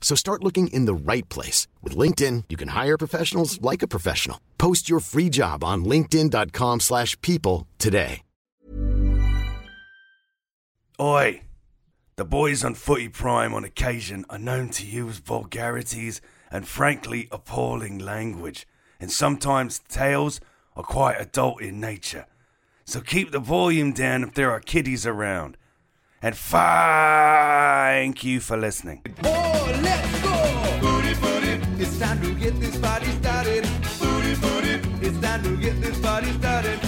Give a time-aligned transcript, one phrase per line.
[0.00, 1.68] So start looking in the right place.
[1.82, 4.40] With LinkedIn, you can hire professionals like a professional.
[4.58, 8.22] Post your free job on linkedin.com slash people today.
[11.00, 11.40] Oi!
[12.16, 16.20] The boys on Footy Prime on occasion are known to use vulgarities
[16.50, 18.66] and frankly appalling language,
[19.00, 20.42] and sometimes tales
[20.76, 22.26] are quite adult in nature.
[22.84, 25.56] So keep the volume down if there are kiddies around.
[26.22, 29.00] And thank you for listening.
[29.24, 30.36] Oh, let's go!
[30.78, 33.64] Booty, booty, it's time to get this party started.
[33.98, 36.78] Booty, booty, it's time to get this party started.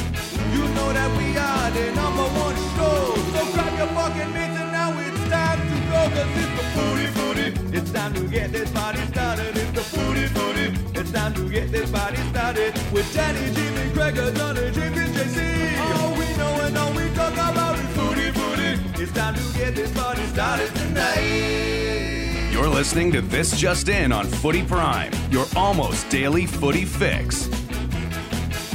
[0.52, 3.14] You know that we are the number one show.
[3.32, 6.00] So grab your fucking mitts and now it's time to go.
[6.12, 7.76] Cause it's the booty, booty.
[7.78, 9.56] It's time to get this party started.
[9.56, 11.00] It's the booty, booty.
[11.00, 12.74] It's time to get this party started.
[12.92, 14.30] With Danny, Jimmy, Gregor,
[14.72, 15.78] James, and JC.
[15.80, 17.61] All we know and all we talk about.
[19.02, 22.52] It's time to get this party started tonight.
[22.52, 27.46] You're listening to This Just In on Footy Prime, your almost daily footy fix.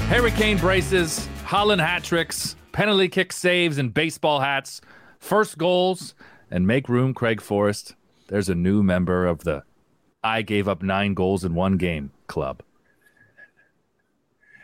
[0.10, 4.82] Hurricane braces, Haaland hat tricks, penalty kick saves, and baseball hats,
[5.18, 6.14] first goals,
[6.52, 7.96] and make room, Craig Forrest.
[8.28, 9.64] There's a new member of the
[10.26, 12.64] I gave up nine goals in one game club.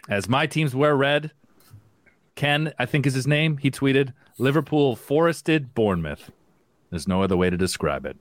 [0.10, 1.32] As my teams wear red,
[2.36, 6.32] Ken, I think is his name, he tweeted, Liverpool forested Bournemouth.
[6.90, 8.18] There's no other way to describe it.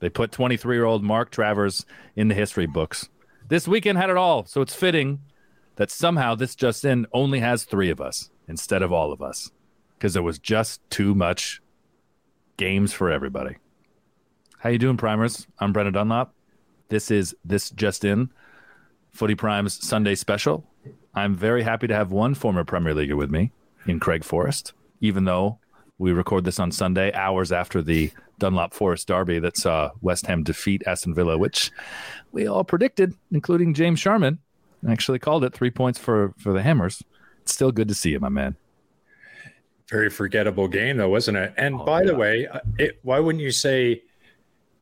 [0.00, 3.08] They put 23 year old Mark Travers in the history books.
[3.48, 5.20] This weekend had it all, so it's fitting
[5.76, 9.50] that somehow this just in only has three of us instead of all of us
[9.96, 11.62] because there was just too much
[12.56, 13.56] games for everybody.
[14.58, 15.46] How you doing, primers?
[15.58, 16.34] I'm Brendan Dunlop.
[16.88, 18.30] This is this just in
[19.12, 20.64] Footy Prime's Sunday special.
[21.14, 23.52] I'm very happy to have one former Premier Leaguer with me
[23.86, 24.72] in Craig Forrest,
[25.04, 25.58] even though
[25.98, 30.42] we record this on Sunday, hours after the Dunlop Forrest Derby that saw West Ham
[30.42, 31.70] defeat Aston Villa, which
[32.32, 34.38] we all predicted, including James Sharman.
[34.88, 37.02] Actually called it three points for for the Hammers.
[37.42, 38.56] It's still good to see you, my man.
[39.90, 41.52] Very forgettable game, though, wasn't it?
[41.58, 44.02] And Oh, by the way, uh, it, why wouldn't you say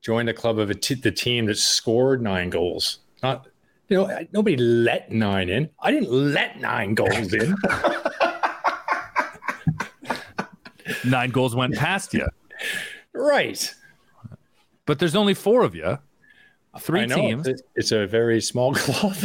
[0.01, 3.01] join the club of a t- the team that scored nine goals?
[3.23, 3.49] Not,
[3.89, 5.69] you know, nobody let nine in.
[5.81, 7.57] I didn't let nine goals in.
[11.05, 12.27] Nine goals went past you,
[13.13, 13.75] right.
[14.87, 15.99] but there's only four of you,
[16.79, 19.17] three teams, It's- a very small club.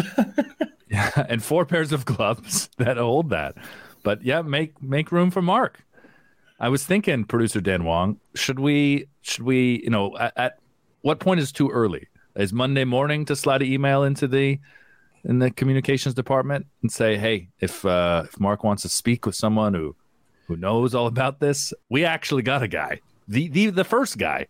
[1.29, 3.55] and four pairs of gloves that hold that.
[4.03, 5.83] But yeah, make make room for Mark.
[6.59, 10.59] I was thinking, producer Dan Wong, should we should we you know at, at
[11.01, 12.07] what point is too early?
[12.35, 14.59] Is Monday morning to slide an email into the
[15.23, 19.35] in the communications department and say, hey, if uh, if Mark wants to speak with
[19.35, 19.95] someone who
[20.47, 24.47] who knows all about this, we actually got a guy, the the the first guy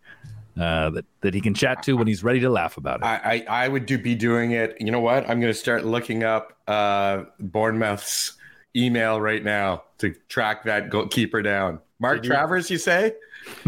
[0.60, 3.06] uh, that that he can chat to when he's ready to laugh about it.
[3.06, 4.78] I, I, I would do be doing it.
[4.80, 5.24] You know what?
[5.30, 8.34] I'm going to start looking up uh, Bournemouth's
[8.76, 11.80] email right now to track that goalkeeper down.
[12.00, 13.14] Mark Did you- Travers, you say?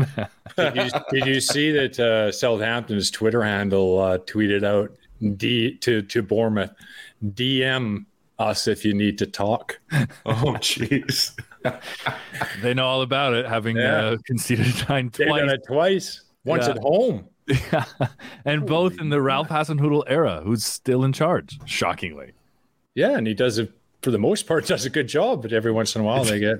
[0.58, 4.92] did, you, did you see that uh, Southampton's Twitter handle uh, tweeted out
[5.38, 6.72] D to to Bournemouth,
[7.24, 8.06] DM
[8.40, 9.80] us if you need to talk.
[10.26, 11.38] Oh, jeez.
[12.62, 13.98] They know all about it, having Yeah.
[14.06, 15.40] uh, conceded nine They've twice.
[15.42, 16.22] done it twice.
[16.46, 16.72] Once Yeah.
[16.74, 17.26] at home.
[17.48, 17.86] Yeah.
[18.46, 22.34] and both in the Ralph Hasenhüttl era, who's still in charge, shockingly.
[22.94, 23.72] Yeah, and he does it
[24.04, 24.66] for the most part.
[24.68, 26.60] Does a good job, but every once in a while they get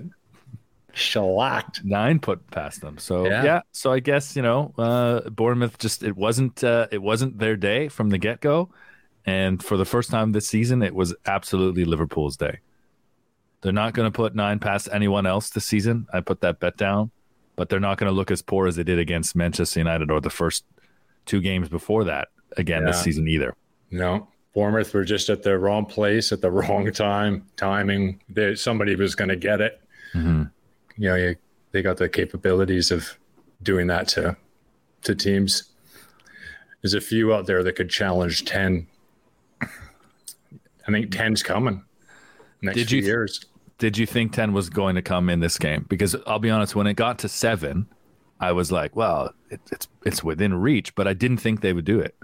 [0.94, 1.84] shellacked.
[1.86, 2.98] Nine put past them.
[2.98, 3.62] So yeah, Yeah.
[3.72, 7.88] so I guess you know uh, Bournemouth just it wasn't uh, it wasn't their day
[7.88, 8.70] from the get go,
[9.26, 12.60] and for the first time this season, it was absolutely Liverpool's day.
[13.62, 16.08] They're not going to put nine past anyone else this season.
[16.14, 17.12] I put that bet down,
[17.56, 20.22] but they're not going to look as poor as they did against Manchester United or
[20.22, 20.64] the first
[21.26, 23.54] two games before that again this season either.
[23.92, 27.46] No, Bournemouth were just at the wrong place at the wrong time.
[27.58, 28.22] Timing.
[28.56, 29.82] Somebody was going to get it.
[30.14, 30.44] Mm-hmm.
[30.98, 31.36] you know, you,
[31.72, 33.18] they got the capabilities of
[33.62, 34.36] doing that to
[35.04, 35.64] to teams.
[36.82, 38.88] There's a few out there that could challenge ten.
[39.62, 41.84] I think 10's coming
[42.62, 43.46] next Did few you- years.
[43.80, 45.86] Did you think 10 was going to come in this game?
[45.90, 47.88] Because I'll be honest, when it got to seven,
[48.40, 51.86] I was like, well, it, it's it's within reach, but I didn't think they would
[51.86, 52.16] do it.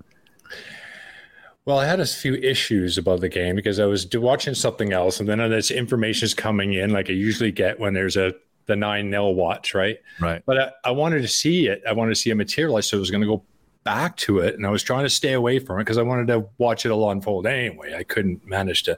[1.65, 5.19] Well, I had a few issues about the game because I was watching something else,
[5.19, 8.33] and then this information is coming in, like I usually get when there's a
[8.67, 9.99] the nine 0 watch, right?
[10.19, 10.41] Right.
[10.45, 11.81] But I, I wanted to see it.
[11.87, 13.43] I wanted to see it materialize, so I was going to go
[13.83, 16.27] back to it, and I was trying to stay away from it because I wanted
[16.27, 17.93] to watch it all unfold anyway.
[17.95, 18.97] I couldn't manage to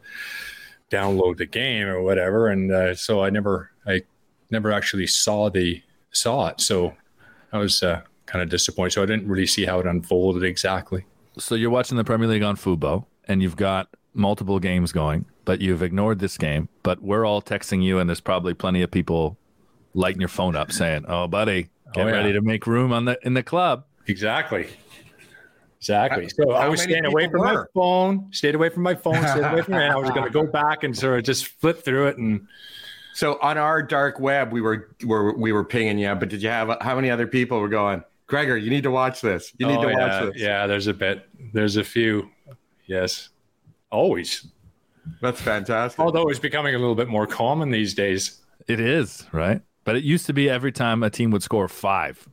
[0.89, 4.01] download the game or whatever, and uh, so I never, I
[4.51, 5.81] never actually saw the
[6.11, 6.61] saw it.
[6.61, 6.95] So
[7.51, 8.93] I was uh, kind of disappointed.
[8.93, 11.05] So I didn't really see how it unfolded exactly.
[11.37, 15.61] So you're watching the Premier League on Fubo, and you've got multiple games going, but
[15.61, 16.69] you've ignored this game.
[16.83, 19.37] But we're all texting you, and there's probably plenty of people
[19.93, 22.13] lighting your phone up saying, "Oh, buddy, get Oh, yeah.
[22.13, 24.67] ready to make room on the in the club." Exactly.
[25.79, 26.23] Exactly.
[26.23, 29.15] How- So I was staying away people from my phone, stayed away from my phone,
[29.27, 29.89] stayed away from it.
[29.89, 32.17] I was going to go back and sort of just flip through it.
[32.17, 32.47] And
[33.13, 36.49] So on our dark web, we were, were we were pinging you, but did you
[36.49, 38.03] have how many other people were going?
[38.27, 39.53] Gregor, you need to watch this.
[39.57, 40.33] You need Oh, to watch yeah, this.
[40.35, 41.29] Yeah, there's a bit.
[41.53, 42.29] There's a few.
[42.85, 43.29] Yes.
[43.89, 44.47] Always.
[45.21, 45.97] That's fantastic.
[45.99, 48.41] Although it's becoming a little bit more common these days.
[48.67, 52.27] It is right, but it used to be every time a team would score five,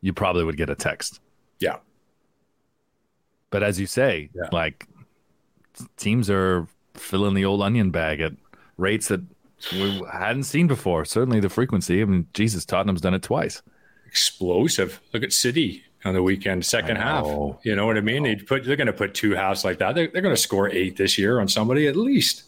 [0.00, 1.18] you probably would get a text.
[1.58, 1.78] Yeah.
[3.52, 4.48] But as you say, Yeah.
[4.50, 4.88] like
[5.96, 8.32] teams are filling the old onion bag at
[8.78, 9.20] rates that
[9.72, 11.04] we hadn't seen before.
[11.04, 12.02] Certainly the frequency.
[12.02, 13.62] I mean, Jesus, Tottenham's done it twice.
[14.06, 15.00] Explosive.
[15.12, 17.24] Look at City on the weekend, second half.
[17.62, 18.24] You know what I mean?
[18.24, 19.94] They put they're going to put two halves like that.
[19.94, 22.44] They're, they're going to score eight this year on somebody at least.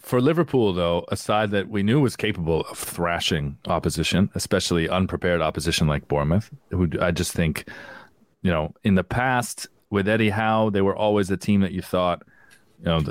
[0.00, 5.40] For Liverpool, though, a side that we knew was capable of thrashing opposition, especially unprepared
[5.40, 7.68] opposition like Bournemouth, who I just think,
[8.42, 11.82] you know, in the past with Eddie Howe, they were always a team that you
[11.82, 12.22] thought,
[12.80, 13.02] you know,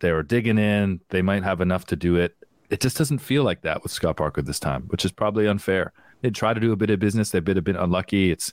[0.00, 2.36] they were digging in, they might have enough to do it.
[2.70, 5.92] It just doesn't feel like that with Scott Parker this time, which is probably unfair.
[6.22, 8.30] They try to do a bit of business, they've been a bit unlucky.
[8.30, 8.52] It's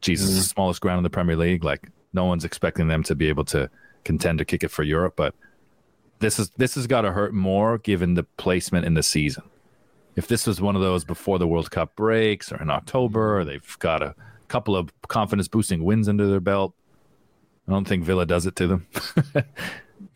[0.00, 0.42] Jesus, the mm-hmm.
[0.42, 1.64] smallest ground in the Premier League.
[1.64, 3.70] Like no one's expecting them to be able to
[4.04, 5.34] contend to kick it for Europe, but
[6.18, 9.44] this is this has got to hurt more given the placement in the season.
[10.16, 13.44] If this was one of those before the World Cup breaks or in October, or
[13.44, 14.14] they've got a
[14.48, 16.74] couple of confidence boosting wins under their belt.
[17.72, 18.86] I don't think Villa does it to them.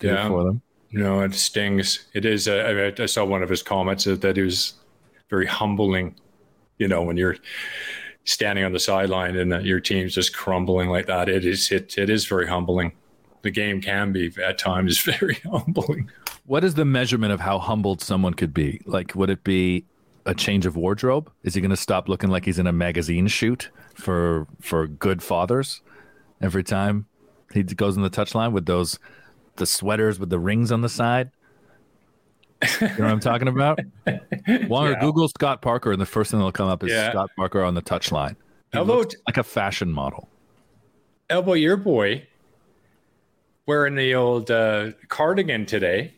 [0.02, 0.28] Yeah.
[0.28, 0.60] for them.
[0.92, 2.06] No, it stings.
[2.12, 2.48] It is.
[2.48, 4.74] Uh, I, I saw one of his comments that, that it was
[5.30, 6.16] very humbling.
[6.76, 7.36] You know, when you're
[8.24, 11.72] standing on the sideline and uh, your team's just crumbling like that, it is.
[11.72, 12.92] It it is very humbling.
[13.40, 16.10] The game can be at times very humbling.
[16.44, 18.82] What is the measurement of how humbled someone could be?
[18.84, 19.86] Like, would it be
[20.26, 21.32] a change of wardrobe?
[21.42, 25.22] Is he going to stop looking like he's in a magazine shoot for for good
[25.22, 25.80] fathers
[26.42, 27.06] every time
[27.52, 28.98] he goes in the touchline with those
[29.56, 31.30] the sweaters with the rings on the side?
[32.80, 33.78] You know what I'm talking about?
[34.06, 35.00] Wonger, Yeah.
[35.00, 37.10] Google Scott Parker, and the first thing that'll come up is Yeah.
[37.10, 38.36] Scott Parker on the touchline.
[38.72, 40.28] He Although- like a fashion model.
[41.28, 42.26] Elbow, your boy,
[43.66, 46.14] wearing the old uh, cardigan today.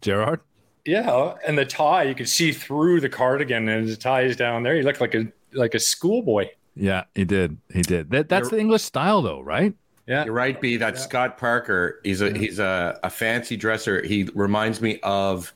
[0.00, 0.40] Gerrard?
[0.84, 4.62] Yeah, and the tie you could see through the cardigan, and the tie is down
[4.64, 4.74] there.
[4.76, 6.48] He looked like a like a schoolboy.
[6.76, 7.56] Yeah, he did.
[7.72, 8.10] He did.
[8.10, 9.72] That, that's the English style, though, right?
[10.06, 10.76] Yeah, You're right, B.
[10.76, 12.00] That's Scott Parker.
[12.04, 14.02] He's a he's a, a fancy dresser.
[14.04, 15.54] He reminds me of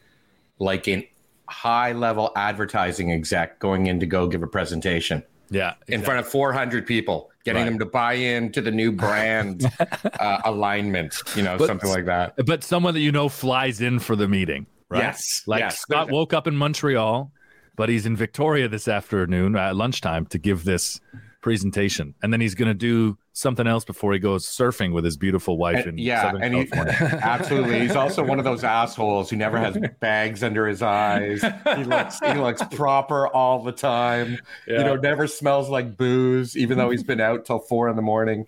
[0.58, 1.04] like an
[1.48, 5.74] high level advertising exec going in to go give a presentation Yeah.
[5.86, 7.68] in front of 400 people, getting Right.
[7.70, 9.64] them to buy into the new brand
[10.20, 12.34] uh, alignment, you know, But- something like that.
[12.46, 15.02] but someone that you know flies in for the meeting, right?
[15.02, 15.78] Yes, Like yes.
[15.78, 17.30] Scott woke up in Montreal,
[17.76, 21.00] but he's in Victoria this afternoon at lunchtime to give this
[21.40, 25.16] presentation, and then he's going to do something else before he goes surfing with his
[25.16, 27.80] beautiful wife in And- yeah, Southern and he, absolutely.
[27.80, 31.42] He's also one of those assholes who never has bags under his eyes.
[31.76, 34.38] He looks he looks proper all the time.
[34.66, 38.02] You know, never smells like booze, even though he's been out till four in the
[38.02, 38.46] morning.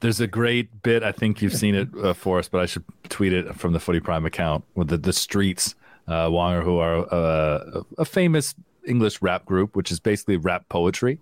[0.00, 1.02] There's a great bit.
[1.02, 3.80] I think you've seen it uh, for us, but I should tweet it from the
[3.80, 5.74] Footy Prime account with the the Streets,
[6.06, 8.54] uh, Wonger, who are uh, a famous
[8.86, 11.18] English rap group, which is basically rap poetry.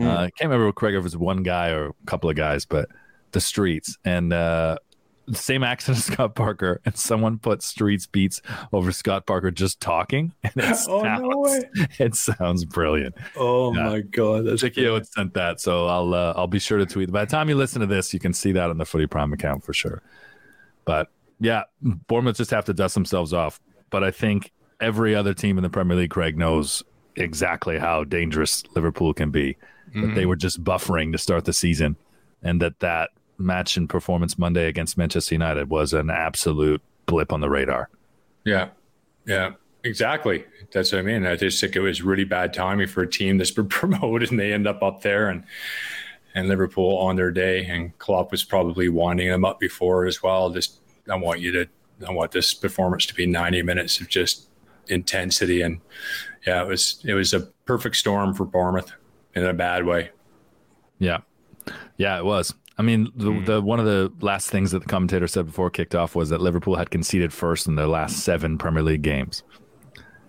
[0.00, 2.64] Uh, I can't remember Craig if it was one guy or a couple of guys,
[2.64, 2.88] but
[3.30, 4.76] the Streets and uh,
[5.28, 8.42] the same accent as Scott Parker, and someone put Streets beats
[8.72, 11.62] over Scott Parker just talking, and it sounds Oh, no
[12.00, 13.14] it sounds brilliant.
[13.36, 13.84] Oh Yeah.
[13.84, 17.12] my god, that's Jackie had sent that, so I'll uh, I'll be sure to tweet.
[17.12, 19.32] By the time you listen to this, you can see that on the Footy Prime
[19.32, 20.02] account for sure.
[20.84, 23.60] But yeah, Bournemouth just have to dust themselves off.
[23.90, 24.50] But I think
[24.80, 26.82] every other team in the Premier League, Craig, knows
[27.16, 29.56] exactly how dangerous Liverpool can be.
[29.94, 30.28] That they mm-hmm.
[30.28, 31.96] were just buffering to start the season,
[32.42, 37.40] and that that match and performance Monday against Manchester United was an absolute blip on
[37.40, 37.90] the radar.
[38.44, 38.68] Yeah,
[39.26, 39.52] yeah,
[39.84, 40.44] exactly.
[40.72, 41.26] That's what I mean.
[41.26, 44.40] I just think it was really bad timing for a team that's been promoted and
[44.40, 45.44] they end up up there and
[46.34, 47.66] and Liverpool on their day.
[47.66, 50.50] And Klopp was probably winding them up before as well.
[50.50, 51.68] Just I want you to
[52.06, 54.48] I want this performance to be 90 minutes of just
[54.88, 55.80] intensity and
[56.46, 58.92] yeah, it was it was a perfect storm for Bournemouth
[59.34, 60.10] in a bad way.
[60.98, 61.18] Yeah,
[61.96, 62.54] yeah, it was.
[62.78, 65.94] I mean, the, the one of the last things that the commentator said before kicked
[65.94, 69.42] off was that Liverpool had conceded first in their last seven Premier League games,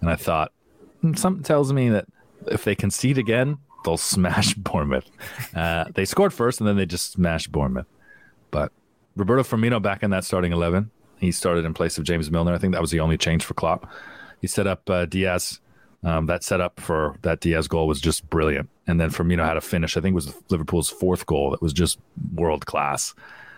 [0.02, 0.52] and I thought
[1.02, 2.06] "Hmm, something tells me that
[2.48, 5.10] if they concede again, they'll smash Bournemouth.
[5.56, 7.88] Uh, they scored first, and then they just smashed Bournemouth.
[8.52, 8.72] But
[9.16, 10.92] Roberto Firmino back in that starting eleven.
[11.18, 12.54] He started in place of James Milner.
[12.54, 13.90] I think that was the only change for Klopp.
[14.42, 15.62] He set up uh, Diaz.
[16.04, 18.70] Um, that setup for that Diaz goal was just brilliant.
[18.88, 19.96] And then Firmino had a finish.
[19.96, 21.98] I think it was Liverpool's fourth goal that was just
[22.36, 23.14] world class.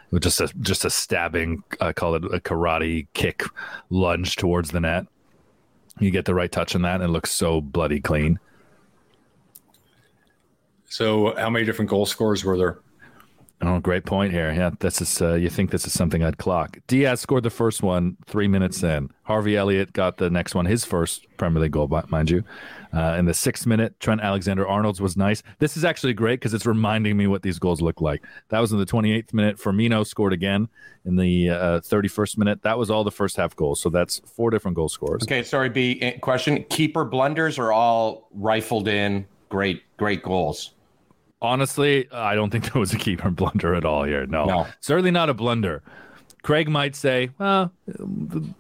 [0.08, 3.44] It was just a just a stabbing, I call it a karate kick
[3.90, 5.08] lunge towards the net.
[6.00, 8.40] You get the right touch on that, and it looks so bloody clean.
[10.88, 12.80] So, how many different goal scores were there?
[13.62, 14.52] Oh, great point here.
[14.52, 15.22] Yeah, this is.
[15.22, 16.78] Uh, you think this is something I'd clock?
[16.88, 19.10] Diaz scored the first one three minutes in.
[19.24, 22.44] Harvey Elliott got the next one, his first Premier League goal, mind you.
[22.94, 25.42] Uh, in the sixth minute, Trent Alexander Arnold's was nice.
[25.60, 28.24] This is actually great because it's reminding me what these goals look like.
[28.50, 29.58] That was in the 28th minute.
[29.58, 30.68] Firmino scored again
[31.06, 32.62] in the uh, 31st minute.
[32.64, 33.80] That was all the first half goals.
[33.82, 35.24] So that's four different goal scorers.
[35.24, 35.98] Okay, sorry, B.
[36.02, 39.26] eh, Question: Keeper blunders are all rifled in.
[39.50, 40.72] Great, great goals.
[41.42, 44.26] Honestly, I don't think there was a keeper blunder at all here.
[44.26, 44.68] No, No.
[44.80, 45.84] certainly not a blunder.
[46.44, 47.72] Craig might say, well,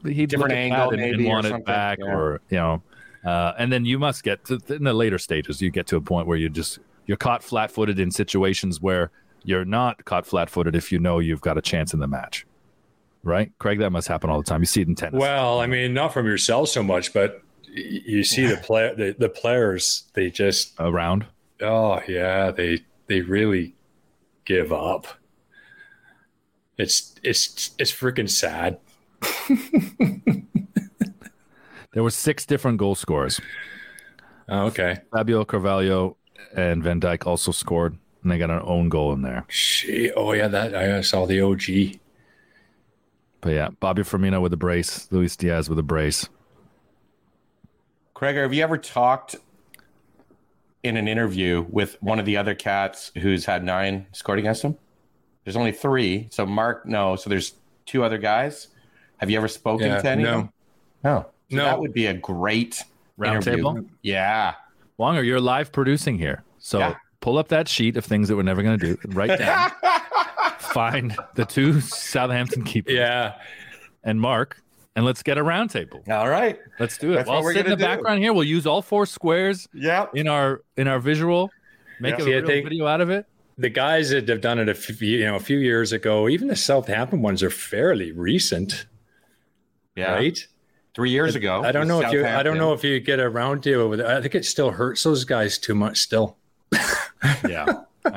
[0.03, 2.15] he Different angle, and, maybe, or want it back, yeah.
[2.15, 2.82] or you know,
[3.24, 5.62] uh, and then you must get to in the later stages.
[5.62, 9.12] You get to a point where you just you're caught flat-footed in situations where
[9.44, 12.48] you're not caught flat-footed if you know you've got a chance in the match,
[13.22, 13.51] right?
[13.60, 14.62] Craig, that must happen all the time.
[14.62, 15.20] You see it in tennis.
[15.20, 19.29] Well, I mean, not from yourself so much, but you see the play the, the
[19.29, 20.05] players.
[20.15, 21.27] They just around.
[21.62, 23.76] Oh yeah, they they really
[24.46, 25.08] give up.
[26.78, 28.80] It's it's it's freaking sad.
[31.96, 33.40] There were six different goal scorers.
[34.50, 36.18] Oh, okay, Fabio Carvalho
[36.54, 39.46] and Van Dijk also scored, and they got an own goal in there.
[39.48, 41.98] Gee, oh yeah, that I saw the OG.
[43.40, 46.28] But yeah, Bobby Firmino with a brace, Luis Diaz with a brace.
[48.14, 49.38] Craig, have you ever talked
[50.86, 54.77] in an interview with one of the other cats who's had nine scored against him?
[55.44, 56.27] There's only three.
[56.32, 57.15] So Mark, no.
[57.15, 57.54] So there's
[57.86, 58.68] two other guys.
[59.18, 60.24] Have you ever spoken Yeah, to any?
[60.24, 60.30] no.
[60.30, 60.50] of them?
[61.04, 61.25] No.
[61.50, 61.63] So No.
[61.65, 62.84] That would be a great
[63.18, 63.58] Round interview.
[63.58, 63.86] table?
[64.01, 64.54] Yeah.
[65.00, 66.44] Wonger, you're live producing here.
[66.60, 66.96] So Yeah.
[67.20, 68.98] pull up that sheet of things that we're never going to do.
[69.10, 69.72] Write down.
[70.60, 73.34] find the two Southampton keepers Yeah,
[74.04, 74.62] and Mark,
[74.96, 76.04] and let's get a round table.
[76.10, 76.58] All right.
[76.80, 77.16] Let's do it.
[77.18, 77.84] That's I'll we're sit in the do.
[77.84, 78.34] background here.
[78.34, 80.16] We'll use all four squares Yep.
[80.16, 81.52] in our in our visual.
[82.00, 82.22] Make Yeah.
[82.22, 83.25] a See, real video out of it.
[83.58, 86.28] the guys that have done it a few, you know a few years ago.
[86.30, 88.86] Even the Southampton ones are fairly recent,
[89.96, 90.14] Yeah.
[90.14, 90.48] right?
[90.94, 91.62] Three years ago.
[91.62, 92.25] I don't know if you.
[92.25, 94.06] I don't know if you get a round deal with it.
[94.06, 96.00] I think it still hurts those guys too much.
[96.00, 96.38] Still.
[97.50, 97.66] Yeah.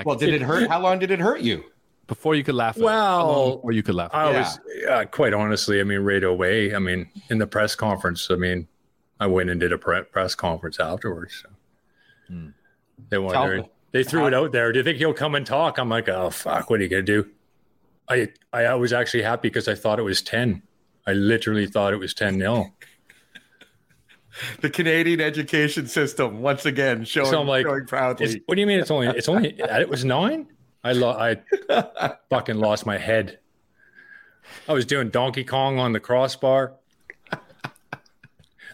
[0.04, 0.68] Well, did it hurt?
[0.68, 1.64] How long did it hurt you?
[2.08, 2.76] Before you could laugh?
[2.76, 2.84] At it.
[2.84, 4.10] Well, How long before you could laugh.
[4.12, 4.38] I it?
[4.38, 5.78] was uh, quite honestly.
[5.80, 6.74] I mean, right away.
[6.74, 8.28] I mean, in the press conference.
[8.30, 8.66] I mean,
[9.20, 11.44] I went and did a pre- press conference afterwards.
[11.44, 11.48] So.
[12.34, 12.48] Hmm.
[13.10, 13.62] They wondered.
[13.62, 13.70] me.
[13.92, 14.72] They threw it out there.
[14.72, 15.78] Do you think he'll come and talk?
[15.78, 17.28] I'm like, oh fuck, what are you gonna do?
[18.08, 20.62] I I was actually happy because I thought it was ten.
[21.06, 22.74] I literally thought it was ten 0
[24.60, 28.42] The Canadian education system once again showing, So I'm like, showing proudly.
[28.46, 28.78] What do you mean?
[28.78, 30.48] It's only it's only it was nine.
[30.85, 31.37] I lo- I
[32.30, 33.38] fucking lost my head.
[34.68, 36.75] I was doing Donkey Kong on the crossbar.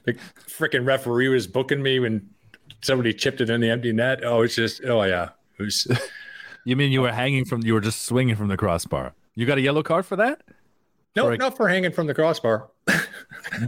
[0.05, 0.15] the
[0.47, 2.29] freaking referee was booking me when
[2.83, 4.21] somebody chipped it in the empty net.
[4.25, 5.87] Oh, it's just oh yeah, it was.
[6.67, 7.63] You mean you were hanging from?
[7.63, 9.13] You were just swinging from the crossbar.
[9.35, 10.41] You got a yellow card for that?
[11.15, 11.37] No, Sorry.
[11.37, 12.71] not for hanging from the crossbar.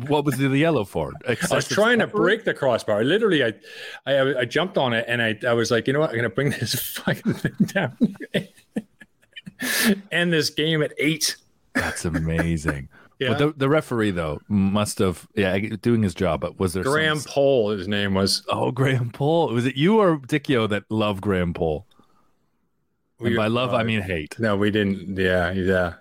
[0.07, 1.13] What was the yellow for?
[1.29, 3.05] I was trying to break the crossbar.
[3.05, 3.53] Literally, I,
[4.07, 6.11] I, I jumped on it and I, I was like, you know what?
[6.11, 7.97] I'm gonna bring this fucking thing down.
[10.13, 11.37] End this game at eight.
[11.75, 12.89] That's amazing.
[13.19, 13.29] Yeah.
[13.29, 16.43] But the, the referee though must have yeah doing his job.
[16.43, 18.43] But was there some- Graham Poll, his name was.
[18.47, 19.55] Oh, Graham Poll.
[19.55, 21.87] Was it you or Dicchio that loved Graham Poll?
[23.19, 24.39] And We- by love, I uh, mean hate.
[24.39, 25.17] No, we didn't.
[25.17, 25.95] Yeah, yeah,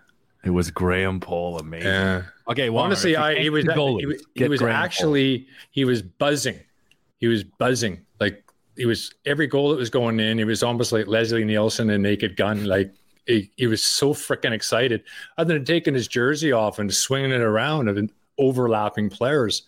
[0.43, 1.57] It was Graham Poll.
[1.57, 1.88] Amazing.
[1.88, 2.24] yeah.
[2.48, 6.60] Okay, Walner, Honestly, I he was goalies, he, was- he was actually he was buzzing.
[7.20, 8.44] He was buzzing like
[8.78, 10.38] he was every goal that was going in.
[10.38, 12.66] He was almost like Leslie Nielsen in Naked Gun.
[12.66, 12.94] Like
[13.25, 15.04] he, he was so freaking excited.
[15.38, 19.64] Other than taking his jersey off and swinging it around and overlapping players,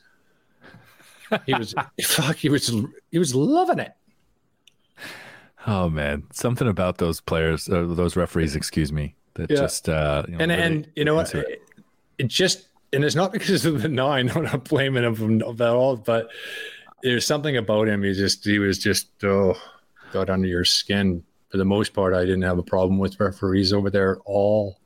[1.48, 2.36] he was fuck.
[2.36, 2.72] He was
[3.12, 3.94] he was loving it.
[5.66, 9.58] Oh man, something about those players, uh, those referees, excuse me, that Yeah.
[9.58, 11.34] just uh, you know, and really and you know what?
[11.34, 14.30] it just and it's not because of the nine.
[14.30, 16.30] I'm not blaming him at all, but
[17.04, 18.04] there's something about him.
[18.04, 19.56] He just he was just oh
[20.12, 21.24] got under your skin.
[21.50, 24.78] For the most part, I didn't have a problem with referees over there at all.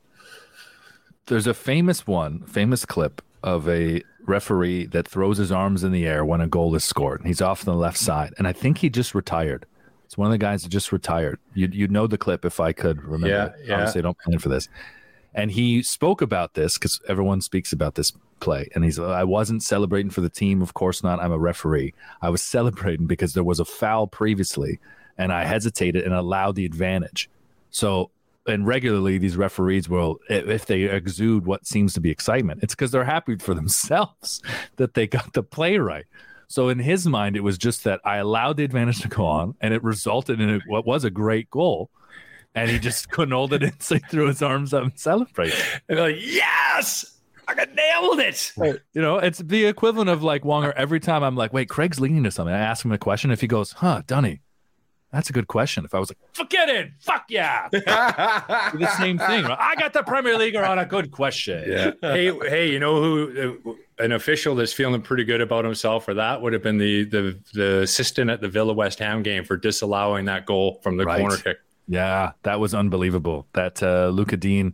[1.25, 6.05] There's a famous one, famous clip of a referee that throws his arms in the
[6.05, 7.21] air when a goal is scored.
[7.25, 9.65] He's off on the left side, and I think he just retired.
[10.05, 11.39] It's one of the guys that just retired.
[11.53, 13.27] You you know the clip if I could remember.
[13.27, 13.53] Yeah, it.
[13.65, 13.73] yeah.
[13.75, 14.67] Obviously, I don't plan for this.
[15.33, 18.69] And he spoke about this because everyone speaks about this play.
[18.75, 20.61] And he's, I wasn't celebrating for the team.
[20.61, 21.21] Of course not.
[21.21, 21.93] I'm a referee.
[22.21, 24.79] I was celebrating because there was a foul previously,
[25.17, 27.29] and I hesitated and allowed the advantage.
[27.69, 28.11] So,
[28.47, 32.91] and regularly these referees will, if they exude what seems to be excitement, it's because
[32.91, 34.41] they're happy for themselves
[34.75, 36.05] that they got the play right.
[36.47, 39.55] So in his mind, it was just that I allowed the advantage to go on,
[39.61, 41.89] and it resulted in what was a great goal.
[42.53, 45.57] And he just couldn't hold it in, so he threw his arms up and celebrated.
[45.87, 47.17] And they're like, yes,
[47.47, 48.51] I got nailed it.
[48.93, 50.73] You know, it's the equivalent of like Wonger.
[50.75, 52.53] Every time I'm like, wait, Craig's leading to something.
[52.53, 53.31] I ask him a question.
[53.31, 54.41] If he goes, huh, Dunny,
[55.13, 55.85] that's a good question.
[55.85, 59.45] If I was like, forget it, fuck yeah, the same thing.
[59.45, 61.63] I got the Premier Leaguer on a good question.
[61.69, 61.91] Yeah.
[62.01, 66.13] hey, hey, you know who uh, an official that's feeling pretty good about himself for
[66.15, 69.55] that would have been the the the assistant at the Villa West Ham game for
[69.57, 71.19] disallowing that goal from the Right.
[71.19, 71.57] corner kick.
[71.91, 73.47] Yeah, that was unbelievable.
[73.53, 74.71] That uh, Luca Digne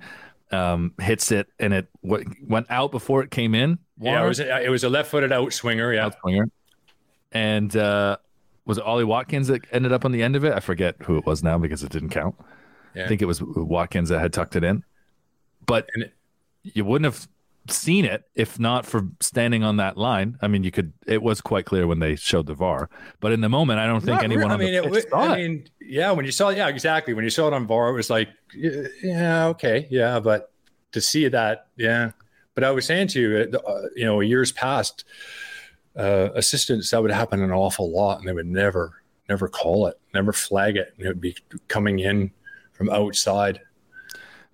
[0.52, 3.80] um, hits it and it w- went out before it came in.
[4.00, 5.92] Yeah, it was a, it was a left-footed out swinger.
[5.92, 6.52] Yeah, outswinger.
[7.32, 8.18] And uh,
[8.66, 10.54] was it Ollie Watkins that ended up on the end of it?
[10.54, 12.36] I forget who it was now because it didn't count.
[12.96, 13.06] Yeah.
[13.06, 14.84] I think it was Watkins that had tucked it in.
[15.66, 16.14] But And it-
[16.64, 17.28] you wouldn't have
[17.72, 20.38] seen it if not for standing on that line.
[20.42, 20.94] I mean, you could.
[21.06, 24.02] It was quite clear when they showed the VAR, but in the moment, I don't
[24.02, 25.38] think Not anyone re- on I mean, the it, saw I it.
[25.38, 27.14] mean, yeah, when you saw, yeah, exactly.
[27.14, 30.52] When you saw it on VAR, it was like, yeah, okay, yeah, but
[30.92, 32.12] to see that, yeah.
[32.56, 35.06] But I was saying to you, uh, you know, years past,
[35.96, 40.00] uh, assistants that would happen an awful lot, and they would never, never call it,
[40.14, 41.36] never flag it, and it would be
[41.68, 42.32] coming in
[42.74, 43.62] from outside.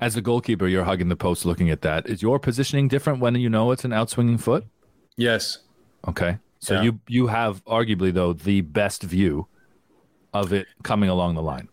[0.03, 2.07] As the goalkeeper, you're hugging the post, looking at that.
[2.09, 4.65] Is your positioning different when you know it's an outswinging foot?
[5.15, 5.59] Yes,
[6.09, 6.81] Okay, so Yeah.
[6.81, 9.47] you you have arguably though the best view
[10.33, 11.69] of it coming along the line.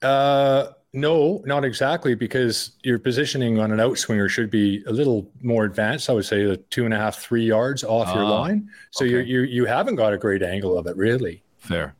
[0.00, 5.64] Uh, no, not exactly, because your positioning on an outswinger should be a little more
[5.64, 6.08] advanced.
[6.08, 8.68] I would say the two and a half, three yards off your Ah, line.
[8.92, 9.12] So okay.
[9.14, 11.42] you you you haven't got a great angle of it, really.
[11.58, 11.96] Fair.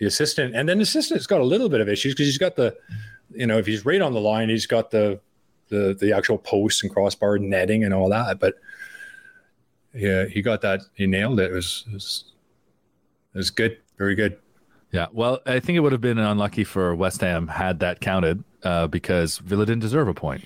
[0.00, 2.56] The assistant, and then the assistant's got a little bit of issues because he's got
[2.56, 2.74] the,
[3.34, 5.20] you know, if he's right on the line, he's got the
[5.68, 8.38] the the actual posts and crossbar netting and all that.
[8.38, 8.54] But
[9.94, 10.80] yeah, he got that.
[10.94, 11.50] He nailed it.
[11.50, 12.24] It was it was,
[13.34, 14.38] it was good, very good.
[14.90, 18.44] Yeah, well, I think it would have been unlucky for West Ham had that counted
[18.62, 20.44] uh, because Villa didn't deserve a point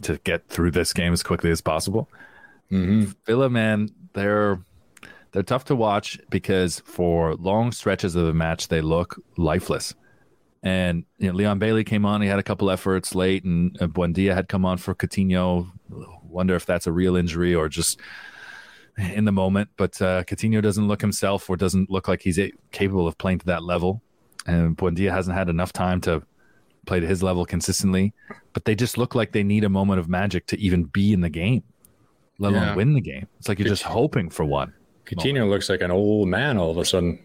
[0.00, 2.08] to get through this game as quickly as possible.
[2.70, 4.60] mhm Villa, man, they're
[5.32, 9.94] they're tough to watch because for long stretches of the match they look lifeless.
[10.62, 13.86] And you know, Leon Bailey came on; he had a couple efforts late, and uh,
[13.88, 15.70] Buendia had come on for Coutinho.
[16.22, 17.98] Wonder if that's a real injury or just
[18.96, 19.70] in the moment.
[19.76, 23.40] But uh, Coutinho doesn't look himself, or doesn't look like he's a- capable of playing
[23.40, 24.02] to that level.
[24.46, 26.22] And Buendia hasn't had enough time to
[26.86, 28.12] play to his level consistently.
[28.52, 31.20] But they just look like they need a moment of magic to even be in
[31.22, 31.62] the game,
[32.38, 32.74] let alone Yeah.
[32.76, 33.26] win the game.
[33.38, 34.74] It's like you're just hoping for one.
[35.06, 37.18] Coutinho looks like an old man all of a sudden.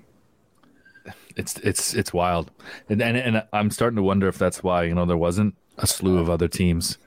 [1.37, 2.51] It's it's it's wild,
[2.89, 5.87] and, and and I'm starting to wonder if that's why you know there wasn't a
[5.87, 6.97] slew of other teams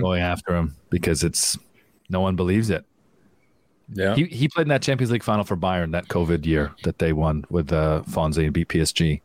[0.00, 1.58] going after him because it's
[2.08, 2.84] no one believes it.
[3.92, 6.98] Yeah, He he played in that Champions League final for Bayern that COVID year that
[6.98, 9.20] they won with uh, Fonzie and beat PSG,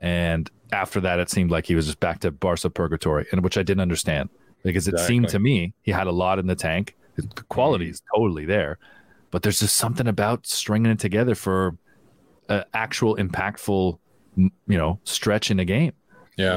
[0.00, 3.56] and after that it seemed like he was just back to Barca purgatory, and which
[3.56, 4.28] I didn't understand
[4.62, 6.94] because it seemed to me he had a lot in the tank.
[7.16, 8.78] The quality is totally there,
[9.30, 11.76] but there's just something about stringing it together for
[12.58, 13.98] an actual impactful,
[14.36, 15.92] you know, stretch in a game.
[16.36, 16.56] Yeah.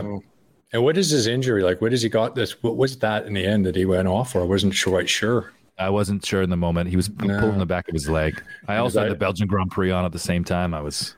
[0.73, 1.63] And what is his injury?
[1.63, 2.61] Like, what has he got this?
[2.63, 4.41] What was that in the end that he went off for?
[4.41, 5.53] I wasn't sure, quite sure.
[5.77, 6.89] I wasn't sure in the moment.
[6.89, 7.39] He was p- No.
[7.39, 8.41] pulling the back of his leg.
[8.67, 10.73] I also had I- the Belgian Grand Prix on at the same time.
[10.73, 11.15] I was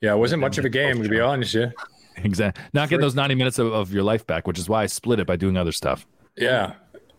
[0.00, 1.54] Yeah, it wasn't much of a game, to be honest.
[1.54, 1.70] Yeah.
[2.16, 4.86] exactly not getting those 90 minutes of, of your life back, which is why I
[4.86, 6.06] split it by doing other stuff.
[6.36, 6.74] Yeah.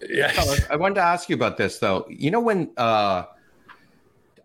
[0.07, 0.31] Yeah.
[0.69, 2.05] I wanted to ask you about this though.
[2.09, 3.23] You know when uh,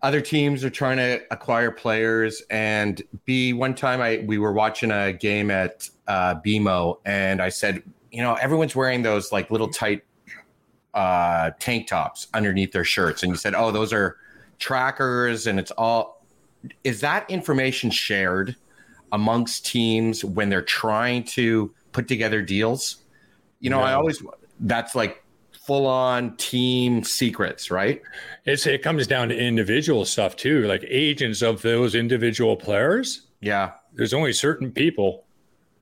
[0.01, 4.91] other teams are trying to acquire players, and B one time I we were watching
[4.91, 9.69] a game at uh, BMO, and I said, you know, everyone's wearing those like little
[9.69, 10.03] tight
[10.93, 14.17] uh, tank tops underneath their shirts, and you said, oh, those are
[14.57, 16.25] trackers, and it's all.
[16.83, 18.55] Is that information shared
[19.11, 22.97] amongst teams when they're trying to put together deals?
[23.59, 24.23] You know, I always
[24.61, 25.23] that's like
[25.69, 28.01] full on team secrets, right?
[28.45, 33.27] It's it comes down to individual stuff too, like agents of those individual players.
[33.39, 33.73] Yeah.
[33.93, 35.25] There's only certain people.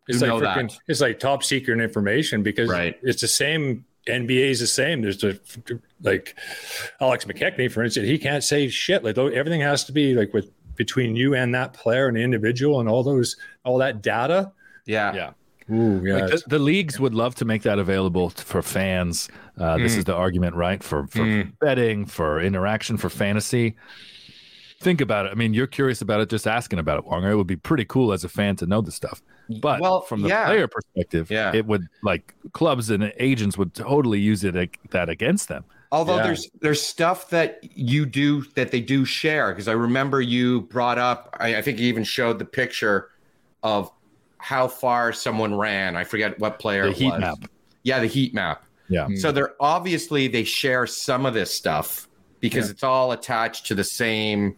[0.09, 0.79] It's Who like know frickin- that.
[0.89, 2.97] it's like top secret information because Right.
[3.01, 3.85] it's the same.
[4.07, 5.01] NBA is the same.
[5.01, 5.39] There's the
[6.01, 6.37] like
[6.99, 9.05] Alex McKechnie, for instance, he can't say shit.
[9.05, 12.81] Like everything has to be like with between you and that player and the individual
[12.81, 14.51] and all those all that data.
[14.85, 15.13] Yeah.
[15.13, 15.31] Yeah.
[15.71, 16.15] Ooh, yeah.
[16.17, 19.29] Like the, the leagues would love to make that available for fans.
[19.57, 20.81] Uh, This is the argument, right?
[20.83, 21.53] For for Mm.
[21.59, 23.75] betting, for interaction, for fantasy.
[24.79, 25.31] Think about it.
[25.31, 27.31] I mean, you're curious about it, just asking about it, Wonger.
[27.31, 29.23] It would be pretty cool as a fan to know this stuff.
[29.59, 30.45] But Well, from the yeah.
[30.45, 31.51] player perspective, Yeah.
[31.55, 35.63] it would like clubs and agents would totally use it ag- that against them.
[35.91, 36.23] Although Yeah.
[36.23, 40.97] there's there's stuff that you do that they do share because I remember you brought
[40.99, 43.09] up I, I think you even showed the picture
[43.63, 43.89] of
[44.37, 45.95] how far someone ran.
[45.95, 47.21] I forget what player The it heat was.
[47.21, 47.37] map.
[47.83, 48.63] Yeah, the heat map.
[48.89, 49.07] Yeah.
[49.15, 52.07] So they're obviously they share some of this stuff
[52.39, 54.55] because it's all attached to the same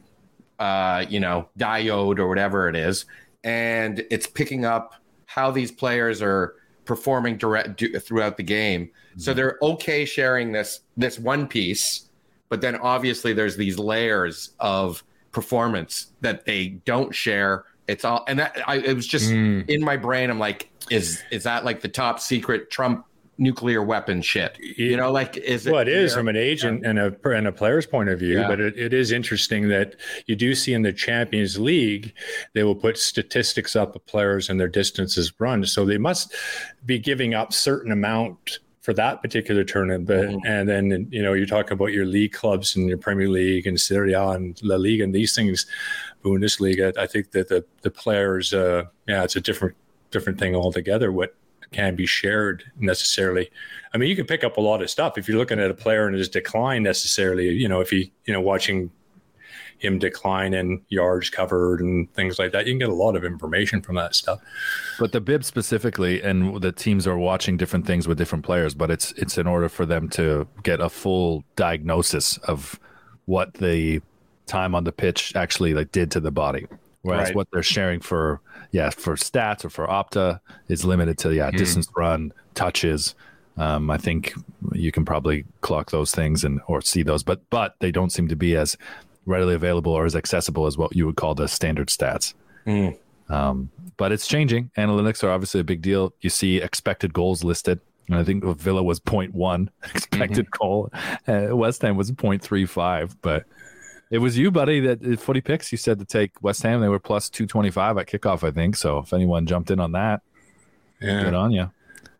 [0.60, 3.06] uh, you know, diode or whatever it is.
[3.44, 8.92] And it's picking up how these players are performing direct do, throughout the game.
[9.15, 12.10] So they're okay sharing this this one piece,
[12.48, 17.65] but then obviously there's these layers of performance that they don't share.
[17.89, 19.67] It's all and that I it was just Mm.
[19.69, 20.30] in my brain.
[20.30, 23.06] I'm like, is is that like the top secret Trump
[23.38, 24.58] nuclear weapon shit?
[24.60, 25.71] You know, like is it?
[25.71, 28.47] well, it is from an agent and a and a player's point of view, Yeah.
[28.47, 29.95] but it, it is interesting that
[30.28, 32.13] you do see in the Champions League
[32.54, 36.34] they will put statistics up of players and their distances run, so they must
[36.86, 40.06] be giving up certain amount for that particular tournament.
[40.08, 40.39] But Mhm.
[40.46, 43.80] and then you know you're talking about your league clubs and your Premier League and
[43.80, 45.65] Serie A and La Liga and these things,
[46.24, 46.98] Bundesliga.
[46.98, 49.76] I think that the the players, uh, yeah, it's a different
[50.12, 51.12] different thing altogether.
[51.12, 51.36] What
[51.72, 53.48] can be shared necessarily.
[53.94, 55.74] I mean, you can pick up a lot of stuff if you're looking at a
[55.76, 57.50] player and his decline necessarily.
[57.50, 58.89] You know, if he, you know, watching
[59.80, 63.24] him decline in yards covered and things like that, you can get a lot of
[63.24, 64.39] information from that stuff.
[65.00, 68.74] But the bib specifically, and the teams are watching different things with different players.
[68.74, 72.80] But it's it's in order for them to get a full diagnosis of
[73.26, 74.02] what the
[74.46, 76.68] time on the pitch actually like did to the body.
[77.02, 77.36] Whereas Right.
[77.36, 81.88] what they're sharing for yeah for stats or for Opta is limited to yeah distance
[81.96, 83.15] run, touches.
[83.58, 84.34] Um, I think
[84.72, 88.28] you can probably clock those things and or see those, but but they don't seem
[88.30, 88.78] to be as
[89.30, 92.34] readily available or as accessible as what you would call the standard stats.
[92.65, 92.98] Mm.
[93.30, 94.72] Um, but it's changing.
[94.78, 96.13] Analytics are obviously a big deal.
[96.22, 97.80] You see expected goals listed.
[98.08, 100.92] And I think Villa was 0.1 expected goal.
[101.28, 103.15] Uh, West Ham was 0.35.
[103.22, 103.46] But
[104.10, 105.72] it was you, buddy, that uh, footy picks.
[105.72, 106.82] You said to take West Ham.
[106.82, 108.76] They were plus 225 at kickoff, I think.
[108.78, 110.22] So if anyone jumped in on that,
[111.00, 111.24] Yeah.
[111.24, 111.70] good on you.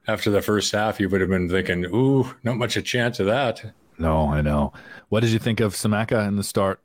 [0.08, 3.26] After the first half, you would have been thinking, "Ooh, not much a chance of
[3.28, 3.64] that."
[4.00, 4.74] No, I know.
[5.10, 6.80] What did you think of Scamacca in the start?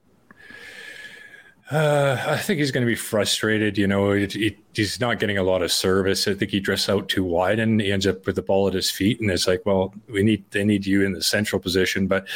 [1.71, 3.79] Uh, I think he's going to be frustrated.
[3.79, 6.29] You know, it, it, he's not getting a lot of service.
[6.29, 8.75] I think he drifts out too wide, and he ends up with the ball at
[8.75, 9.19] his feet.
[9.19, 12.27] And it's like, well, we need they need you in the central position, but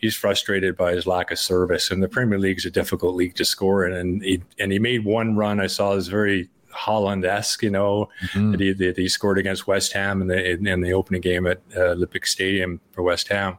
[0.00, 1.90] he's frustrated by his lack of service.
[1.90, 5.04] And the Premier League's a difficult league to score in, and he and he made
[5.04, 7.64] one run I saw is very Haaland esque.
[7.64, 8.52] You know, Mhm.
[8.52, 11.48] that he, that he scored against West Ham in the in, in the opening game
[11.48, 13.58] at uh, Olympic Stadium for West Ham,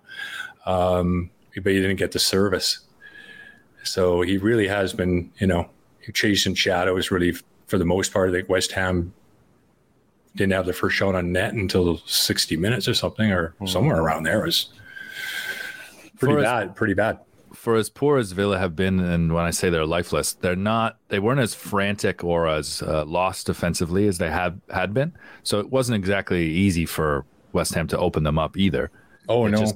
[0.65, 2.79] um, but he didn't get the service.
[3.89, 5.69] So he really has been, you know,
[6.13, 7.11] chasing shadows.
[7.11, 7.33] Really,
[7.67, 9.13] for the most part, I think West Ham
[10.35, 14.23] didn't have the first shot on net until 60 minutes or something, or somewhere around
[14.23, 14.43] there.
[14.43, 14.69] It was
[16.19, 16.75] pretty For bad.
[16.75, 17.19] Pretty bad.
[17.53, 20.97] for as poor as Villa have been, and when I say they're lifeless, they're not.
[21.09, 25.13] They weren't as frantic or as uh, lost defensively as they had had been.
[25.43, 28.91] So it wasn't exactly easy for West Ham to open them up either.
[29.27, 29.75] Oh It no, just-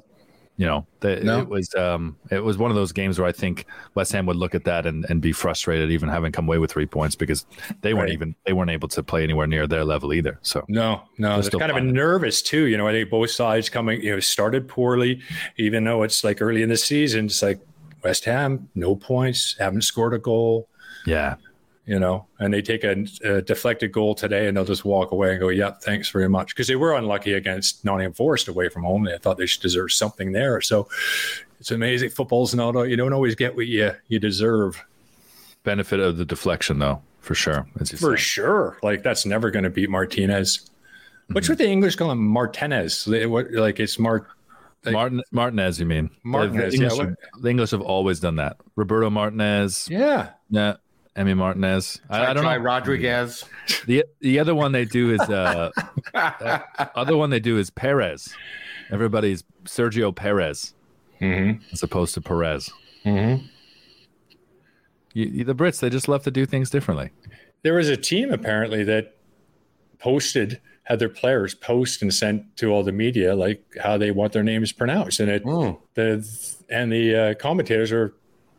[0.61, 1.39] You know, the, No.
[1.39, 4.35] it was um, it was one of those games where I think West Ham would
[4.35, 7.47] look at that and, and be frustrated, even having come away with three points because
[7.81, 10.37] they weren't even they weren't able to play anywhere near their level either.
[10.43, 11.39] So no, no.
[11.39, 12.65] It's kind of a nervous too.
[12.65, 14.01] You know, I think both sides coming.
[14.03, 15.21] You know, started poorly,
[15.57, 17.25] even though it's like early in the season.
[17.25, 17.59] It's like
[18.03, 20.67] West Ham, no points, haven't scored a goal.
[21.07, 21.35] yeah,
[21.85, 25.31] you know, and they take a, a deflected goal today and they'll just walk away
[25.31, 28.83] and go, "Yeah, thanks very much," because they were unlucky against Nottingham Forest away from
[28.83, 29.03] home.
[29.03, 30.61] They thought they should deserve something there.
[30.61, 30.87] So
[31.59, 32.09] it's amazing.
[32.11, 34.83] Football's not you don't always get what you you deserve.
[35.63, 37.67] Benefit of the deflection, though, for sure.
[37.97, 40.71] For sure, like that's never going to beat Martinez.
[41.31, 41.51] What's mm-hmm.
[41.53, 42.25] what the English call him?
[42.25, 43.05] Martinez.
[43.05, 44.27] They- What like it's Mart.
[44.83, 46.09] like- Martin Martinez, you mean?
[46.23, 48.57] Martinez, The English, yeah, the English have always done that.
[48.75, 50.77] Roberto Martinez, Yeah, yeah,
[51.15, 51.99] Emmy Martinez.
[52.09, 52.63] I, I don't Try know.
[52.63, 53.43] Rodriguez.
[53.85, 55.71] The the other one they do is uh,
[56.13, 56.59] uh,
[56.95, 58.33] other one they do is Perez.
[58.91, 60.73] Everybody's Sergio Perez
[61.21, 61.61] Mhm.
[61.71, 62.69] as opposed to Perez.
[63.05, 63.43] Mhm.
[65.13, 67.11] You, you- the Brits they just love to do things differently.
[67.63, 69.15] there was a team apparently that
[69.99, 74.33] posted had their players post and sent to all the media like how they want
[74.33, 75.77] their names pronounced, and it Mm.
[75.93, 78.13] the and the uh, commentators are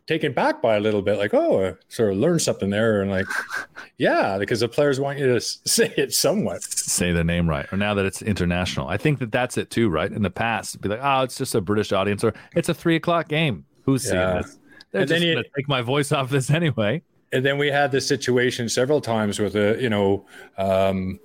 [0.07, 3.11] taken back by a little bit, like oh, I sort of learned something there, and
[3.11, 3.27] like
[3.99, 6.62] yeah, because the players want you to say it somewhat.
[6.62, 7.67] Say the name right.
[7.73, 10.11] Or now that it's international, I think that that's it too, right?
[10.11, 12.97] In the past, be like, oh, it's just a British audience, or it's a three
[12.97, 13.65] o'clock game.
[13.85, 14.43] Who's seeing Yeah.
[14.43, 14.59] this?
[14.91, 17.03] They're And just gonna take my voice off this anyway.
[17.33, 20.27] And then we had this situation several times with a you know
[20.59, 21.19] um,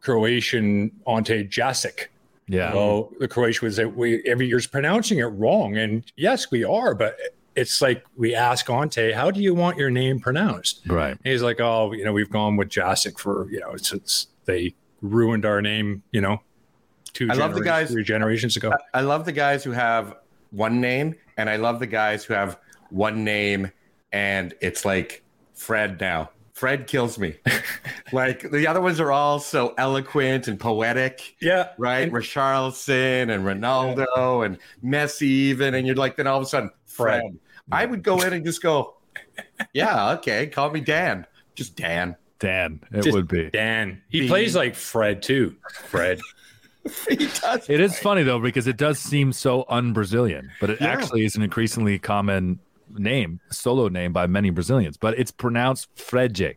[0.00, 2.08] Croatian Ante Jazic.
[2.48, 2.74] Yeah.
[2.74, 6.94] Well, the Croatian was say we every year's pronouncing it wrong, and yes, we are,
[6.94, 7.16] but
[7.56, 10.82] it's like we ask Ante, how do you want your name pronounced?
[10.86, 11.12] Right.
[11.12, 14.28] And he's like, oh, you know, we've gone with Jazic for you know, it's, it's
[14.44, 16.40] they ruined our name, you know,
[17.12, 18.72] two I love the guys- three generations ago.
[18.94, 20.14] I love the guys who have
[20.50, 22.58] one name, and I love the guys who have
[22.90, 23.72] one name,
[24.12, 26.30] and it's like Fred now.
[26.52, 27.36] Fred kills me.
[28.12, 32.04] like the other ones are all so eloquent and poetic, yeah, right?
[32.04, 36.70] And- Richarlison and Ronaldo and Messi, even, and you're like, then all of a sudden,
[36.86, 37.20] Fred.
[37.20, 37.38] Fred.
[37.70, 38.94] I would go in and just go,
[39.72, 42.16] yeah, okay, call me Dan, just Dan.
[42.38, 43.48] Dan, it Just would be.
[43.50, 44.02] Dan.
[44.10, 45.56] He The- plays like Fred too.
[45.86, 46.20] Fred.
[47.08, 47.68] he does.
[47.70, 50.88] It is funny though because it does seem so un-Brazilian, but it Yeah.
[50.88, 52.58] actually is an increasingly common
[52.90, 54.98] name, solo name by many Brazilians.
[54.98, 56.56] But it's pronounced Fredje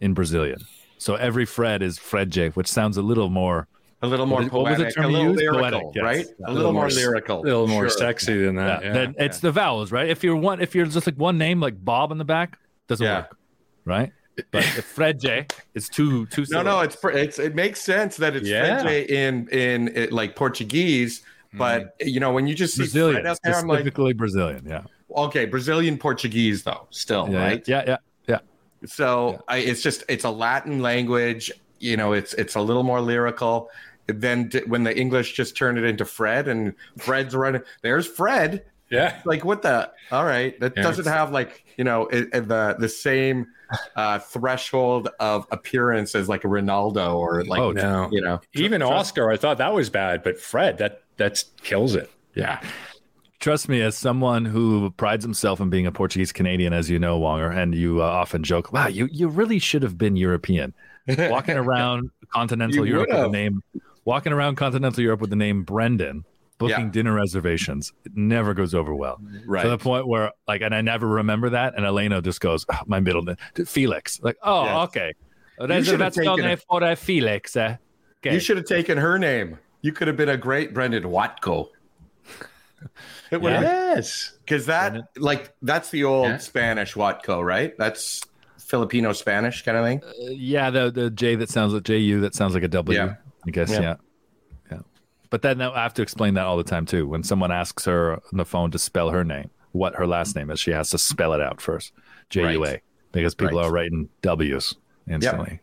[0.00, 0.60] in Brazilian.
[0.98, 3.66] So every Fred is Fredje, which sounds a little more.
[4.02, 5.38] A little more What was the poetic, term a little used?
[5.38, 6.02] lyrical, Poetic, yes.
[6.04, 6.26] right?
[6.40, 6.46] Yeah.
[6.48, 7.98] A little more s- lyrical, A little more Sure.
[7.98, 8.82] sexy than that.
[8.82, 8.92] Yeah.
[8.92, 10.08] then it's the vowels, right?
[10.08, 13.04] If you're one, if you're just like one name, like Bob in the back, doesn't
[13.06, 13.18] Yeah.
[13.18, 13.36] work,
[13.84, 14.12] right?
[14.50, 16.46] But if Fredje is two two.
[16.50, 18.82] No, no, it's it's it makes sense that it's Yeah.
[18.82, 22.08] Fredje in in it, like Portuguese, but mm-hmm.
[22.08, 24.64] you know when you just see Brazilian, Fred out there, I'm like, specifically Brazilian.
[24.66, 24.82] Yeah,
[25.14, 27.68] okay, Brazilian Portuguese though, still yeah, right.
[27.68, 28.38] yeah, yeah, yeah.
[28.86, 31.52] So I, it's just it's a Latin language.
[31.78, 33.68] You know, it's it's a little more lyrical.
[34.06, 38.64] Then when the English just turned it into Fred and Fred's running, there's Fred.
[38.90, 39.20] yeah.
[39.24, 39.90] Like what the?
[40.10, 40.82] All right, that Yeah.
[40.82, 43.46] doesn't have like you know it, it- the the same
[43.96, 48.08] uh, threshold of appearance as like a Ronaldo or like Oh, No.
[48.12, 52.10] you know Even Oscar, I thought that was bad, but Fred, that that kills it.
[52.34, 52.60] yeah.
[53.40, 57.18] Trust me, as someone who prides himself in being a Portuguese Canadian, as you know,
[57.18, 60.74] Wonger, and you uh, often joke, "Wow, you you really should have been European."
[61.18, 63.60] Walking around continental You Europe with the name,
[64.04, 66.24] walking around continental Europe with the name Brendan,
[66.58, 66.90] booking Yeah.
[66.92, 69.20] dinner reservations, it never goes over well.
[69.46, 69.62] Right.
[69.62, 72.78] To the point where, like, and I never remember that, and Elena just goes, "Oh,
[72.86, 73.36] "My middle name,
[73.66, 74.76] Felix." Like, oh, Yes.
[74.88, 75.12] okay.
[75.58, 76.64] should have Reservazione taken it.
[76.68, 77.56] for uh, Felix.
[77.56, 77.76] eh?
[78.24, 78.34] Okay.
[78.34, 79.58] You should have taken her name.
[79.80, 81.68] You could have been a great Brendan Watko.
[83.30, 84.32] It would Yes.
[84.44, 86.36] because that like that's the old Yeah.
[86.38, 87.76] Spanish Watko, right?
[87.78, 88.20] That's
[88.58, 90.02] Filipino Spanish kind of thing.
[90.18, 92.98] Yeah, the the J that sounds like J U that sounds like a W.
[92.98, 93.14] Yeah.
[93.46, 93.80] I guess Yeah.
[93.80, 93.94] yeah.
[94.70, 94.78] yeah,
[95.30, 97.06] But then I have to explain that all the time too.
[97.06, 100.50] When someone asks her on the phone to spell her name, what her last name
[100.50, 101.92] is, she has to spell it out first,
[102.30, 102.82] J U A, Right.
[103.12, 103.66] because people Right.
[103.66, 104.74] are writing W's
[105.08, 105.60] instantly.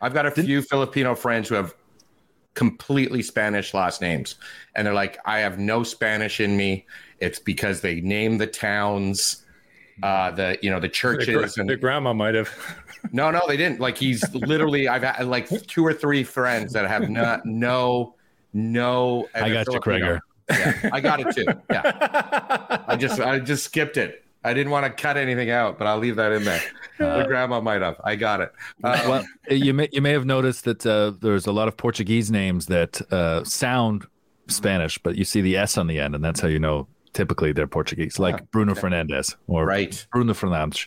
[0.00, 1.74] I've got a few Filipino friends who have
[2.54, 4.36] completely Spanish last names,
[4.76, 6.86] and they're like, "I have no Spanish in me.
[7.20, 9.44] It's because they name the towns,
[10.02, 12.48] uh, the you know the The, churches, gra- and the grandma might have.
[13.12, 13.80] No, no, they didn't.
[13.80, 14.88] Like he's literally.
[14.88, 18.14] I've had like two or three friends that have not no
[18.52, 19.28] no.
[19.34, 19.80] I got you.
[19.80, 20.20] Krager.
[20.50, 21.44] Yeah, I got it too.
[21.70, 24.24] Yeah, I just I just skipped it.
[24.44, 26.62] I didn't want to cut anything out, but I'll leave that in there.
[26.98, 28.00] the grandma might have.
[28.04, 28.52] I got it.
[28.82, 32.30] Um, well, you may you may have noticed that uh, there's a lot of Portuguese
[32.30, 34.06] names that uh, sound
[34.46, 37.52] Spanish, but you see the S on the end, and that's how you know typically
[37.52, 40.06] they're Portuguese, like Bruno Fernandez or Right.
[40.12, 40.86] Bruno Fernandes,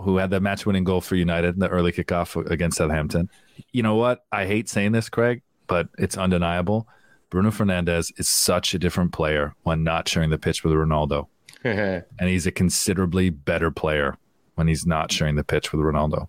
[0.00, 3.28] who had the match-winning goal for United in the early kickoff against Southampton.
[3.72, 4.24] You know what?
[4.32, 6.88] I hate saying this, Craig, but it's undeniable.
[7.30, 11.26] Bruno Fernandes is such a different player when not sharing the pitch with Ronaldo,
[11.64, 14.16] and he's a considerably better player
[14.54, 16.28] when he's not sharing the pitch with Ronaldo.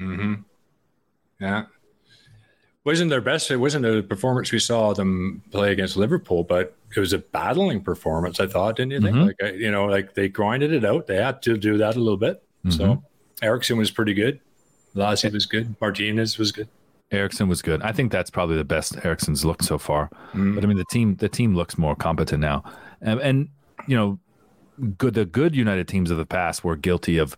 [0.00, 0.34] Mm-hmm.
[1.40, 1.66] Yeah.
[2.84, 3.50] Wasn't their best?
[3.50, 7.82] It wasn't a performance we saw them play against Liverpool, but it was a battling
[7.82, 8.40] performance.
[8.40, 9.16] I thought, didn't you think?
[9.16, 9.26] Mhm.
[9.26, 11.06] Like you know, like they grinded it out.
[11.06, 12.42] They had to do that a little bit.
[12.70, 13.02] So
[13.42, 14.40] Eriksen was pretty good.
[14.94, 15.74] Lassie was good.
[15.80, 16.68] Martinez was good.
[17.12, 17.82] Eriksen was good.
[17.82, 20.10] I think that's probably the best Eriksen's looked so far.
[20.32, 20.54] Mm.
[20.54, 22.62] But I mean, the team the team looks more competent now,
[23.00, 23.48] and, and
[23.86, 24.18] you know,
[24.96, 27.36] good the good United teams of the past were guilty of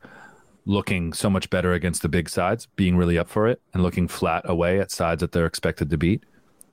[0.64, 4.08] looking so much better against the big sides, being really up for it, and looking
[4.08, 6.22] flat away at sides that they're expected to beat.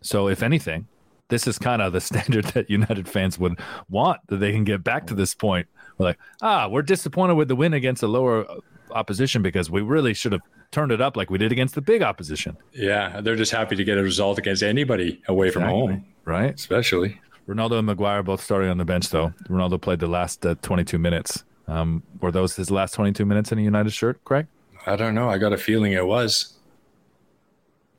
[0.02, 0.88] So, if anything,
[1.30, 4.84] this is kind of the standard that United fans would want that they can get
[4.84, 5.68] back to this point.
[5.98, 8.46] We're like, ah, we're disappointed with the win against a lower
[8.91, 12.02] opposition because we really should have turned it up like we did against the big
[12.02, 12.56] opposition.
[12.73, 15.80] Yeah, they're just happy to get a result against anybody away from Exactly.
[15.80, 16.54] home, Right?
[16.54, 17.19] especially.
[17.47, 19.34] Ronaldo and Maguire both starting on the bench, though.
[19.49, 21.43] Ronaldo played the last uh, 22 minutes.
[21.67, 24.45] Um, were those his last 22 minutes in a United shirt, Craig?
[24.86, 25.30] I don't know.
[25.30, 26.54] I got a feeling it was.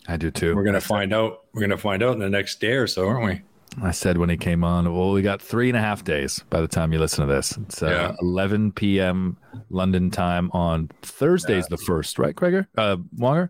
[0.09, 0.55] I do too.
[0.57, 1.45] We're gonna find out.
[1.53, 3.43] We're gonna find out in the next day or so, aren't we?
[3.81, 6.61] I said when he came on, well, we got three and a half days by
[6.61, 7.57] the time you listen to this.
[7.57, 8.17] It's uh, Yeah.
[8.21, 9.37] 11 p.m.
[9.71, 12.67] London time on Thursday's the first, right, Craig?
[12.77, 13.49] Uh, Wonger?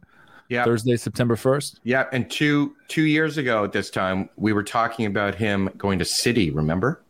[0.51, 0.65] Yeah.
[0.65, 1.79] Thursday, September 1st.
[1.85, 5.99] Yeah, and two two years ago at this time, we were talking about him going
[6.01, 6.51] to City.
[6.51, 7.01] Remember?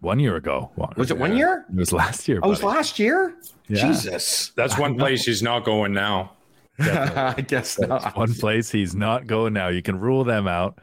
[0.00, 0.70] One year ago.
[0.76, 0.96] Wonger.
[0.98, 1.64] Was it one year?
[1.70, 2.38] It was last year.
[2.42, 3.34] Oh, it was last year.
[3.68, 3.88] Yeah.
[3.88, 6.32] Jesus, That's one place he's not going now.
[6.78, 8.14] I guess not.
[8.14, 9.68] one place he's not going now.
[9.68, 10.78] You can rule them out,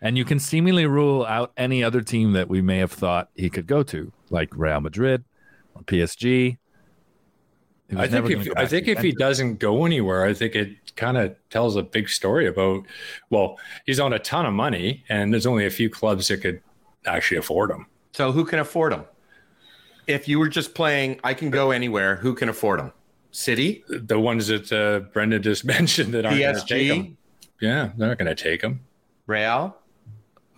[0.00, 3.50] and you can seemingly rule out any other team that we may have thought he
[3.50, 5.24] could go to, like Real Madrid
[5.74, 6.58] or PSG.
[7.96, 11.34] I think if I think if he doesn't go anywhere, I think it kind of
[11.48, 12.84] tells a big story about.
[13.30, 16.60] Well, he's on a ton of money, and there's only a few clubs that could
[17.06, 17.86] actually afford him.
[18.12, 19.04] So who can afford him?
[20.06, 22.16] If you were just playing, I can go anywhere.
[22.16, 22.92] Who can afford him?
[23.30, 27.16] City, The ones that uh, Brendan just mentioned that aren't going to take PSG, him.
[27.60, 28.80] Yeah, they're not going to take him.
[29.26, 29.76] Real.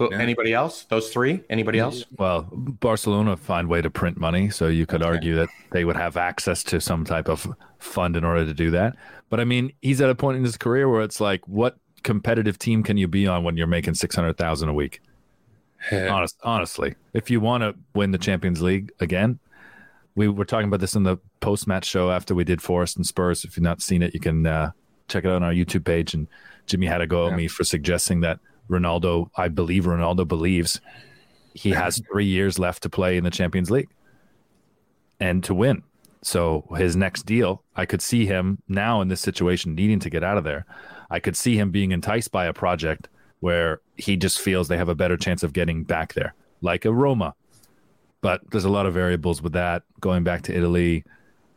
[0.00, 0.18] Who, Yeah.
[0.18, 0.84] Anybody else?
[0.84, 1.42] Those three?
[1.50, 2.06] Anybody else?
[2.16, 6.16] Well, Barcelona find way to print money, so you could argue that they would have
[6.16, 7.46] access to some type of
[7.78, 8.96] fund in order to do that.
[9.28, 12.58] But I mean, he's at a point in his career where it's like, what competitive
[12.58, 15.02] team can you be on when you're making six hundred thousand a week?
[15.92, 19.38] Honest, honestly, if you want to win the Champions League again,
[20.14, 23.06] we were talking about this in the post match show after we did Forest and
[23.06, 23.44] Spurs.
[23.44, 24.70] If you've not seen it, you can uh,
[25.08, 26.14] check it out on our YouTube page.
[26.14, 26.26] And
[26.64, 30.80] Jimmy had to go at me for suggesting that Ronaldo, I believe Ronaldo believes
[31.54, 33.88] he has three years left to play in the Champions League
[35.18, 35.82] and to win.
[36.22, 40.22] So his next deal, I could see him now in this situation needing to get
[40.22, 40.66] out of there.
[41.10, 43.08] I could see him being enticed by a project
[43.40, 46.92] where he just feels they have a better chance of getting back there, like a
[46.92, 47.34] Roma.
[48.20, 49.82] But there's a lot of variables with that.
[50.00, 51.04] Going back to Italy,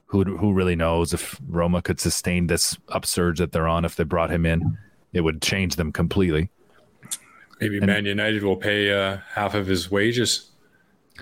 [0.05, 4.05] who who really knows if Roma could sustain this upsurge that they're on if they
[4.05, 4.77] brought him in?
[5.11, 6.49] It would change them completely.
[7.61, 10.51] Maybe Man United will pay uh, half of his wages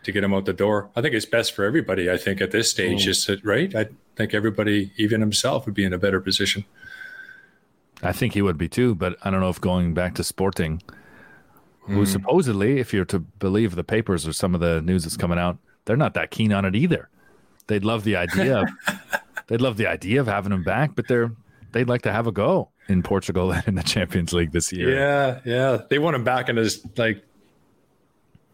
[0.03, 0.89] to get him out the door.
[0.95, 2.09] I think it's best for everybody.
[2.09, 3.73] I think at this stage, is it right?
[3.75, 6.65] I think everybody, even himself, would be in a better position.
[8.01, 10.81] I think he would be too, but I don't know if going back to Sporting,
[11.85, 11.95] Hmm.
[11.95, 15.37] who supposedly, if you're to believe the papers or some of the news that's coming
[15.39, 17.09] out, they're not that keen on it either.
[17.67, 18.61] They'd love the idea.
[18.61, 18.69] of,
[19.47, 21.31] they'd love the idea of having him back, but they're
[21.71, 24.95] they'd like to have a go in Portugal and in the Champions League this year.
[24.95, 25.81] Yeah, yeah.
[25.89, 27.23] They want him back in his like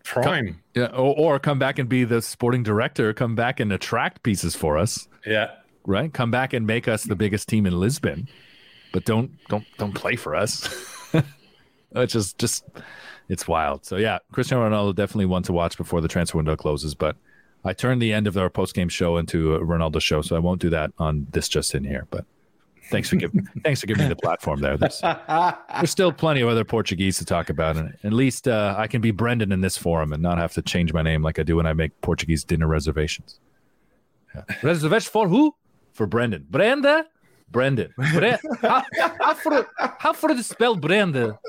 [0.03, 0.61] prime.
[0.73, 3.13] Yeah, or, or come back and be the sporting director.
[3.13, 5.51] Come back and attract pieces for us, Yeah.
[5.85, 6.13] right?
[6.13, 8.27] Come back and make us the biggest team in Lisbon,
[8.93, 10.67] but don't don't don't play for us.
[11.91, 12.65] it's just just
[13.29, 13.85] it's wild.
[13.85, 16.95] So yeah, Cristiano Ronaldo definitely one to watch before the transfer window closes.
[16.95, 17.17] But
[17.65, 20.39] I turned the end of our post game show into a Ronaldo show, so I
[20.39, 22.07] won't do that on this just in here.
[22.09, 22.25] But
[22.89, 24.77] thanks for giving thanks for giving me the platform there.
[24.77, 28.87] There's, there's still plenty of other Portuguese to talk about, and at least uh, I
[28.87, 31.43] can be Brendan in this forum and not have to change my name like I
[31.43, 33.39] do when I make Portuguese dinner reservations.
[34.35, 34.43] Yeah.
[34.63, 35.55] Reservation for who?
[35.93, 36.45] For Brendan.
[36.49, 37.05] Brenda?
[37.49, 37.93] Brendan.
[38.13, 38.83] Bre how,
[39.19, 41.39] how, for, how for to spell Brenda?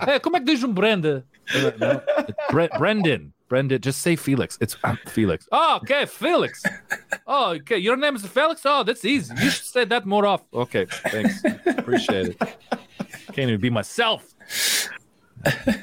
[0.00, 1.24] Hey, como é que diz um Brenda?
[1.54, 2.02] Uh, no,
[2.50, 3.32] Bre- Brendan.
[3.50, 3.82] Brendan.
[3.82, 4.56] Just say Felix.
[4.62, 4.76] It's
[5.08, 5.46] Felix.
[5.52, 6.62] Oh, okay, Felix.
[7.32, 7.78] Oh, okay.
[7.78, 8.62] Your name is Felix?
[8.64, 9.32] Oh, that's easy.
[9.40, 10.48] You should say that more often.
[10.52, 11.44] Okay, thanks.
[11.64, 12.38] Appreciate it.
[13.26, 14.34] Can't even be myself.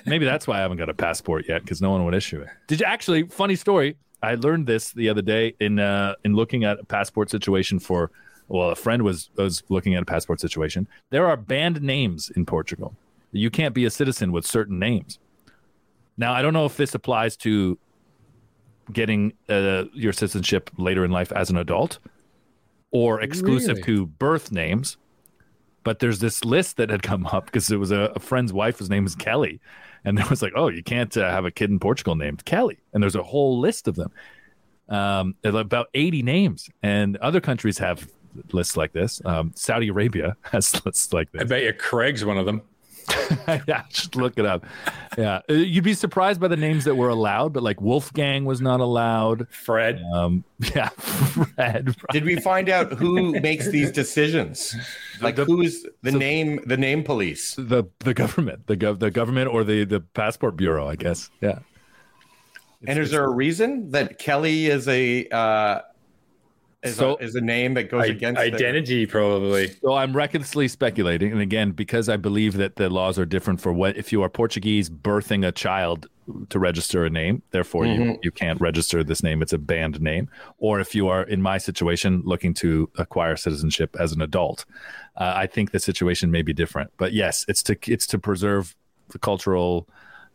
[0.05, 2.49] Maybe that's why I haven't got a passport yet, because no one would issue it.
[2.67, 3.23] Did you actually?
[3.27, 3.95] Funny story.
[4.21, 8.11] I learned this the other day in uh, in looking at a passport situation for.
[8.49, 10.85] Well, a friend was was looking at a passport situation.
[11.11, 12.93] There are banned names in Portugal.
[13.31, 15.19] You can't be a citizen with certain names.
[16.17, 17.77] Now, I don't know if this applies to
[18.91, 21.99] getting uh, your citizenship later in life as an adult,
[22.91, 23.81] or exclusive Really?
[23.83, 24.97] to birth names.
[25.83, 28.79] But there's this list that had come up because it was a, a friend's wife
[28.79, 29.59] whose name was Kelly.
[30.03, 32.77] And there was like, oh, you can't uh, have a kid in Portugal named Kelly.
[32.93, 34.11] And there's a whole list of them.
[34.89, 36.69] Um, about 80 names.
[36.81, 38.07] And other countries have
[38.51, 39.21] lists like this.
[39.25, 41.41] Um, Saudi Arabia has lists like this.
[41.41, 41.49] I this.
[41.49, 42.61] bet you Craig's one of them.
[43.67, 44.65] yeah, just look it up.
[45.17, 48.61] Yeah, Uh, you'd be surprised by the names that were allowed, but like Wolfgang was
[48.61, 49.47] not allowed.
[49.49, 50.01] Fred.
[50.13, 50.43] Um,
[50.75, 51.95] yeah, Fred.
[52.11, 54.75] Did we find out who makes these decisions?
[55.21, 57.55] Like The- who's the so- name the name police?
[57.55, 61.29] the the government, the gov, the government, or the the passport bureau, I guess.
[61.41, 61.59] Yeah.
[62.85, 65.81] and is there a reason that Kelly is a uh,
[66.87, 69.69] is, So- a, is a name that goes I- against the- identity, probably.
[69.81, 73.71] So I'm recklessly speculating, and again, because I believe that the laws are different for
[73.73, 76.07] what if you are Portuguese birthing a child
[76.49, 80.29] to register a name, therefore you you can't register this name; it's a banned name.
[80.57, 84.65] Or if you are in my situation looking to acquire citizenship as an adult,
[85.15, 86.91] uh, I think the situation may be different.
[86.97, 88.75] But yes, it's to it's to preserve
[89.09, 89.87] the cultural,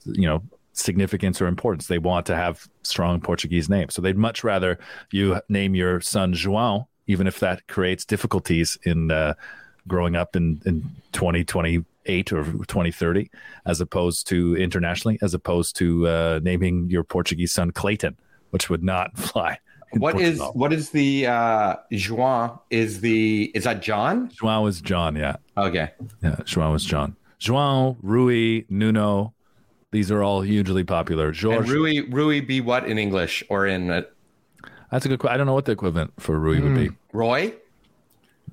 [0.06, 0.42] you know,
[0.72, 1.86] significance or importance.
[1.86, 4.78] They want to have strong Portuguese names, so they'd much rather
[5.10, 9.34] you name your son João, even if that creates difficulties in uh,
[9.88, 13.30] growing up in in 2028 or 2030,
[13.66, 18.16] as opposed to internationally, as opposed to uh, naming your Portuguese son Clayton,
[18.50, 19.58] which would not fly.
[19.94, 21.76] What is what is the uh
[22.08, 24.30] Juan is the is that John?
[24.30, 25.16] João is John?
[25.16, 25.90] Yeah, Okay.
[26.22, 26.36] yeah.
[26.46, 27.14] João is John.
[27.38, 29.34] João, Rui, Nuno.
[29.92, 31.26] These are all hugely popular.
[31.28, 31.68] And George.
[31.70, 34.02] Rui Rui be what in English or in uh,
[34.90, 35.20] That's a good.
[35.20, 36.90] que- I don't know what the equivalent for Rui would be.
[37.12, 37.54] Roy?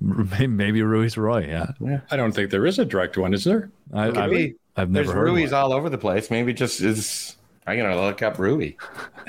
[0.00, 1.46] Maybe Rui's Roy.
[1.46, 1.72] Yeah,
[2.10, 3.70] I don't think there is a direct one, is there?
[3.92, 4.54] I, Could I've, be.
[4.76, 5.24] I've There's heard.
[5.24, 5.60] Rui's one.
[5.62, 6.30] all over the place.
[6.30, 7.36] Maybe just is
[7.66, 8.72] I'm gonna look up Rui.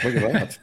[0.03, 0.57] Look at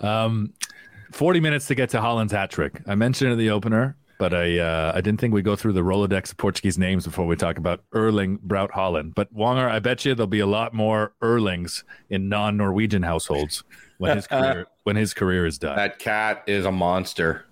[0.00, 0.48] that.
[1.12, 2.80] Forty minutes to get to Haaland's hat trick.
[2.86, 5.72] I mentioned it in the opener, but I uh, I didn't think we'd go through
[5.72, 9.14] the Rolodex of Portuguese names before we talk about Erling Braut Haaland.
[9.14, 13.62] But Wonger, I bet you there'll be a lot more Erlings in non-Norwegian households
[13.98, 15.76] when his career when his career is done.
[15.76, 17.44] that cat is a monster.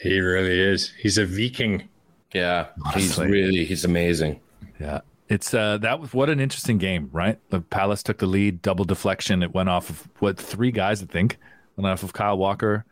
[0.00, 0.92] He really is.
[0.98, 1.88] He's a Viking.
[2.32, 2.66] Yeah.
[2.94, 4.40] He's really he's amazing.
[4.78, 5.00] Yeah.
[5.28, 7.38] It's uh that was what an interesting game, right?
[7.50, 9.42] The Palace took the lead, double deflection.
[9.42, 11.38] It went off of what three guys, I think.
[11.76, 12.84] Went off of Kyle Walker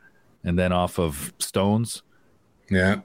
[0.43, 2.03] and then off of Stones.
[2.71, 3.01] Yeah.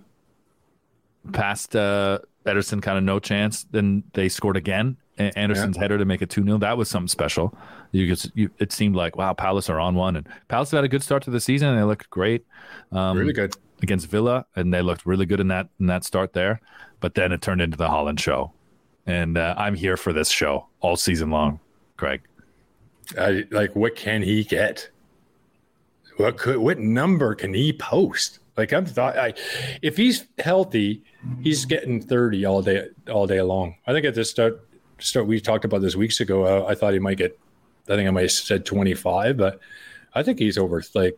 [1.33, 3.65] Past uh Ederson kind of no chance.
[3.71, 4.97] Then they scored again.
[5.19, 6.57] Andersen's header to make it 2 0.
[6.59, 7.53] That was something special.
[7.91, 10.15] You could, you, it seemed like, wow, Palace are on one.
[10.15, 11.67] And Palace had a good start to the season.
[11.67, 12.45] And they looked great.
[12.93, 13.53] Um, Really good.
[13.81, 16.61] against Villa, and they looked really good in that in that start there.
[17.01, 18.53] But then it turned into the Haaland show,
[19.05, 21.59] and uh, I'm here for this show all season long,
[21.97, 22.21] Craig.
[23.17, 24.89] I, like, what can he get?
[26.17, 28.39] What could what number can he post?
[28.59, 29.33] Like I'm thought, I,
[29.81, 31.01] if he's healthy,
[31.41, 33.75] he's getting thirty all day all day long.
[33.87, 34.67] I think at the start,
[34.99, 36.65] start we talked about this weeks ago.
[36.65, 37.39] I, I thought he might get.
[37.87, 39.61] I think I might have said twenty five, but
[40.13, 41.17] I think he's over like.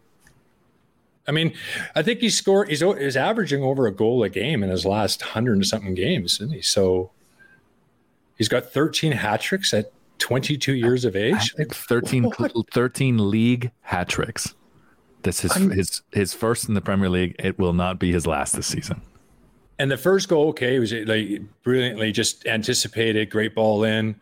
[1.28, 1.54] I mean,
[1.96, 2.70] I think he's scored.
[2.70, 6.54] He's averaging over a goal a game in his last hundred and something games, isn't
[6.54, 6.62] he?
[6.62, 7.10] So
[8.38, 11.56] he's got thirteen hat tricks at twenty two years of age.
[11.58, 12.32] 13,
[12.72, 14.54] 13 league hat tricks.
[15.24, 17.36] This is his his first in the Premier League.
[17.40, 19.02] It will not be his last this season.
[19.80, 24.16] And the first goal, okay, was like brilliantly just anticipated, great ball in,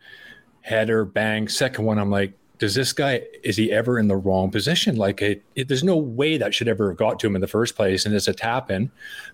[0.62, 1.48] header, bang.
[1.48, 4.96] Second one, I'm like, does this guy is he ever in the wrong position?
[4.96, 7.46] Like, it, it, there's no way that should ever have got to him in the
[7.46, 8.06] first place.
[8.06, 8.90] And it's a tap in,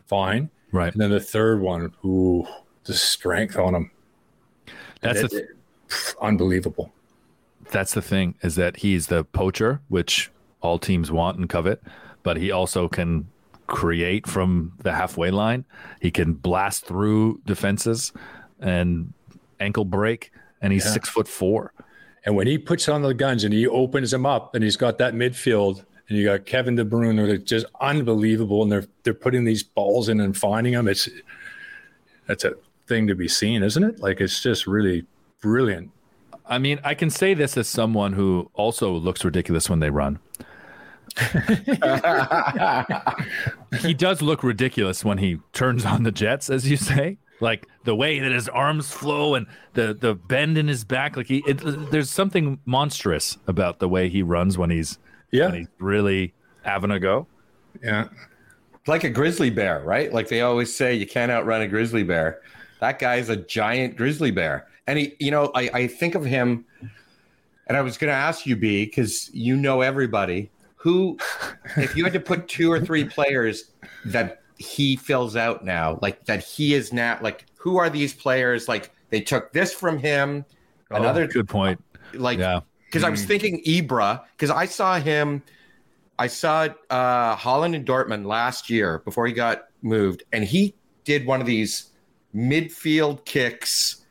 [0.06, 0.50] fine.
[0.72, 0.92] Right.
[0.92, 2.44] And then the third one, ooh,
[2.84, 3.90] the strength on him,
[5.00, 5.48] That's It- the, it-
[5.88, 6.92] pff, unbelievable.
[7.70, 10.30] that's the thing is that he's the poacher, which
[10.66, 11.82] all teams want and covet,
[12.22, 13.28] but he also can
[13.66, 15.64] create from the halfway line.
[16.00, 18.12] He can blast through defenses
[18.60, 19.12] and
[19.60, 21.72] ankle break, and he's six foot four.
[22.24, 24.98] And when he puts on the guns and he opens them up and he's got
[24.98, 28.62] that midfield and you got Kevin De Bruyne, they're just unbelievable.
[28.62, 30.88] And they're they're putting these balls in and finding them.
[30.88, 31.08] It's
[32.26, 32.54] that's a
[32.88, 34.00] thing to be seen, isn't it?
[34.00, 35.06] Like it's just really
[35.40, 35.92] brilliant.
[36.48, 40.18] I mean, I can say this as someone who also looks ridiculous when they run.
[43.80, 47.18] he does look ridiculous when he turns on the jets, as you say.
[47.40, 51.26] Like the way that his arms flow and the the bend in his back, like
[51.26, 51.58] he, it,
[51.90, 54.98] there's something monstrous about the way he runs when he's
[55.32, 55.46] Yeah.
[55.46, 57.26] when he's really having a go.
[57.82, 58.08] Yeah.
[58.86, 60.12] like a grizzly bear, right?
[60.12, 62.40] Like they always say, you can't outrun a grizzly bear.
[62.80, 64.66] That guy's a giant grizzly bear.
[64.86, 66.64] And he, you know, I, I think of him,
[67.66, 70.50] and I was going to ask you, B, because you know everybody.
[70.76, 71.18] Who,
[71.76, 73.72] if you had to put two or three players
[74.04, 78.68] that he fills out now, like that he is now, like who are these players?
[78.68, 80.44] Like they took this from him,
[80.90, 81.82] another Oh, good point.
[82.14, 82.60] like Yeah.
[82.86, 85.42] because I was thinking Ibra because I saw him,
[86.18, 90.74] I saw uh, Haaland and Dortmund last year before he got moved, and he
[91.04, 91.90] did one of these
[92.34, 94.04] midfield kicks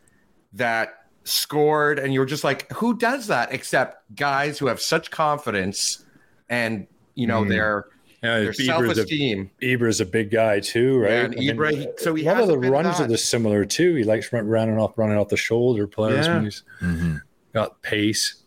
[0.54, 5.10] that scored, and you were just like, who does that except guys who have such
[5.12, 6.06] confidence
[6.50, 7.50] and you know hmm.
[7.50, 7.88] their
[8.24, 9.52] Yeah, their self Ibra's a, esteem.
[9.62, 11.12] Ibra's a big guy too, right?
[11.12, 13.06] And Ibra, he- so he a lot of the runs that.
[13.06, 13.96] are the similar too.
[13.96, 16.36] He likes running off, running off the shoulder players Yeah.
[16.36, 17.16] when he's mm-hmm.
[17.54, 18.44] got pace.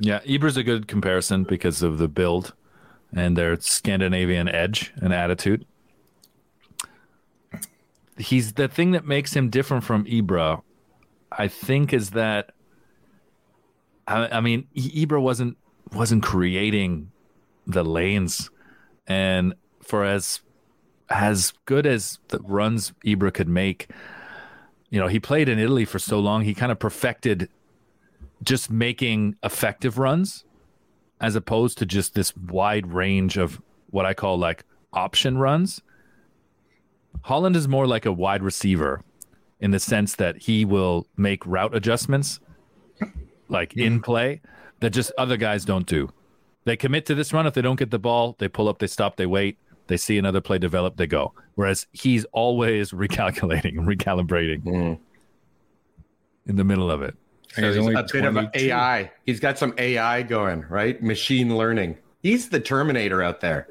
[0.00, 2.54] Yeah, Ibra's a good comparison because of the build
[3.14, 5.66] and their Scandinavian edge and attitude.
[8.16, 10.62] He's the thing that makes him different from Ibra,
[11.30, 12.50] I think, is that
[14.06, 15.56] I, I mean, I- Ibra wasn't
[15.92, 17.10] wasn't creating
[17.66, 18.50] the lanes,
[19.06, 20.40] and for as
[21.10, 23.90] as good as the runs Ibra could make,
[24.90, 27.48] you know, he played in Italy for so long, he kind of perfected
[28.42, 30.44] just making effective runs
[31.20, 33.60] as opposed to just this wide range of
[33.90, 35.80] what I call like option runs.
[37.24, 39.02] Haaland is more like a wide receiver
[39.60, 42.38] in the sense that he will make route adjustments
[43.48, 44.02] like in mm-hmm.
[44.02, 44.40] play
[44.80, 46.10] that just other guys don't do.
[46.64, 47.46] They commit to this run.
[47.46, 50.18] If they don't get the ball, they pull up, they stop, they wait, they see
[50.18, 51.32] another play develop, they go.
[51.54, 54.98] Whereas he's always recalculating, recalibrating
[56.46, 57.14] in the middle of it.
[57.56, 59.10] And he's So he's only a bit of an AI.
[59.24, 61.02] He's got some AI going, right?
[61.02, 61.96] Machine learning.
[62.22, 63.68] He's the Terminator out there.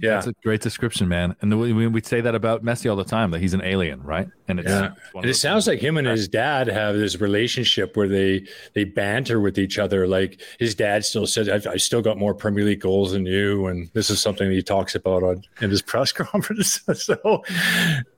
[0.00, 1.34] Yeah, That's a great description, man.
[1.40, 4.28] And we, we say that about Messi all the time that he's an alien, right?
[4.46, 4.92] And it's, Yeah.
[4.92, 8.84] it's And it sounds like him and his dad have this relationship where they they
[8.84, 10.06] banter with each other.
[10.06, 13.66] Like his dad still says, "I've, I still got more Premier League goals than you,"
[13.66, 16.80] and this is something that he talks about on in his press conference.
[16.94, 17.42] so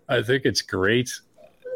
[0.08, 1.10] I think it's great.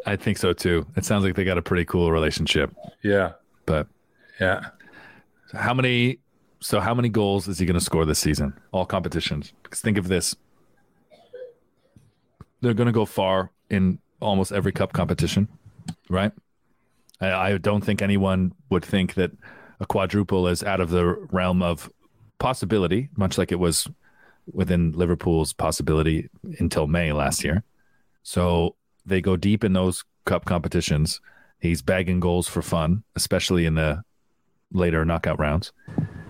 [0.07, 0.87] I think so too.
[0.97, 2.75] It sounds like they got a pretty cool relationship.
[3.03, 3.33] Yeah,
[3.65, 3.87] But
[4.39, 4.67] yeah.
[5.55, 6.19] how many?
[6.65, 8.55] So how many goals is he going to score this season?
[8.73, 9.53] All competitions.
[9.63, 10.35] Because think of this:
[12.63, 15.47] they're going to go far in almost every cup competition,
[16.09, 16.33] right?
[17.21, 19.33] I, I don't think anyone would think that
[19.79, 21.93] a quadruple is out of the realm of
[22.39, 23.87] possibility, much like it was
[24.51, 27.63] within Liverpool's possibility until May last year.
[28.23, 31.21] So they go deep in those cup competitions.
[31.61, 34.03] He's bagging goals for fun, especially in the
[34.73, 35.71] later knockout rounds.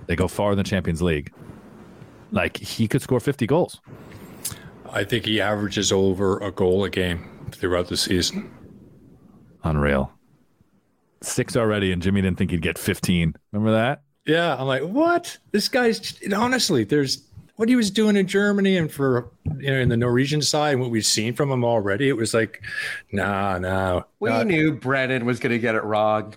[0.07, 1.33] They go far in the Champions League.
[2.31, 3.81] Like he could score 50 goals.
[4.91, 8.51] I think he averages over a goal a game throughout the season.
[9.63, 10.13] Unreal.
[11.23, 13.35] Six already, and Jimmy didn't think he'd get 15.
[13.53, 14.03] Remember that?
[14.27, 15.39] Yeah, I'm like, what?
[15.53, 17.27] This guy's honestly, there's
[17.57, 20.81] what he was doing in Germany and for you know in the Norwegian side and
[20.81, 22.09] what we've seen from him already.
[22.09, 22.63] It was like,
[23.13, 24.03] nah, nah.
[24.21, 26.35] We not- knew Brennan was going to get it wrong.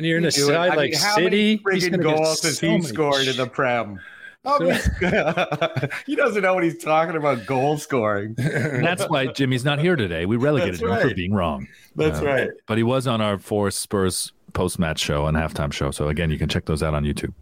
[0.00, 0.54] When you're in a We knew it.
[0.54, 2.72] side I like mean, how City, many he's friggin' gonna get goals has so he
[2.72, 4.00] many scored in the Prem?
[6.06, 8.34] He doesn't know what he's talking about goal scoring.
[8.38, 10.24] And that's why Jimmy's not here today.
[10.24, 11.68] We relegated That's him for being wrong.
[11.94, 12.50] That's Uh, right.
[12.66, 15.90] But he was on our Forest Spurs post match show and halftime show.
[15.90, 17.34] So again, you can check those out on YouTube.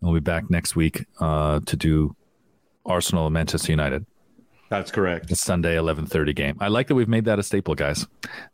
[0.00, 2.14] We'll be back next week uh, to do
[2.84, 4.06] Arsenal and Manchester United.
[4.68, 5.28] That's correct.
[5.28, 6.56] The Sunday 11:30 game.
[6.60, 8.06] I like that we've made that a staple, guys.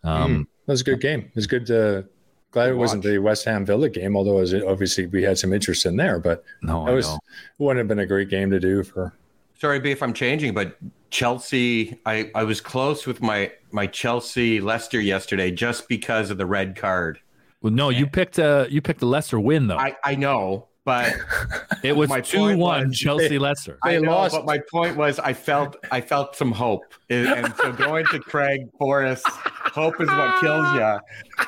[0.02, 1.20] Um, That was a good game.
[1.20, 1.66] It was good.
[1.66, 2.06] To,
[2.52, 5.52] glad it wasn't the West Ham Villa game, although it was, obviously we had some
[5.52, 6.18] interest in there.
[6.20, 7.18] But No, that I was know.
[7.58, 9.12] wouldn't have been a great game to do for.
[9.58, 10.76] Sorry, B, if I'm changing, but
[11.10, 16.46] Chelsea, I, I was close with my, my Chelsea Leicester yesterday just because of the
[16.46, 17.18] red card.
[17.60, 19.76] Well, no, you picked a you picked a Leicester win though.
[19.78, 21.14] I, I know, but
[21.82, 23.78] it was my two point one was- Chelsea Leicester.
[23.84, 24.34] I They know, lost.
[24.34, 28.18] but my point was I felt I felt some hope, and, and so going to
[28.20, 30.98] Craig Forrest, hope is what kills you.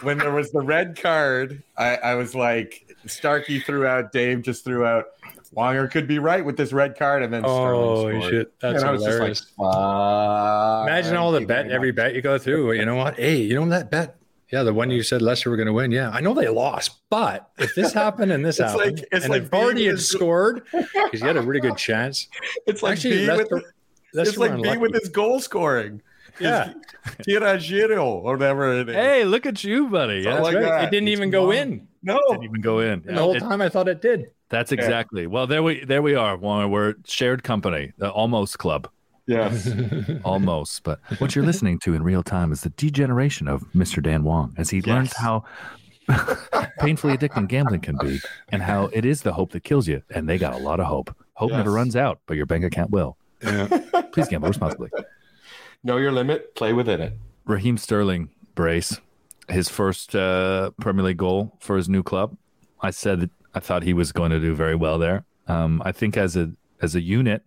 [0.02, 4.64] When there was the red card, I, I was like, Starkey threw out, Dave just
[4.64, 5.06] threw out.
[5.56, 8.22] Wonger could be right with this red card, and then Oh scored.
[8.24, 9.52] shit, that's And I was just hilarious.
[9.56, 12.72] like, Imagine all the bet, every bet you go through.
[12.72, 13.16] You know what?
[13.16, 14.16] Hey, you know that bet?
[14.54, 15.90] Yeah, the one you said Leicester were going to win.
[15.90, 19.24] Yeah, I know they lost, but if this happened and this It's happened, like- it's
[19.24, 22.28] and like if Vardy had with- scored because he had a really good chance.
[22.64, 23.64] It's like Actually, being Leicester, with
[24.14, 26.02] Leicester it's like being with his goal scoring.
[26.38, 26.72] yeah,
[27.22, 28.94] Tira Giro or whatever it is.
[28.94, 30.20] Hey, look at you, buddy.
[30.20, 30.84] Yeah, like right.
[30.84, 31.88] it didn't It's even go in.
[32.04, 33.02] no, it Didn't even go in.
[33.04, 34.30] Yeah, the whole it- time I thought it did.
[34.50, 35.26] that's exactly.
[35.26, 36.36] Well, there we there we are.
[36.36, 38.88] We're shared company, the almost club.
[39.26, 39.70] Yes.
[40.24, 40.82] Almost.
[40.82, 44.02] But what you're listening to in real time is the degeneration of Mr.
[44.02, 45.44] Dan Wong as he learns how
[46.78, 48.20] painfully addicting gambling can be
[48.50, 50.02] and how it is the hope that kills you.
[50.10, 51.14] And they got a lot of hope.
[51.34, 53.16] Hope never runs out, but your bank account will.
[53.42, 53.66] Yeah.
[54.12, 54.90] Please gamble responsibly.
[55.82, 56.54] Know your limit.
[56.54, 57.14] Play within it.
[57.44, 59.00] Raheem Sterling brace,
[59.48, 62.36] his first uh, Premier League goal for his new club.
[62.80, 65.24] I said I thought he was going to do very well there.
[65.46, 67.44] Um, I think as a as a unit,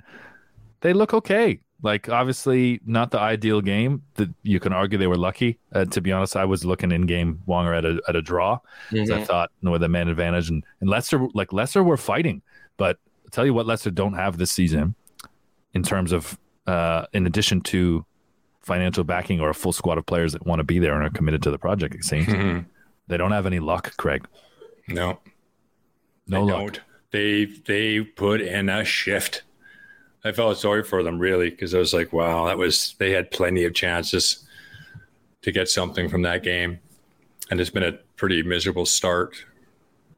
[0.82, 1.60] they look okay.
[1.84, 4.02] Like obviously not the ideal game.
[4.16, 5.60] That you can argue they were lucky.
[5.72, 8.60] Uh, to be honest, I was looking in game Wonger at a at a draw.
[8.90, 12.42] 'cause I thought no with a man advantage and, and Leicester like Leicester were fighting.
[12.78, 14.96] But I'll tell you what Leicester don't have this season
[15.74, 18.06] in terms of uh, in addition to
[18.62, 21.10] financial backing or a full squad of players that want to be there and are
[21.10, 22.66] committed to the project, it seems.
[23.08, 24.28] They don't have any luck, Craig.
[24.90, 25.20] No,
[26.28, 26.60] No they luck.
[26.62, 26.82] don't.
[27.12, 29.44] They they put in a shift.
[30.24, 33.32] I felt sorry for them really because I was like, wow, that was they had
[33.32, 34.46] plenty of chances
[35.44, 36.80] to get something from that game,
[37.50, 39.36] and it's been a pretty miserable start.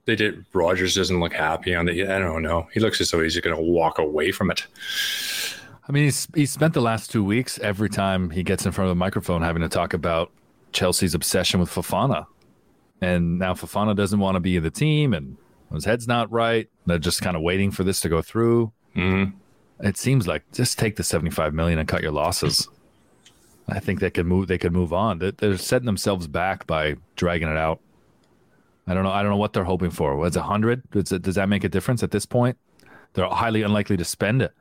[0.06, 0.46] They did.
[0.54, 2.08] Rodgers doesn't look happy on the.
[2.08, 2.68] I don't know.
[2.74, 4.66] He looks as though he's going to walk away from it.
[5.88, 8.88] I mean, he's he's spent the last two weeks every time he gets in front
[8.88, 10.32] of the microphone having to talk about
[10.72, 12.26] Chelsea's obsession with Fofana,
[13.02, 15.38] and now Fofana doesn't want to be in the team, and
[15.72, 16.68] his head's not right.
[16.88, 18.72] They're just kind of waiting for this to go through.
[18.96, 19.34] Mhm.
[19.82, 22.68] It seems like just take the seventy-five million and cut your losses.
[23.68, 24.48] I think they could move.
[24.48, 25.20] They could move on.
[25.20, 27.80] They- They're setting themselves back by dragging it out.
[28.88, 29.12] I don't know.
[29.12, 30.16] I don't know what they're hoping for.
[30.16, 30.90] Was a hundred?
[30.92, 32.58] Does does that make a difference at this point?
[33.14, 34.52] They're highly unlikely to spend it.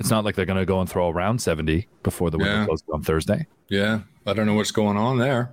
[0.00, 2.64] It's not like they're going to go and throw around 70 before the window Yeah.
[2.66, 3.48] closes on Thursday.
[3.68, 5.52] Yeah, I don't know what's going on there.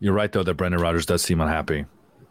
[0.00, 1.86] You're right, though, that Brendan Rodgers does seem unhappy.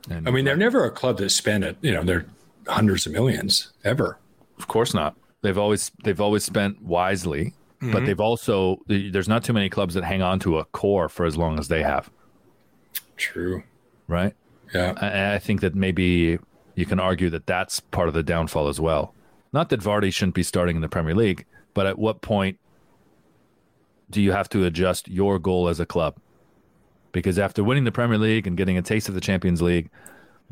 [0.09, 1.77] And I mean, they're never a club that spend it.
[1.81, 2.25] You know, they're
[2.67, 4.19] hundreds of millions ever.
[4.57, 5.15] of course not.
[5.41, 8.05] They've always they've always spent wisely, but mm-hmm.
[8.05, 11.35] they've also there's not too many clubs that hang on to a core for as
[11.35, 12.09] long as they have,
[13.17, 13.63] True.
[14.07, 14.33] right?
[14.73, 14.93] Yeah.
[14.97, 16.39] I, I think that maybe
[16.75, 19.13] you can argue that that's part of the downfall as well.
[19.51, 22.57] Not that Vardy shouldn't be starting in the Premier League, but at what point
[24.09, 26.17] do you have to adjust your goal as a club?
[27.11, 29.89] Because after winning the Premier League and getting a taste of the Champions League,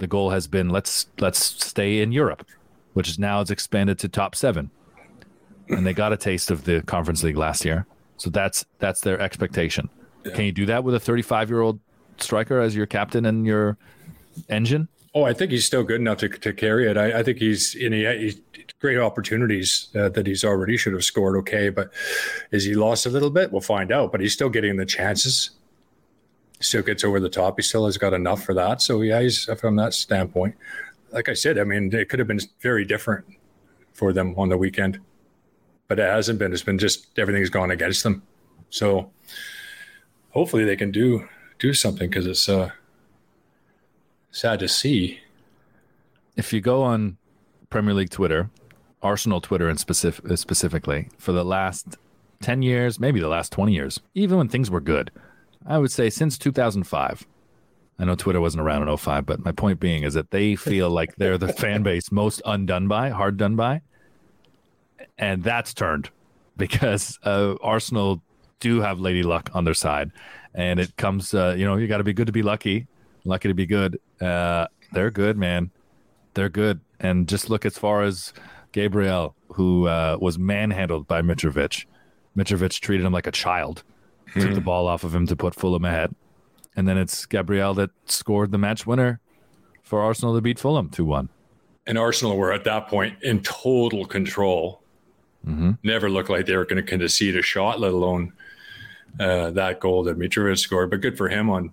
[0.02, 2.46] the goal has been let's let's stay in Europe,
[2.94, 4.72] which is now it's expanded to top seven,
[5.70, 7.86] and they got a taste of the Conference League last year,
[8.18, 9.90] so that's that's their expectation.
[10.24, 11.80] Can you do that with a 35 year old
[12.18, 13.78] striker as your captain and your
[14.50, 14.88] engine?
[15.14, 16.98] Oh, I think he's still good enough to, to carry it.
[16.98, 18.42] I, I think he's in he, he's
[18.80, 21.38] great opportunities uh, that he's already should have scored.
[21.38, 21.92] Okay, but
[22.50, 23.52] is he lost a little bit?
[23.52, 24.12] We'll find out.
[24.12, 25.52] But he's still getting the chances.
[26.62, 27.58] Still gets over the top.
[27.58, 28.82] He still has got enough for that.
[28.82, 30.56] So yeah, he's from that standpoint.
[31.12, 33.26] Like I said, I mean, it could have been very different
[33.94, 35.00] for them on the weekend,
[35.88, 36.54] but it hasn't been.
[36.54, 38.24] It's been just everything's gone against them.
[38.70, 39.12] So
[40.30, 41.28] hopefully they can do
[41.60, 42.72] do something because it's uh,
[44.32, 45.20] sad to see.
[46.36, 47.18] if you go on
[47.70, 48.50] Premier League Twitter,
[49.02, 51.98] Arsenal Twitter and specific, specifically, for the last
[52.42, 55.12] 10 years, maybe the last 20 years, even when things were good,
[55.66, 57.28] I would say since 2005.
[58.00, 60.90] I know Twitter wasn't around in 05, but my point being is that they feel
[60.90, 63.82] like they're the fan base most undone by, hard done by.
[65.20, 66.10] And that's turned
[66.58, 68.24] because uh, Arsenal
[68.60, 70.12] do have Lady Luck on their side.
[70.56, 72.88] And it comes, uh, you know, you got to be good to be lucky,
[73.24, 74.00] lucky to be good.
[74.20, 75.70] Uh, they're good, man
[76.34, 76.82] they're good.
[77.00, 78.34] And just look as far as
[78.72, 81.86] Gabriel, who uh, was manhandled by Mitrovic.
[82.38, 83.84] Mitrovic treated him like a child,
[84.34, 86.16] took the ball off of him to put Fulham ahead.
[86.76, 89.20] And then it's Gabriel that scored the match winner
[89.84, 91.30] for Arsenal to beat Fulham 2 1.
[91.88, 94.82] And Arsenal were at that point in total control.
[95.84, 98.34] Never looked like they were going to concede a shot, let alone
[99.20, 100.92] uh, that goal that Mitrovic scored.
[100.92, 101.72] But good for him on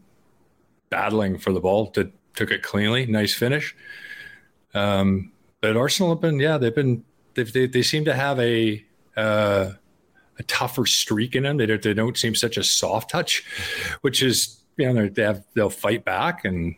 [0.91, 1.89] battling for the ball.
[1.93, 3.05] To, took it cleanly.
[3.07, 3.75] Nice finish.
[4.73, 7.05] Um, but Arsenal have been, yeah, they've been,
[7.35, 8.85] they've, they, they seem to have a,
[9.17, 9.73] uh,
[10.39, 11.57] a tougher streak in them.
[11.57, 13.45] They don't, they don't seem such a soft touch,
[14.03, 16.75] which is, you know, they're- they have, they'll fight back and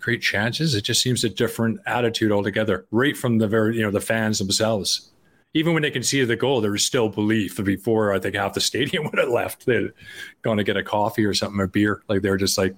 [0.00, 0.74] create chances.
[0.74, 4.38] It just seems a different attitude altogether, right from the very, you know, the fans
[4.38, 5.10] themselves.
[5.54, 7.62] Even when they conceded the goal, there was still belief.
[7.62, 9.92] Before I think half the stadium would have left, they'd
[10.40, 12.02] gone to get a coffee or something or beer.
[12.08, 12.74] Like they're just like,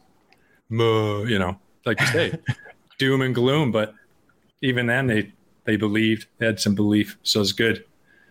[0.68, 2.38] "Muh," you know, like you say,
[2.98, 3.70] doom and gloom.
[3.70, 3.94] But
[4.60, 5.32] even then, they
[5.64, 7.16] they believed, they had some belief.
[7.22, 7.84] So it's good.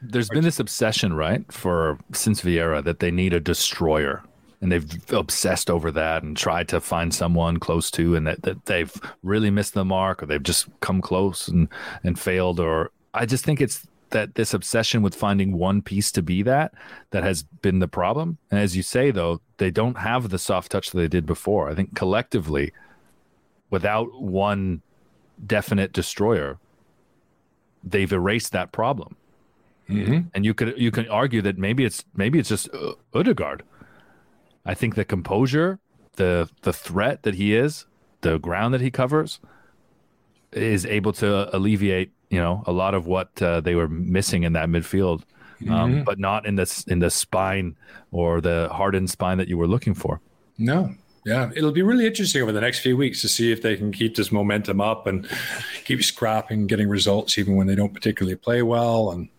[0.04, 4.24] There's been this obsession, right, for since Vieira that they need a destroyer.
[4.62, 8.66] And they've obsessed over that and tried to find someone close to, and that, that
[8.66, 11.68] they've really missed the mark, or they've just come close and,
[12.04, 12.62] and failed.
[12.62, 16.74] Or I just think it's that this obsession with finding one piece to be that
[17.10, 18.38] that has been the problem.
[18.52, 21.70] And as you say, though, they don't have the soft touch that they did before.
[21.70, 22.72] I think collectively,
[23.70, 24.82] without one
[25.46, 26.58] definite destroyer,
[27.84, 29.18] they've erased that problem.
[30.34, 33.64] And you could you can argue that maybe it's maybe it's just uh, Odegaard.
[34.66, 35.80] I think the composure,
[36.16, 37.86] the the threat that he is,
[38.22, 39.40] the ground that he covers,
[40.52, 44.54] is able to alleviate you know a lot of what uh, they were missing in
[44.54, 45.24] that midfield,
[45.70, 47.76] um, but not in the in the spine
[48.12, 50.22] or the hardened spine that you were looking for.
[50.58, 50.96] No.
[51.26, 53.94] Yeah, it'll be really interesting over the next few weeks to see if they can
[53.94, 55.26] keep this momentum up and
[55.86, 59.12] keep scrapping, getting results even when they don't particularly play well.
[59.12, 59.30] And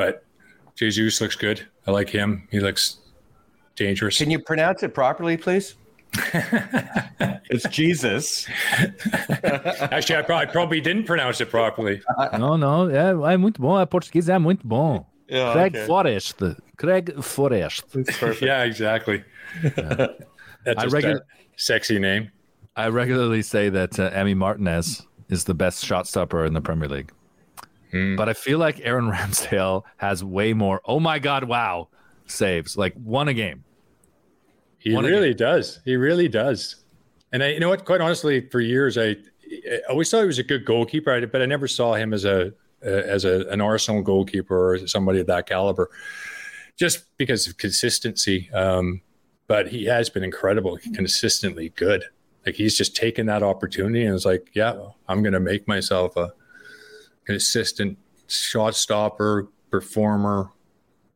[0.00, 0.24] but
[0.76, 1.60] Jesus looks good.
[1.86, 2.48] I like him.
[2.50, 2.98] He looks
[3.76, 4.16] dangerous.
[4.16, 5.74] Can you pronounce it properly, please?
[7.52, 8.46] it's Jesus.
[9.94, 12.00] Actually, I probably, probably didn't pronounce it properly.
[12.38, 13.76] não, não, é, é muito bom.
[13.76, 15.06] A português é muito bom.
[15.28, 15.86] Yeah, Craig okay.
[15.86, 16.36] Forrest.
[16.76, 17.84] Craig Forrest.
[18.40, 19.22] yeah, exactly.
[19.62, 21.22] That's I just regu- a
[21.56, 22.30] sexy name.
[22.74, 26.88] I regularly say that uh, Emi Martinez is the best shot stopper in the Premier
[26.88, 27.12] League.
[28.16, 31.88] But I feel like Aaron Ramsdale has way more, oh my God, wow,
[32.26, 32.76] saves.
[32.76, 33.64] Like one a game.
[34.78, 35.80] He One really does.
[35.84, 36.76] He really does.
[37.32, 37.84] And I, you know what?
[37.84, 39.16] Quite honestly, for years, I,
[39.50, 42.52] I always thought he was a good goalkeeper, but I never saw him as a
[42.82, 45.90] as a, an Arsenal goalkeeper or somebody of that caliber,
[46.78, 48.50] just because of consistency.
[48.52, 49.02] Um,
[49.46, 52.04] but he has been incredible, consistently good.
[52.46, 54.78] Like he's just taken that opportunity and it's like, yeah,
[55.08, 56.32] I'm going to make myself a
[57.30, 60.50] consistent shot stopper, performer,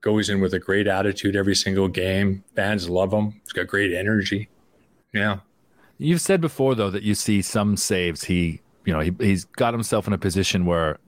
[0.00, 2.44] goes in with a great attitude every single game.
[2.54, 3.40] Fans love him.
[3.42, 4.48] He's got great energy.
[5.12, 5.38] Yeah.
[5.98, 8.22] You've said before, though, that you see some saves.
[8.24, 10.98] He, you know, he, he's got himself in a position where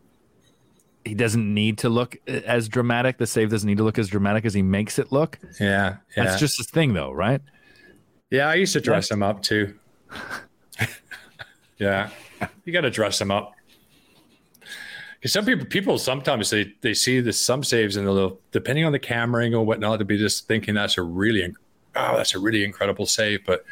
[1.05, 3.19] he doesn't need to look as dramatic.
[3.19, 5.39] The save doesn't need to look as dramatic as he makes it look.
[5.61, 5.99] Yeah.
[6.17, 6.25] Yeah.
[6.25, 7.41] That's just his thing, though, right?
[8.31, 8.49] yeah.
[8.49, 9.79] I used to dress him up too.
[11.79, 12.11] yeah.
[12.65, 13.53] You got to dress him up.
[15.19, 18.93] Because some people, people sometimes they, they see the some saves and they'll, depending on
[18.93, 21.55] the camera angle and whatnot, to be just thinking that's a really, inc-
[21.97, 23.45] oh, that's a really incredible save.
[23.47, 23.65] But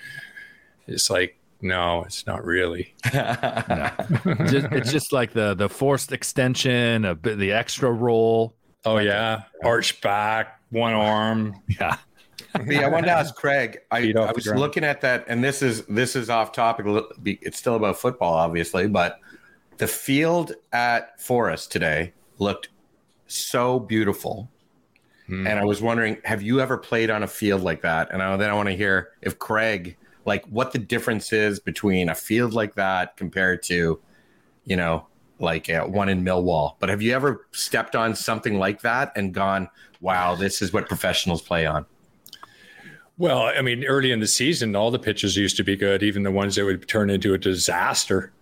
[0.87, 2.95] it's like, no, it's not really.
[3.05, 8.55] just, it's just like the the forced extension, a bit the extra roll.
[8.85, 11.61] Oh yeah, arch back, one arm.
[11.81, 11.97] Yeah,
[12.67, 13.79] yeah, I wanted to ask Craig.
[13.91, 16.87] I, I was looking at that, and this is this is off topic.
[16.87, 19.19] a little- be- It's still about football, obviously, but
[19.79, 22.69] the field at Forest today looked
[23.27, 24.51] so beautiful.
[25.27, 25.47] Hmm.
[25.47, 28.13] And I was wondering, have you ever played on a field like that?
[28.13, 29.97] And I, then I want to hear if Craig,
[30.27, 34.01] like, what the difference is between a field like that compared to,
[34.65, 35.07] you know,
[35.39, 36.75] like uh, one in Millwall.
[36.79, 39.69] But have you ever stepped on something like that and gone,
[40.01, 41.87] "Wow, this is what professionals play on"?
[43.19, 46.23] Well, I mean, early in the season, all the pitches used to be good, even
[46.23, 48.33] the ones that would turn into a disaster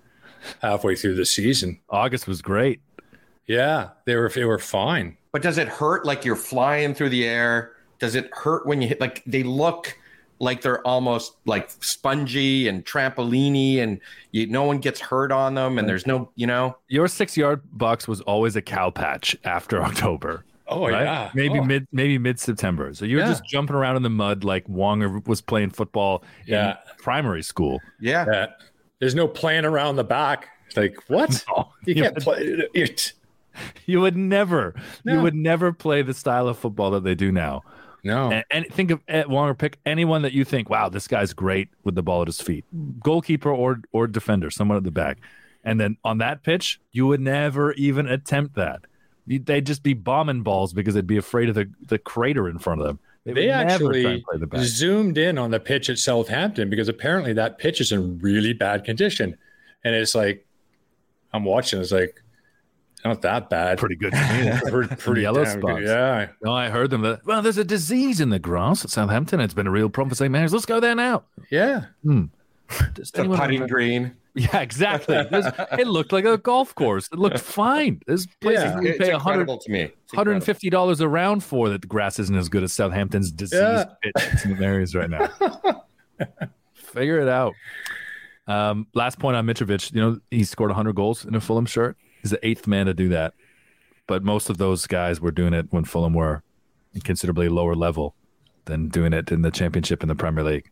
[0.61, 1.81] halfway through the season.
[1.89, 2.81] August was great.
[3.47, 5.17] Yeah, they were they were fine.
[5.33, 7.73] But does it hurt like you're flying through the air?
[7.99, 9.97] Does it hurt when you hit like they look
[10.39, 14.01] like they're almost like spongy and trampoliny and
[14.33, 16.77] you no one gets hurt on them and there's no, you know.
[16.89, 20.45] Your six yard box was always a cow patch after October.
[20.69, 21.03] Oh right?
[21.05, 21.65] yeah, maybe Oh.
[21.65, 22.93] mid maybe mid September.
[22.95, 23.29] So you were Yeah.
[23.29, 26.71] just jumping around in the mud like Wonger was playing football Yeah.
[26.71, 27.81] in primary school.
[28.01, 28.25] Yeah.
[28.27, 28.47] Yeah.
[29.03, 30.47] There's no playing around the back.
[30.69, 31.45] It's like what?
[31.85, 33.15] You you, can't would, play it.
[33.85, 37.63] you would never, you would never play the style of football that they do now.
[38.05, 38.31] No.
[38.31, 39.59] And, and think of Ed Wonger.
[39.59, 42.65] Pick anyone that you think, wow, this guy's great with the ball at his feet,
[43.01, 45.19] goalkeeper or or defender, someone at the back.
[45.65, 48.83] And then on that pitch, you would never even attempt that.
[49.27, 52.81] They'd just be bombing balls because they'd be afraid of the, the crater in front
[52.81, 53.01] of them.
[53.25, 57.81] Would They actually the zoomed in on the pitch at Southampton because apparently that pitch
[57.81, 59.37] is in really bad condition.
[59.85, 60.47] And it's like,
[61.33, 62.21] I'm watching, it's like,
[63.05, 63.79] not that bad.
[63.79, 64.13] pretty good
[64.69, 65.81] pretty, pretty yellow damn spots.
[65.81, 65.89] good.
[65.89, 66.29] Yeah.
[66.43, 67.03] No, I heard them.
[67.03, 69.41] That, well, there's a disease in the grass at Southampton.
[69.41, 70.31] It's been a real problem for St.
[70.31, 70.53] Mary's.
[70.53, 71.25] Let's go there now.
[71.51, 71.87] Yeah.
[72.05, 72.27] Hmm.
[72.95, 74.17] Does The putting green.
[74.35, 75.17] Yeah, exactly.
[75.17, 77.07] It looked like a golf course.
[77.13, 78.01] It looked fine.
[78.07, 78.81] This place Yeah.
[78.81, 79.91] you pay 100 incredible to me.
[80.15, 83.85] $150 a round for that the grass isn't as good as Southampton's diseased Yeah.
[84.03, 85.29] pitch in the Mary's right now.
[86.75, 87.55] Figure it out.
[88.47, 89.93] Um, last point on Mitrovic.
[89.95, 91.97] You know, he scored 100 goals in a Fulham shirt.
[92.23, 93.35] He's the eighth man to do that.
[94.07, 96.43] But most of those guys were doing it when Fulham were
[97.05, 98.15] considerably lower level
[98.65, 100.71] than doing it in the championship in the Premier League.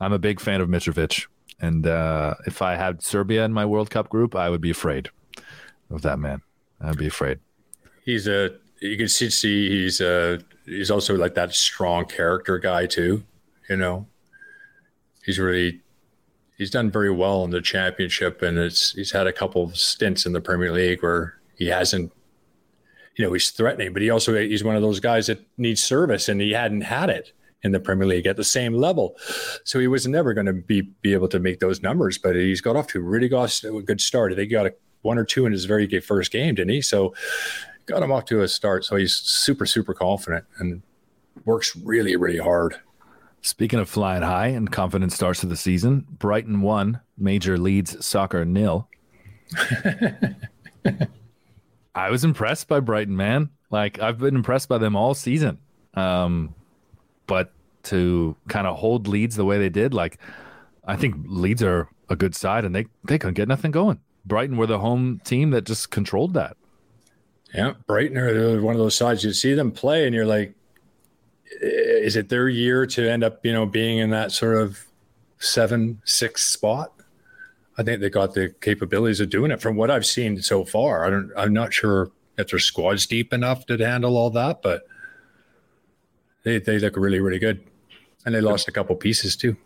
[0.00, 1.26] I'm a big fan of Mitrovic.
[1.60, 5.10] And uh, if I had Serbia in my World Cup group, I would be afraid
[5.90, 6.42] of that man.
[6.80, 7.38] I'd be afraid.
[8.04, 8.50] He's a,
[8.80, 13.24] you can see, see he's a, he's also like that strong character guy too,
[13.70, 14.06] you know?
[15.24, 15.80] He's really,
[16.56, 20.24] he's done very well in the championship, and it's he's had a couple of stints
[20.24, 22.12] in the Premier League where he hasn't.
[23.16, 26.28] You know, he's threatening, but he also he's one of those guys that needs service,
[26.28, 27.32] and he hadn't had it
[27.66, 29.16] in the Premier League at the same level.
[29.64, 32.16] So he was never going to be be able to make those numbers.
[32.16, 34.34] But he's got off to a really got a good start.
[34.34, 36.80] They got a one or two in his very first game, didn't he?
[36.80, 37.14] So
[37.86, 38.84] got him off to a start.
[38.84, 40.82] So he's super super confident and
[41.44, 42.76] works really really hard.
[43.42, 48.44] Speaking of flying high and confident starts to the season, Brighton won, Major Leeds Soccer
[48.44, 48.88] nil.
[51.94, 53.50] I was impressed by Brighton, man.
[53.70, 55.58] Like I've been impressed by them all season.
[55.94, 56.54] Um,
[57.26, 57.52] but
[57.86, 60.18] to kind of hold Leeds the way they did, like
[60.84, 64.00] I think Leeds are a good side and they they couldn't get nothing going.
[64.24, 66.56] Brighton were the home team that just controlled that.
[67.54, 70.54] Yeah, Brighton are one of those sides you see them play and you're like,
[71.60, 74.78] is it their year to end up, you know, being in that sort of
[75.38, 76.92] seven, six spot?
[77.78, 81.04] I think they got the capabilities of doing it from what I've seen so far.
[81.04, 84.86] I don't, I'm not sure if their squad's deep enough to handle all that, but
[86.42, 87.64] they, they look really, really good.
[88.26, 89.56] And they lost a couple pieces too.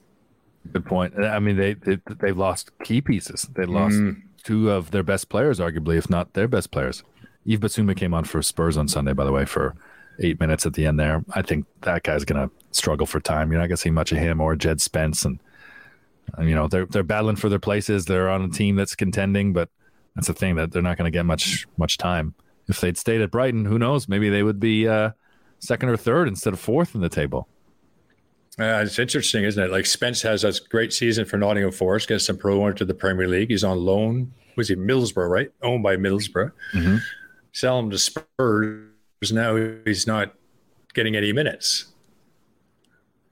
[0.72, 1.18] Good point.
[1.18, 3.48] I mean, they, they, they've lost key pieces.
[3.56, 4.20] They lost mm.
[4.44, 7.02] two of their best players, arguably, if not their best players.
[7.46, 9.74] Yves Bissouma came on for Spurs on Sunday, by the way, for
[10.18, 11.24] eight minutes at the end there.
[11.32, 13.50] I think that guy's going to struggle for time.
[13.50, 15.24] You're not going to see much of him or Jed Spence.
[15.24, 15.40] And,
[16.38, 18.04] uh, you know, they're, they're battling for their places.
[18.04, 19.70] They're on a team that's contending, but
[20.14, 22.34] that's the thing that they're not going to get much, much time.
[22.68, 24.06] If they'd stayed at Brighton, who knows?
[24.06, 25.12] Maybe they would be uh,
[25.60, 27.48] second or third instead of fourth in the table.
[28.58, 29.70] Uh, it's interesting, isn't it?
[29.70, 33.28] Like Spence has a great season for Nottingham Forest, gets some pro to the Premier
[33.28, 33.50] League.
[33.50, 34.32] He's on loan.
[34.56, 35.52] Was he Middlesbrough, right?
[35.62, 36.52] Owned by Middlesbrough.
[36.74, 36.96] Mm-hmm.
[37.52, 38.90] Sell him to Spurs
[39.30, 40.34] now he's not
[40.94, 41.86] getting any minutes.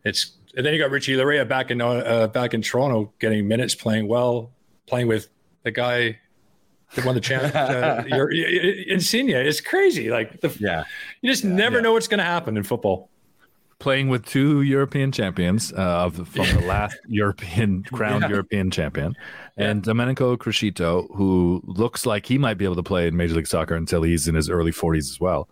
[0.04, 3.74] It's and then you got Richie Laryea back in uh, back in Toronto getting minutes,
[3.74, 4.52] playing well,
[4.86, 5.28] playing with
[5.62, 6.18] the guy
[6.94, 7.54] that won the champ.
[7.54, 9.30] uh, your, Insigne.
[9.30, 10.10] It's crazy.
[10.10, 10.84] Like the, yeah,
[11.22, 11.82] you just yeah, never yeah.
[11.82, 13.08] know what's going to happen in football.
[13.78, 18.28] Playing with two European champions uh, of from the last European crowned yeah.
[18.28, 19.14] European champion,
[19.56, 23.46] and Domenico Criscito, who looks like he might be able to play in Major League
[23.46, 25.48] Soccer until he's in his early 40s as well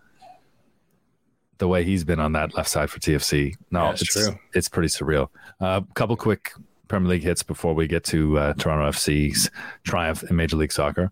[1.59, 3.55] the way he's been on that left side for TFC.
[3.70, 4.39] No, yeah, it's true.
[4.55, 5.29] It's pretty surreal.
[5.61, 6.53] A uh, couple quick
[6.89, 9.51] Premier League hits before we get to uh, Toronto FC's
[9.85, 11.11] triumph in Major League Soccer.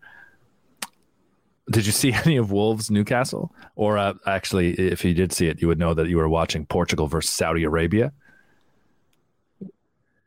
[1.70, 3.54] Did you see any of Wolves Newcastle?
[3.76, 6.66] Or uh, actually, if you did see it, you would know that you were watching
[6.66, 8.12] Portugal versus Saudi Arabia.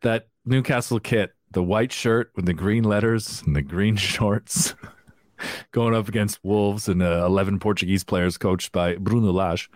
[0.02, 4.76] That Newcastle kit, the white shirt with the green letters and the green shorts,
[5.72, 9.70] going up against Wolves and uh, 11 Portuguese players coached by Bruno Lage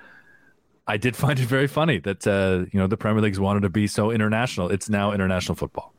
[0.87, 3.69] I did find it very funny that uh, you know the Premier League's wanted to
[3.69, 4.69] be so international.
[4.69, 5.93] It's now international football.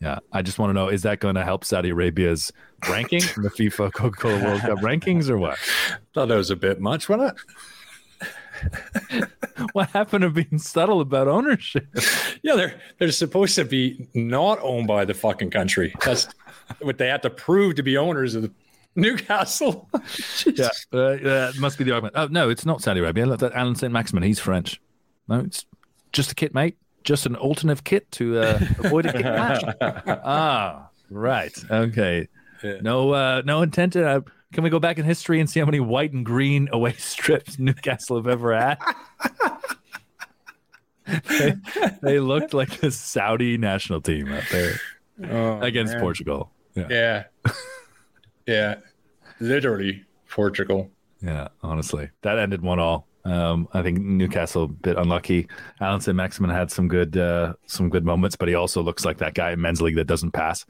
[0.00, 2.52] Yeah, I just want to know: is that going to help Saudi Arabia's
[2.88, 5.58] ranking in the FIFA Coca-Cola World Cup rankings, or what?
[6.14, 7.40] Thought that was a bit much, wasn't it?
[9.72, 11.86] what happened to being subtle about ownership?
[12.42, 15.94] Yeah, they're they're supposed to be not owned by the fucking country.
[16.04, 16.28] That's
[16.80, 18.52] what they have to prove to be owners of the
[18.96, 19.88] Newcastle.
[20.46, 22.14] yeah, uh, that must be the argument.
[22.16, 23.26] Oh no, it's not Saudi Arabia.
[23.26, 24.80] Look, that Allan Saint-Maximin, he's French.
[25.28, 25.66] No, it's
[26.12, 26.76] just a kit, mate.
[27.02, 29.64] Just an alternative kit to uh, avoid a match.
[30.06, 31.56] ah, right.
[31.70, 32.28] Okay.
[32.62, 32.78] Yeah.
[32.82, 34.06] No, uh, no intent to.
[34.06, 34.20] Uh,
[34.52, 37.58] can we go back in history and see how many white and green away strips
[37.58, 38.78] Newcastle have ever had?
[41.28, 41.54] they,
[42.02, 44.74] they, looked like the Saudi national team out there
[45.30, 46.02] oh, against man.
[46.02, 46.50] Portugal.
[46.74, 46.86] Yeah.
[46.90, 47.24] yeah.
[48.46, 48.76] Yeah,
[49.38, 50.90] literally Portugal.
[51.22, 53.06] Yeah, honestly, that ended one all.
[53.24, 55.46] Um, I think Newcastle a bit unlucky.
[55.80, 59.34] Allan Saint-Maximin had some good uh, some good moments, but he also looks like that
[59.34, 60.64] guy in men's league that doesn't pass.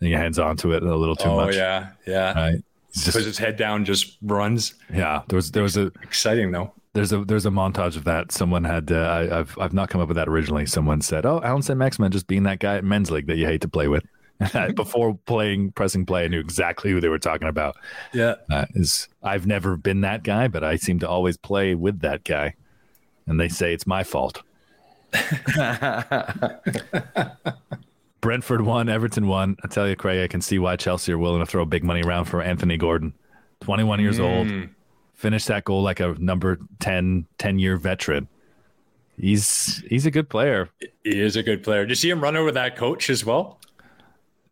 [0.00, 1.36] And he hands on to it a little too much.
[1.36, 1.54] oh, much.
[1.56, 2.32] yeah, yeah.
[2.32, 2.64] Right.
[2.92, 4.74] Just, Puts his head down, just runs.
[4.92, 6.72] Yeah, there was there was a exciting though.
[6.92, 8.32] There's a there's a montage of that.
[8.32, 10.66] Someone had uh, I, have I've not come up with that originally.
[10.66, 13.60] Someone said, "Oh, Allan Saint-Maximin just being that guy at men's league that you hate
[13.60, 14.04] to play with."
[14.74, 17.76] before playing pressing play, I knew exactly who they were talking about.
[18.12, 22.00] Yeah, uh, is I've never been that guy, but I seem to always play with
[22.00, 22.54] that guy,
[23.26, 24.42] and they say it's my fault.
[28.20, 29.56] Brentford won, Everton won.
[29.64, 32.02] I tell you, Craig, I can see why Chelsea are willing to throw big money
[32.02, 33.14] around for Anthony Gordon.
[33.60, 34.24] 21 years mm.
[34.24, 34.68] old,
[35.14, 38.28] finished that goal like a number 10, 10 year veteran.
[39.18, 40.70] He's he's a good player.
[41.04, 41.82] He is a good player.
[41.82, 43.59] Did you see him run over that coach as well?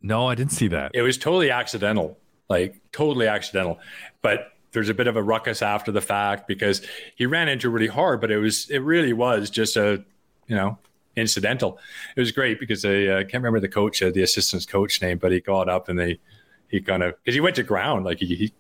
[0.03, 0.93] No, I didn't see that.
[0.95, 2.19] It was totally accidental,
[2.49, 3.79] like totally accidental.
[4.23, 6.83] But there's a bit of a ruckus after the fact because
[7.17, 10.05] he ran into really hard, but it was it really was just a
[10.47, 10.79] you know
[11.17, 11.79] incidental.
[12.17, 15.19] It was great because I uh, can't remember the coach, uh, the assistant's coach name,
[15.19, 16.21] but he got up and they
[16.69, 18.53] he kind of because he went to ground like he, he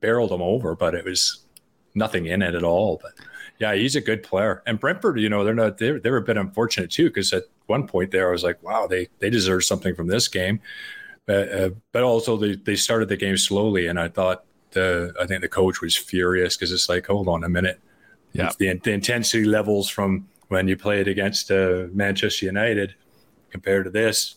[0.00, 1.44] barreled him over, but it was
[1.94, 3.00] nothing in it at all.
[3.02, 3.12] But
[3.58, 4.62] yeah, he's a good player.
[4.66, 7.32] And Brentford, you know, they're not they they were a bit unfortunate too because
[7.66, 10.60] one point there I was like, wow, they they deserve something from this game.
[11.26, 15.26] But uh, but also they they started the game slowly, and I thought the I
[15.26, 17.80] think the coach was furious because it's like, hold on a minute,
[18.32, 18.50] Yeah.
[18.58, 22.94] The, the intensity levels from when you played against uh, Manchester United
[23.50, 24.34] compared to this.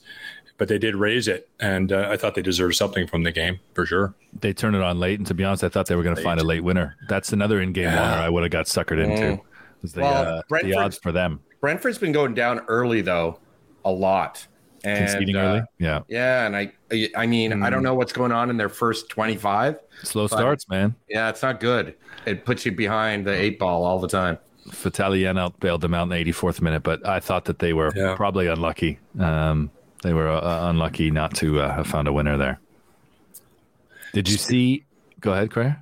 [0.58, 3.60] But they did raise it, and uh, I thought they deserved something from the game
[3.74, 4.14] for sure.
[4.40, 6.22] They turned it on late, and to be honest, I thought they were going to
[6.22, 6.96] find a late winner.
[7.10, 8.02] That's another in-game Yeah.
[8.12, 9.42] winner I would have got suckered into.
[9.82, 13.40] Was the, Well, uh, the odds for them Brentford's been going down early though,
[13.84, 14.46] a lot.
[14.84, 15.62] And, conceding uh, early?
[15.80, 18.70] Yeah, Yeah, and I, I- I mean, I don't know what's going on in their
[18.70, 19.80] first twenty-five.
[20.04, 20.94] slow starts, man.
[21.10, 21.96] Yeah, it's not good.
[22.28, 24.38] It puts you behind the eight ball all the time.
[24.68, 27.92] Vitaly Janelt bailed them out in the 84th minute, but I thought that they were
[27.96, 28.14] Yeah.
[28.16, 29.00] probably unlucky.
[29.20, 29.72] Um,
[30.04, 32.60] they were uh, unlucky not to uh, have found a winner there.
[34.14, 34.86] Did you see?
[35.20, 35.74] Go ahead, Craig.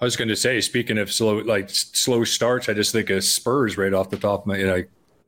[0.00, 3.22] I was going to say, speaking of slow, like slow starts, I just think of
[3.22, 4.82] Spurs right off the top of my, you know,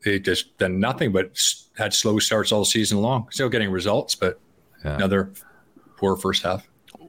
[0.05, 1.31] they just done nothing but
[1.77, 3.29] had slow starts all season long.
[3.31, 4.39] Still getting results, but
[4.85, 4.97] Yeah.
[4.97, 5.33] another
[5.97, 6.67] poor first half.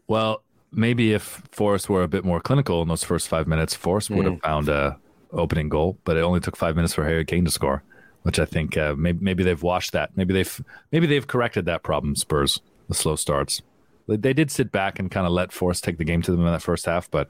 [0.07, 4.09] Well, maybe if Forest were a bit more clinical in those first five minutes, Forest
[4.11, 4.97] would have found a
[5.31, 5.97] opening goal.
[6.03, 7.83] But it only took five minutes for Harry Kane to score,
[8.23, 10.11] which I think uh, maybe maybe they've washed that.
[10.15, 12.15] Maybe they've maybe they've corrected that problem.
[12.15, 13.61] Spurs the slow starts.
[14.07, 16.41] They, they did sit back and kind of let Forest take the game to them
[16.41, 17.29] in that first half, but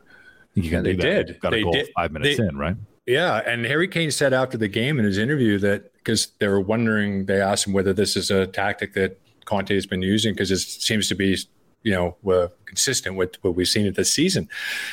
[0.55, 1.27] you can they do that.
[1.27, 1.39] did.
[1.39, 1.89] Got a They goal did.
[1.95, 2.75] five minutes They- in, right?
[3.05, 6.61] Yeah, and Harry Kane said after the game in his interview that because they were
[6.61, 10.51] wondering, they asked him whether this is a tactic that Conte has been using because
[10.51, 11.37] it seems to be,
[11.83, 14.47] you know, uh, consistent with what we've seen at this season.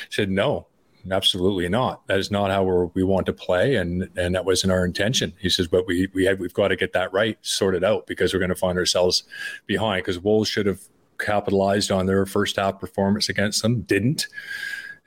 [0.09, 0.67] He said no,
[1.09, 2.05] absolutely not.
[2.09, 5.33] That is not how we want to play, and and that wasn't our intention.
[5.39, 8.35] He says, but we we have we've got to get that right, sorted out because
[8.35, 9.23] we're going to find ourselves
[9.67, 10.81] behind because Wolves should have
[11.19, 14.27] capitalized on their first half performance against them, didn't.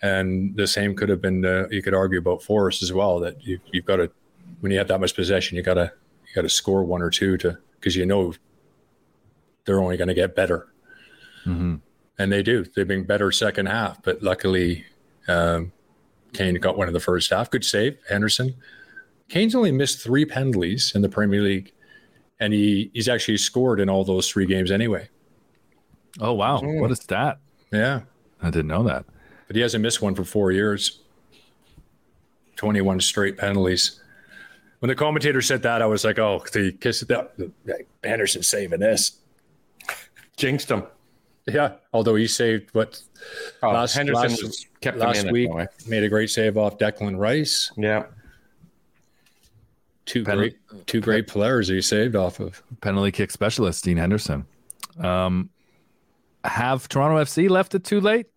[0.04, 3.20] And the same could have been, uh, you could argue about Forest as well.
[3.22, 4.12] That you, you've got to,
[4.60, 5.92] when you have that much possession, you got to,
[6.28, 8.34] you got to score one or two to, because you know
[9.66, 10.68] they're only going to get better,
[11.46, 11.76] Mm-hmm.
[12.20, 12.64] and they do.
[12.64, 14.86] They've been better second half, but luckily,
[15.28, 15.72] um,
[16.34, 17.50] Kane got one in the first half.
[17.50, 18.56] Good save, Henderson.
[19.30, 21.72] Kane's only missed three penalties in the Premier League,
[22.42, 25.08] and he he's actually scored in all those three games anyway.
[26.20, 27.40] Oh wow, what a stat!
[27.72, 28.02] Yeah,
[28.42, 29.06] I didn't know that.
[29.48, 31.00] But he hasn't missed one for four years.
[32.56, 34.00] 21 straight penalties.
[34.80, 37.34] When the commentator said that, I was like, oh, the kiss that
[38.04, 39.18] Henderson saving this.
[40.38, 40.84] Jinxed him.
[41.48, 41.74] Yeah.
[41.94, 43.02] Although he saved what
[43.62, 46.58] Oh, last, Henderson last, was- kept them last in week, that made a great save
[46.58, 47.72] off Declan Rice.
[47.78, 48.06] Yeah.
[50.06, 52.62] Two Pen- great, two great players he saved off of.
[52.82, 54.46] Penalty kick specialist Dean Henderson.
[55.00, 55.50] Um,
[56.44, 58.28] have Toronto FC left it too late?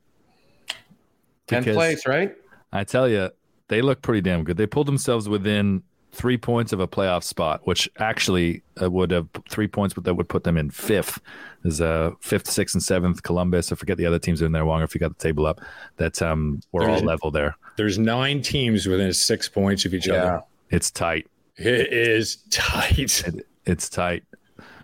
[1.46, 2.34] Tenth place, right?
[2.72, 3.30] I tell you,
[3.68, 4.56] they look pretty damn good.
[4.56, 5.82] They pulled themselves within
[6.12, 10.14] three points of a playoff spot, which actually uh, would have three points, but that
[10.14, 11.20] would put them in fifth.
[11.62, 13.22] There's uh, fifth, sixth, and seventh.
[13.22, 13.70] Columbus.
[13.70, 14.64] I forget the other teams in there.
[14.64, 15.60] Longer if you got the table up.
[15.98, 17.56] That um, we're all level there.
[17.76, 20.14] There's nine teams within six points of each Yeah.
[20.14, 20.42] other.
[20.70, 21.26] It's tight.
[21.56, 23.18] It is tight.
[23.66, 24.24] It's tight.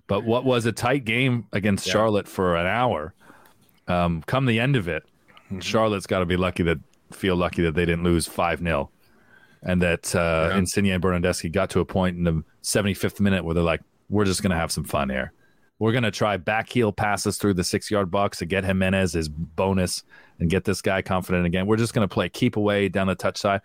[0.06, 3.14] But what was a tight game against Charlotte for an hour?
[3.88, 5.04] Um, come the end of it,
[5.60, 6.78] Charlotte's got to be lucky that
[7.12, 8.90] feel lucky that they didn't lose five 0
[9.62, 10.58] and that uh, Yeah.
[10.58, 14.24] Insigne and Bernardeschi got to a point in the 75th minute where they're like, "We're
[14.24, 15.32] just gonna have some fun here.
[15.78, 19.28] We're gonna try back heel passes through the six yard box to get Jimenez his
[19.28, 20.04] bonus
[20.38, 21.66] and get this guy confident again.
[21.66, 23.60] We're just gonna play keep away down the touch side."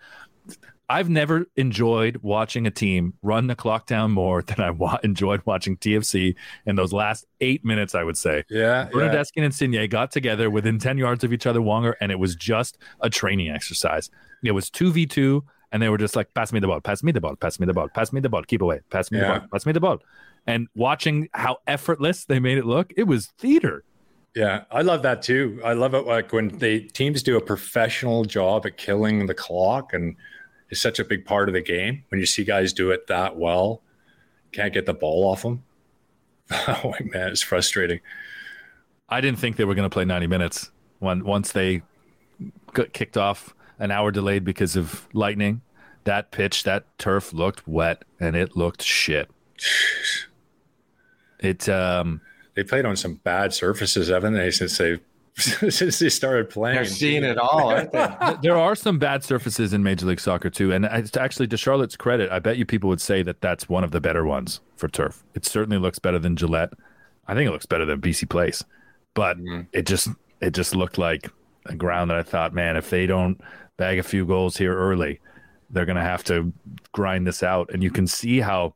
[0.90, 5.42] I've never enjoyed watching a team run the clock down more than I wa- enjoyed
[5.44, 6.34] watching TFC
[6.66, 7.94] in those last eight minutes.
[7.94, 8.44] I would say.
[8.48, 8.58] Yeah.
[8.60, 8.88] yeah.
[8.90, 12.34] Bernardeschi and Insigne got together within 10 yards of each other, Wonger, and it was
[12.34, 14.10] just a training exercise.
[14.42, 17.20] It was 2v2, and they were just like, pass me the ball, pass me the
[17.20, 19.34] ball, pass me the ball, pass me the ball, keep away, pass me Yeah.
[19.34, 19.98] the ball, pass me the ball.
[20.46, 23.84] And watching how effortless they made it look, it was theater.
[24.34, 25.60] Yeah, I love that too.
[25.64, 29.92] I love it like when the teams do a professional job at killing the clock,
[29.92, 30.14] and
[30.70, 32.04] it's such a big part of the game.
[32.08, 33.82] When you see guys do it that well,
[34.52, 35.64] can't get the ball off them.
[36.50, 38.00] oh man, it's frustrating.
[39.08, 41.82] I didn't think they were going to play 90 minutes when once they
[42.72, 45.62] got kicked off an hour delayed because of lightning.
[46.04, 49.30] That pitch, that turf looked wet and it looked shit.
[51.40, 52.20] It um
[52.54, 54.50] They played on some bad surfaces, haven't they?
[54.50, 55.00] Since they
[55.38, 56.76] since they started playing.
[56.76, 58.08] They're seeing it all, aren't they?
[58.42, 61.96] There are some bad surfaces in Major League Soccer too, and it's actually to Charlotte's
[61.96, 64.88] credit, I bet you people would say that that's one of the better ones for
[64.88, 65.24] turf.
[65.34, 66.72] It certainly looks better than Gillette.
[67.26, 68.64] I think it looks better than BC Place,
[69.14, 69.62] but mm-hmm.
[69.72, 70.08] it just
[70.40, 71.30] it just looked like
[71.66, 73.40] a ground that I thought, man, if they don't
[73.76, 75.20] bag a few goals here early,
[75.70, 76.52] they're gonna have to
[76.92, 77.70] grind this out.
[77.72, 78.74] And you can see how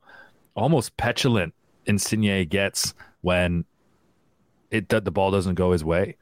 [0.55, 1.55] almost petulant
[1.87, 3.65] Insigne gets when
[4.71, 6.17] it the ball doesn't go his way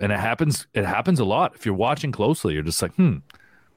[0.00, 1.54] and it happens it happens a lot.
[1.54, 3.18] If you're watching closely you're just like hmm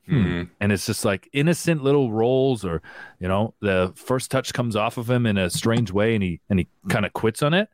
[0.07, 0.43] hmm.
[0.59, 2.82] And it's just like innocent little rolls or
[3.19, 6.39] you know the first touch comes off of him in a strange way and he
[6.49, 7.69] and he kind of quits on it.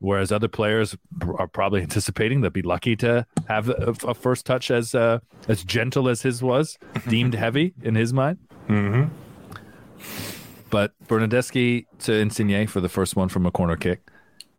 [0.00, 0.96] Whereas other players
[1.38, 5.18] are probably anticipating they'll be lucky to have a, a first touch as uh,
[5.48, 6.78] as gentle as his was
[7.08, 8.38] deemed heavy in his mind.
[8.68, 9.10] Mhm.
[10.70, 14.03] but Bernardeschi to Insigne for the first one from a corner kick.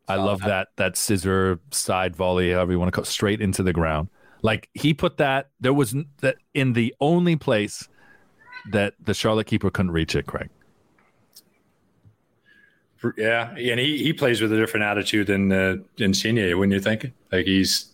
[0.08, 3.64] I love that that scissor side volley, however you want to call it, straight into
[3.64, 4.10] the ground.
[4.41, 5.49] Like he put that.
[5.60, 7.88] There was that in the only place
[8.72, 10.26] that the Charlotte keeper couldn't reach it.
[10.28, 10.49] Craig.
[13.18, 17.12] Yeah, and he, he plays with a different attitude than uh, Insigne, wouldn't you think?
[17.32, 17.91] Like he's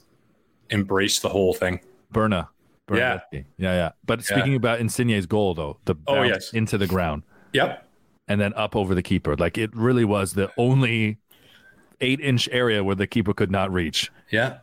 [0.70, 1.82] embraced the whole thing.
[2.12, 2.50] Berna.
[2.90, 3.20] Yeah.
[3.32, 3.46] Bernardeschi.
[3.58, 3.92] yeah, yeah.
[4.06, 6.52] But speaking about Insigne's goal, though, the Oh, yes.
[6.54, 7.88] into the ground Yep.
[8.28, 9.36] and then up over the keeper.
[9.36, 11.18] Like it really was the only
[12.02, 14.12] eight-inch area where the keeper could not reach.
[14.30, 14.58] Yeah.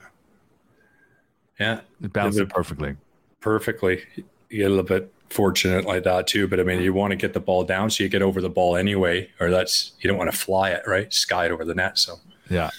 [1.58, 1.80] Yeah.
[2.02, 2.96] It bounced it perfectly.
[3.40, 4.02] Perfectly.
[4.48, 7.16] You get a little bit fortunate like that too, but I mean, you want to
[7.16, 10.16] get the ball down so you get over the ball anyway, or that's you don't
[10.18, 11.98] want to fly it right, sky it over the net.
[11.98, 12.14] So
[12.48, 12.70] Yeah.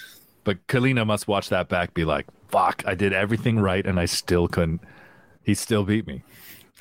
[0.43, 4.05] But Kahlina must watch that back, be like, fuck, I did everything right and I
[4.05, 4.81] still couldn't.
[5.43, 6.23] He still beat me.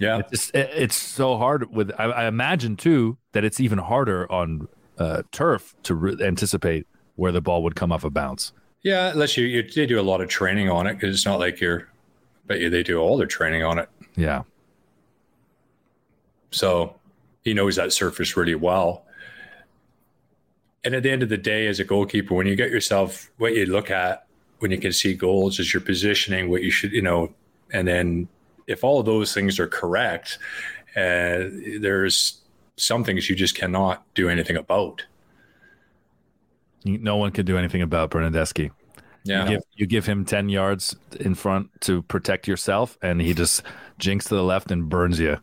[0.00, 3.78] yeah, It's, just- it- it's so hard with, I, I imagine too that it's even
[3.78, 6.86] harder on uh, turf to re- anticipate
[7.18, 8.52] where the ball would come off a bounce.
[8.82, 9.10] yeah.
[9.10, 11.60] Unless you, you they do a lot of training on it because it's not like
[11.60, 11.88] you're.
[12.46, 13.88] but you they do all their training on it.
[14.16, 14.42] Yeah.
[16.50, 16.94] So
[17.42, 19.04] he knows that surface really well.
[20.84, 23.54] And at the end of the day, as a goalkeeper, when you get yourself what
[23.54, 24.24] you look at
[24.60, 27.32] when you can see goals is your positioning, what you should, you know,
[27.72, 28.28] and then
[28.66, 30.38] if all of those things are correct,
[30.96, 31.46] uh,
[31.80, 32.40] there's
[32.76, 35.04] some things you just cannot do anything about.
[36.94, 38.70] You- No one can do anything about Bernardeschi.
[39.24, 39.44] Yeah.
[39.44, 43.62] You give, you give him 10 yards in front to protect yourself, and he just
[43.98, 45.38] jinks to the left and burns you.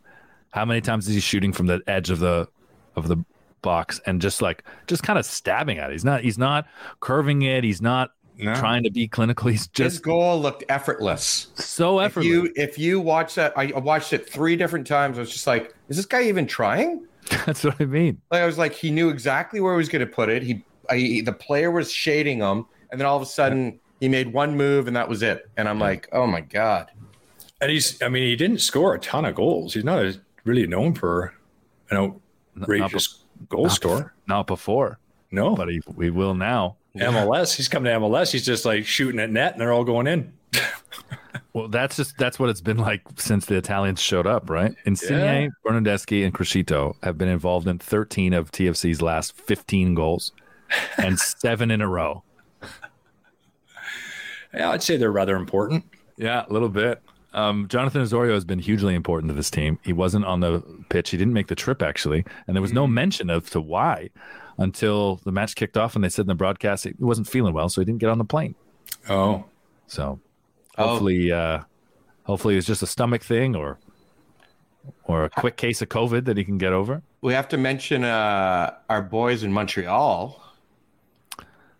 [0.50, 2.48] How many times is he shooting from the edge of the
[2.96, 3.18] of the
[3.62, 5.92] box and just like just kind of stabbing at it?
[5.92, 6.66] He's not he's not
[7.00, 7.62] curving it.
[7.62, 8.54] He's not No.
[8.54, 9.48] trying to be clinical.
[9.50, 11.48] He's His just goal looked effortless.
[11.56, 12.26] so effortless.
[12.26, 15.18] If you if you watch that, I I watched it three different times.
[15.18, 17.06] I was just like, is this guy even trying?
[17.44, 18.20] That's what I mean.
[18.30, 20.42] Like I was like, he knew exactly where he was going to put it.
[20.42, 24.32] He, I, the player was shading him, and then all of a sudden he made
[24.32, 25.48] one move, and that was it.
[25.56, 26.90] And I'm like, oh my god.
[27.60, 29.72] And he's, I mean, he didn't score a ton of goals.
[29.74, 31.34] He's not as- really known for
[31.90, 32.20] an
[32.60, 34.14] outrageous goal not scorer.
[34.26, 34.98] Not before,
[35.30, 35.54] No.
[35.56, 36.76] but he, we will now.
[36.96, 38.30] MLS, he's coming to MLS.
[38.32, 40.32] He's just like shooting at net and they're all going in.
[41.52, 44.74] Well, that's just that's what it's been like since the Italians showed up, right?
[44.84, 45.48] Insigne, Yeah.
[45.64, 50.32] Bernardeschi, and Criscito have been involved in 13 of TFC's last 15 goals,
[50.98, 52.22] and seven in a row.
[54.54, 55.84] Yeah, I'd say they're rather important.
[56.16, 57.02] Yeah, a little bit.
[57.34, 59.78] Um, Jonathan Osorio has been hugely important to this team.
[59.82, 61.10] He wasn't on the pitch.
[61.10, 64.08] He didn't make the trip actually, and there was no mention of to why
[64.58, 67.68] until the match kicked off, and they said in the broadcast he wasn't feeling well,
[67.68, 68.54] so he didn't get on the plane.
[69.08, 69.44] Oh,
[69.86, 70.18] So
[70.78, 70.88] Oh.
[70.88, 71.60] hopefully, uh,
[72.24, 73.78] hopefully it's just a stomach thing or
[75.04, 77.02] or a quick case of COVID that he can get over.
[77.20, 80.40] We have to mention uh, our boys in Montreal.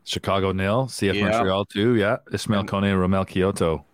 [0.06, 1.30] Chicago nil, CF Yeah.
[1.30, 2.18] Montreal two, yeah.
[2.32, 3.84] Ismail Kone and Romell Quioto.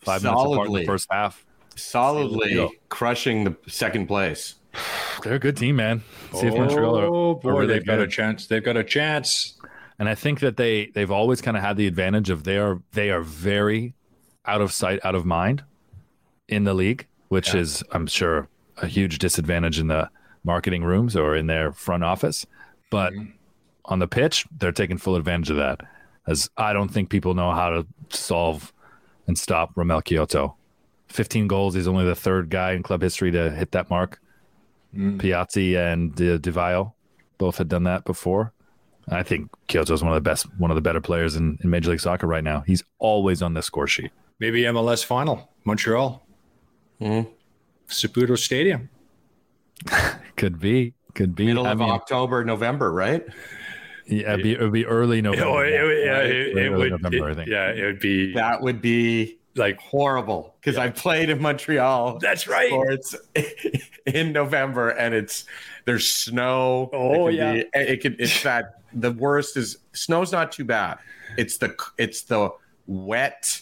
[0.00, 0.80] Five minutes apart in Solidly.
[0.80, 1.44] the first half.
[1.74, 4.54] solidly crushing the second place.
[5.22, 6.02] They're a good team, man.
[6.30, 8.46] CF oh, Montreal are, oh are really they've got a chance.
[8.46, 9.58] They've got a chance.
[9.98, 12.80] And I think that they they've always kind of had the advantage of they are
[12.92, 13.94] they are very
[14.46, 15.64] out of sight, out of mind
[16.48, 20.08] in the league, which is I'm sure a huge disadvantage in the
[20.44, 22.46] marketing rooms or in their front office.
[22.90, 23.30] But mm-hmm.
[23.86, 25.80] On the pitch, they're taking full advantage of that.
[26.26, 28.72] As I don't think people know how to solve
[29.26, 30.54] and stop Romell Quioto.
[31.08, 31.74] 15 goals.
[31.74, 34.20] He's only the third guy in club history to hit that mark.
[34.94, 36.92] Piatti and uh, Di Vaio
[37.38, 38.52] both had done that before.
[39.08, 41.70] I think Quioto is one of the best, one of the better players in, in
[41.70, 42.64] Major League Soccer right now.
[42.66, 44.10] He's always on the score sheet.
[44.40, 46.26] Maybe MLS final, Montreal,
[47.00, 47.28] Mhm.
[47.88, 48.88] Saputo Stadium.
[50.36, 51.46] Could be, could be.
[51.46, 53.24] Middle I of mean, October, November, right?
[54.08, 55.46] Yeah, it'd be, it would be early November.
[55.46, 56.26] Oh, it, it- yeah, right?
[56.26, 57.02] it, it Early would.
[57.02, 57.48] November, it- I think.
[57.48, 62.18] yeah, it would be That would be like horrible because I played in Montreal.
[62.18, 62.68] That's right.
[62.68, 63.16] Sports
[64.06, 65.44] in November, and it's
[65.86, 66.90] there's snow.
[66.92, 67.52] Oh, it yeah.
[67.54, 68.16] be- it can.
[68.18, 70.98] It's that the worst is snow's not too bad.
[71.38, 72.50] It's the it's the
[72.86, 73.60] wet,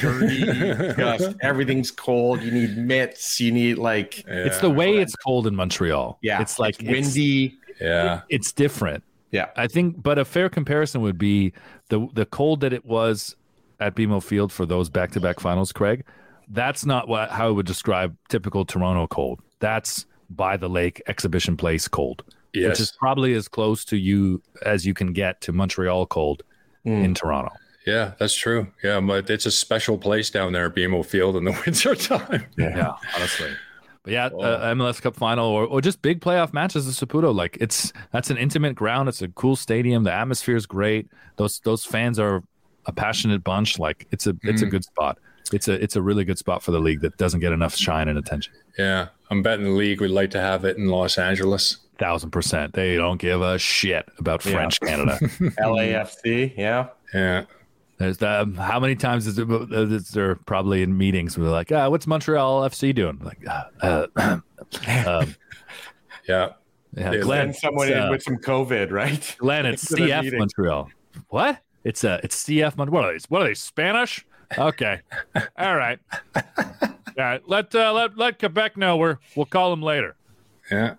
[0.00, 0.40] dirty,
[0.96, 2.42] just everything's cold.
[2.42, 3.40] You need mitts.
[3.40, 6.18] You need like It's the way it's cold in Montreal.
[6.22, 7.56] yeah, it's like it's- windy.
[7.80, 8.20] Yeah.
[8.28, 9.02] It's, different.
[9.30, 11.52] Yeah, I think, but a fair comparison would be
[11.88, 13.36] the the cold that it was
[13.78, 15.70] at BMO Field for those back to back finals.
[15.70, 16.04] Craig,
[16.48, 19.40] that's not what how I would describe typical Toronto cold.
[19.60, 22.24] That's by the lake exhibition place cold,
[22.54, 26.42] which is probably as close to you as you can get to Montreal cold
[26.84, 26.90] hmm.
[26.90, 27.52] in Toronto.
[27.86, 28.68] Yeah, that's true.
[28.82, 32.46] Yeah, but it's a special place down there at BMO Field in the winter time.
[32.58, 33.50] Yeah, honestly.
[34.02, 37.34] But yeah, uh, MLS Cup final or, or just big playoff matches at Saputo.
[37.34, 39.08] Like it's that's an intimate ground.
[39.08, 40.04] It's a cool stadium.
[40.04, 41.08] The atmosphere is great.
[41.36, 42.42] Those those fans are
[42.86, 43.78] a passionate bunch.
[43.78, 45.18] Like it's a it's a good spot.
[45.52, 48.08] It's a it's a really good spot for the league that doesn't get enough shine
[48.08, 48.54] and attention.
[48.78, 51.78] Yeah, I'm betting the league would like to have it in Los Angeles.
[51.98, 52.72] Thousand percent.
[52.72, 55.18] They don't give a shit about French Canada.
[55.20, 56.56] LAFC.
[56.56, 57.44] Yeah, Yeah,
[58.00, 61.70] There's the, how many times is, it, is there probably in meetings where they're like,
[61.70, 63.20] ah, what's Montreal FC doing?
[63.22, 64.40] Like, uh, uh, um,
[64.86, 65.34] yeah.
[66.26, 66.48] yeah,
[66.96, 69.36] Yeah, Glenn, send someone it's, in uh, with some COVID, right?
[69.38, 70.38] Glenn, it's CF.
[70.38, 70.90] Montreal.
[71.28, 71.60] What?
[71.84, 73.02] It's uh it's CF Montreal.
[73.02, 73.24] What are they?
[73.28, 73.54] What are they?
[73.54, 74.24] Spanish?
[74.56, 75.00] Okay.
[75.58, 75.98] All right.
[76.34, 76.42] All
[77.18, 77.42] right.
[77.46, 80.16] Let uh, let let Quebec know we're we'll call them later.
[80.70, 80.94] Yeah.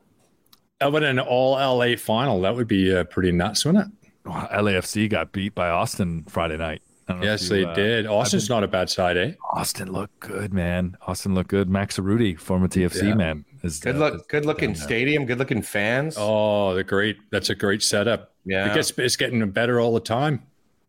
[0.80, 2.42] But about an all LA final?
[2.42, 4.10] That would be uh, pretty nuts, wouldn't it?
[4.30, 6.82] Wow, LAFC got beat by Austin Friday night.
[7.08, 8.06] I don't know Yes, if they uh, did.
[8.06, 9.34] Austin's not a bad side, eh?
[9.54, 10.96] Austin looked good, man.
[11.08, 11.68] Austin looked good.
[11.70, 13.16] Maxi Urruti, former TFC Yeah.
[13.16, 16.16] man, is Good uh, look, is good looking down stadium, good looking fans.
[16.18, 17.18] Oh, the great.
[17.32, 18.34] That's a great setup.
[18.46, 18.72] Yeah.
[18.72, 20.44] It gets, it's getting better all the time.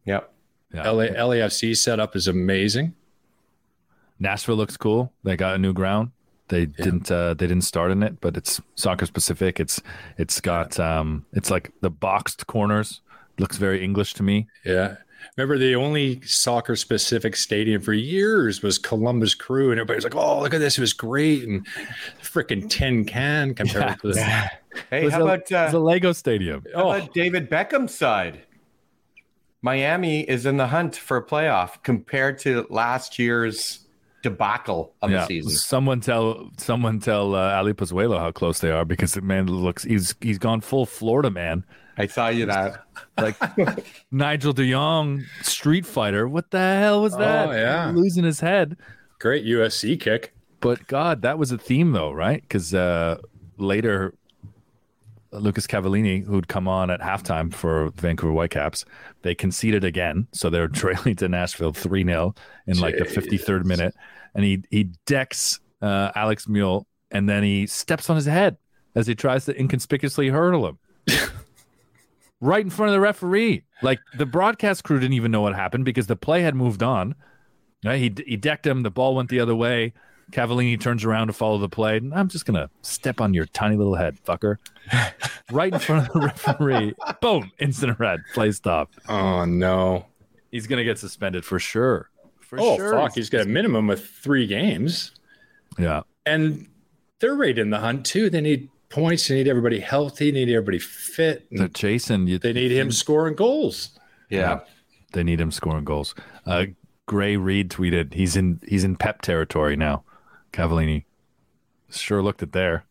[0.05, 0.32] Yep.
[0.74, 0.90] Yeah.
[0.90, 2.94] LA, LAFC setup is amazing.
[4.18, 5.12] Nashville looks cool.
[5.24, 6.12] They got a new ground.
[6.48, 9.59] They didn't uh, they didn't start in it, but it's soccer specific.
[9.59, 9.80] It's
[10.18, 13.01] it's got um it's like the boxed corners.
[13.39, 14.48] Looks very English to me.
[14.64, 14.97] Yeah.
[15.36, 20.14] Remember the only soccer specific stadium for years was Columbus Crew, and everybody was like,
[20.14, 20.78] "Oh, look at this!
[20.78, 21.66] It was great!" And
[22.22, 24.18] freaking tin can compared to this.
[24.90, 26.64] Hey, how a, about uh, a Lego stadium?
[26.74, 28.42] how about David Beckham's side?
[29.60, 33.86] Miami is in the hunt for a playoff compared to last year's
[34.22, 35.50] debacle of the season.
[35.50, 39.84] Someone tell someone tell uh, Ali Pozuelo how close they are because the man looks
[39.84, 41.64] he's he's gone full Florida man.
[41.97, 42.85] I saw you that.
[43.19, 43.36] Like
[44.10, 46.28] Nigel De Jong, Street Fighter.
[46.28, 47.48] What the hell was that?
[47.48, 47.90] Oh, yeah.
[47.94, 48.77] losing his head.
[49.19, 50.35] Great USC kick.
[50.60, 52.40] But God, that was a theme though, right?
[52.40, 53.19] Because uh,
[53.59, 54.14] later,
[55.32, 58.85] Lucas Cavallini, who'd come on at halftime for Vancouver Whitecaps,
[59.23, 62.35] they conceded again, so they're trailing to Nashville three 0
[62.66, 63.94] in like the fifty third minute,
[64.35, 68.56] and he he decks uh, Alex Muyl, and then he steps on his head
[68.94, 70.78] as he tries to inconspicuously hurdle him.
[72.43, 73.62] Right in front of the referee.
[73.82, 77.14] Like the broadcast crew didn't even know what happened because the play had moved on.
[77.85, 77.98] Right?
[78.01, 78.82] He he decked him.
[78.82, 79.93] The ball went the other way.
[80.32, 81.98] Cavallini turns around to follow the play.
[81.98, 84.56] And I'm just gonna step on your tiny little head, fucker.
[85.52, 86.94] right in front of the referee.
[87.20, 87.52] Boom!
[87.60, 88.20] Instant red.
[88.35, 88.90] Play stop.
[89.09, 90.06] Oh no!
[90.51, 92.10] He's gonna get suspended for sure.
[92.40, 92.93] For oh sure.
[92.93, 93.14] fuck!
[93.14, 95.12] He's got a minimum of three games,
[95.78, 96.02] Yeah.
[96.27, 96.66] and
[97.20, 98.31] they're right in the hunt too.
[98.31, 99.27] They need points.
[99.27, 100.31] They need everybody healthy.
[100.31, 101.47] They need everybody fit.
[101.51, 102.27] They're chasing.
[102.27, 103.98] You, They need him scoring goals.
[104.31, 104.60] Yeah.
[105.12, 106.14] They need him scoring goals.
[106.47, 106.66] Uh,
[107.06, 110.05] Gray Reed tweeted, "He's in he's in Pep territory now."
[110.52, 111.05] Cavallini
[111.90, 112.85] sure looked it there.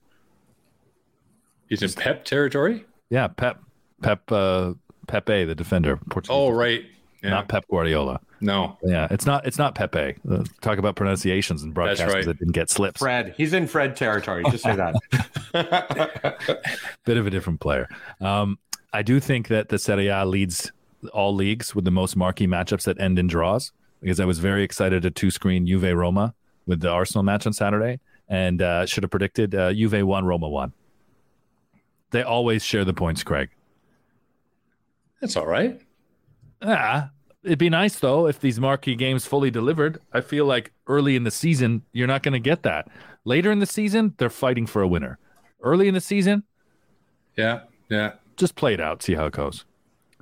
[1.68, 2.86] He's in Pep territory.
[3.10, 3.60] Yeah, Pep
[4.02, 4.74] Pep uh,
[5.08, 6.84] Pepe, the defender, Portuguese, Oh right,
[7.22, 7.30] yeah.
[7.30, 8.20] not Pep Guardiola.
[8.40, 8.78] no.
[8.84, 10.16] Yeah, it's not it's not Pepe.
[10.30, 12.26] Uh, talk about pronunciations and That's broadcasters right.
[12.26, 13.00] that didn't get slips.
[13.00, 13.34] Fred.
[13.38, 14.44] He's in Fred territory.
[14.52, 14.96] Just say that.
[17.06, 17.88] Bit of a different player.
[18.20, 18.58] Um,
[18.94, 20.72] I do think that the Serie A leads
[21.14, 23.72] all leagues with the most marquee matchups that end in draws
[24.02, 26.34] because I was very excited to two screen Juve Roma
[26.66, 30.50] with the Arsenal match on Saturday and uh, should have predicted uh, Juve won, Roma
[30.50, 30.74] won.
[32.12, 33.50] They always share the points, Craig.
[35.22, 35.80] That's all right.
[36.62, 37.10] Ah,
[37.44, 40.00] it'd be nice though if these marquee games fully delivered.
[40.14, 42.88] I feel like early in the season you're not going to get that.
[43.26, 45.18] Later in the season they're fighting for a winner.
[45.64, 46.44] Early in the season,
[47.38, 48.14] Yeah, yeah.
[48.36, 49.64] just play it out, see how it goes.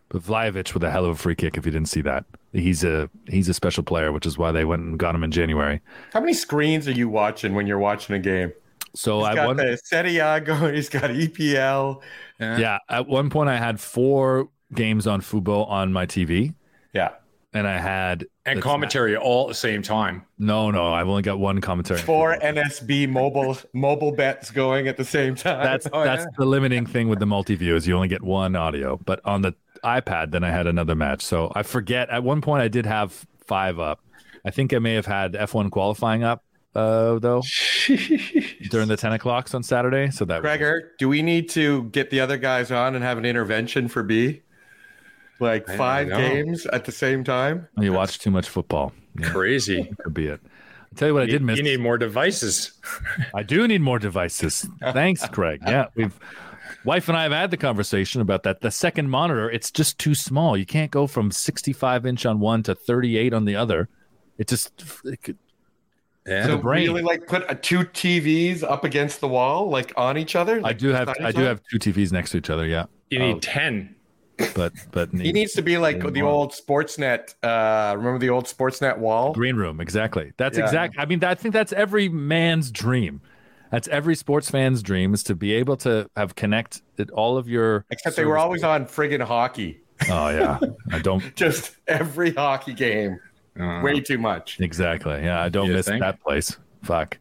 [0.09, 1.55] But Vlahovic with a hell of a free kick.
[1.55, 4.65] If you didn't see that, he's a he's a special player, which is why they
[4.65, 5.81] went and got him in January.
[6.13, 8.51] How many screens are you watching when you're watching a game?
[8.95, 9.57] So He's I got won.
[9.57, 10.73] the Serie A going.
[10.73, 12.01] He's got EPL.
[12.39, 16.53] Yeah, at one point I had four games on Fubo on my TV,
[16.93, 17.09] Yeah.
[17.53, 20.23] and I had And the- commentary all at the same time.
[20.37, 21.99] No, no, I've only got one commentary.
[21.99, 25.63] Four NSB mobile mobile bets going at the same time.
[25.63, 26.29] That's Oh, that's yeah.
[26.37, 28.99] the limiting thing with the multi view is you only get one audio.
[29.05, 31.21] But on the iPad, then I had another match.
[31.21, 32.09] So I forget.
[32.09, 33.99] At one point, I did have five up.
[34.45, 36.43] I think I may have had F1 qualifying up
[36.75, 37.41] uh, though
[38.69, 40.11] during the ten o'clocks on Saturday.
[40.11, 43.25] So that Gregor, do we need to get the other guys on and have an
[43.25, 44.41] intervention for B?
[45.39, 46.17] Like I five know.
[46.17, 47.67] games at the same time?
[47.79, 48.91] you watch too much football.
[49.19, 49.91] Yeah, Crazy.
[50.03, 50.39] could be it.
[50.43, 51.57] I'll tell you what I did You- miss.
[51.57, 52.73] You need more devices.
[53.35, 54.67] I do need more devices.
[54.81, 55.61] Thanks, Craig.
[55.65, 56.17] Yeah, we've
[56.85, 58.61] wife and I have had the conversation about that.
[58.61, 60.57] The second monitor, it's just too small.
[60.57, 63.87] You can't go from 65 inch on one to 38 on the other.
[64.37, 65.37] It just it could,
[66.25, 66.45] Yeah.
[66.47, 66.87] So brain.
[66.87, 70.61] really like put a, two TVs up against the wall, like on each other?
[70.63, 71.47] I do have I do other?
[71.47, 72.65] have two TVs next to each other.
[72.65, 73.95] Yeah, you need Oh, 10.
[74.55, 76.29] But but He needs to be like the Wow.
[76.29, 77.35] old Sportsnet.
[77.43, 79.33] Uh, remember the old Sportsnet wall?
[79.33, 80.31] green room exactly.
[80.37, 80.65] That's Yeah.
[80.65, 80.95] exact.
[80.97, 83.21] I mean, I think that's every man's dream.
[83.71, 87.47] That's every sports fan's dream is to be able to have connect it, all of
[87.47, 87.85] your.
[87.91, 89.81] Except they were service- always on friggin' hockey.
[90.09, 90.57] Oh yeah,
[90.91, 93.19] I don't Just every hockey game.
[93.59, 94.59] Uh, Way too much.
[94.59, 95.21] exactly.
[95.23, 95.99] Yeah, I don't You miss think?
[96.01, 96.55] that place.
[96.83, 97.17] Fuck,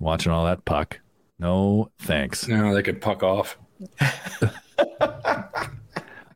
[0.00, 0.98] watching all that puck.
[1.38, 2.48] No thanks.
[2.48, 3.56] no, they could puck off.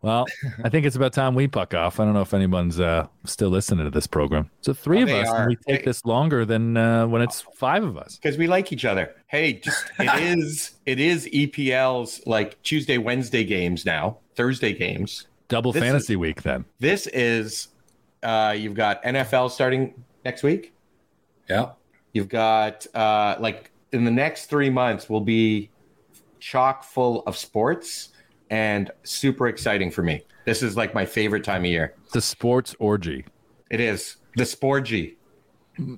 [0.03, 0.27] Well,
[0.65, 2.01] I think it's about time we puck off.
[2.01, 4.51] I don't know if anyone's uh, still listening to this program.
[4.61, 5.37] So three Oh, of us, are.
[5.43, 8.17] and we take They- this longer than uh, when it's five of us.
[8.17, 9.15] Because we like each other.
[9.29, 15.29] Hey, just it is it is EPL's like Tuesday, Wednesday games now, Thursday games.
[15.49, 16.65] Double This fantasy week then.
[16.81, 17.69] This is
[18.25, 20.73] uh you've got NFL starting next week.
[21.49, 21.73] Yeah.
[22.13, 25.71] You've got uh like in the next three months will be
[26.41, 28.09] chock full of sports
[28.53, 30.23] and super exciting for me.
[30.45, 31.95] This is like my favorite time of year.
[32.13, 33.25] The sports orgy.
[33.71, 35.15] It is the Sporgy.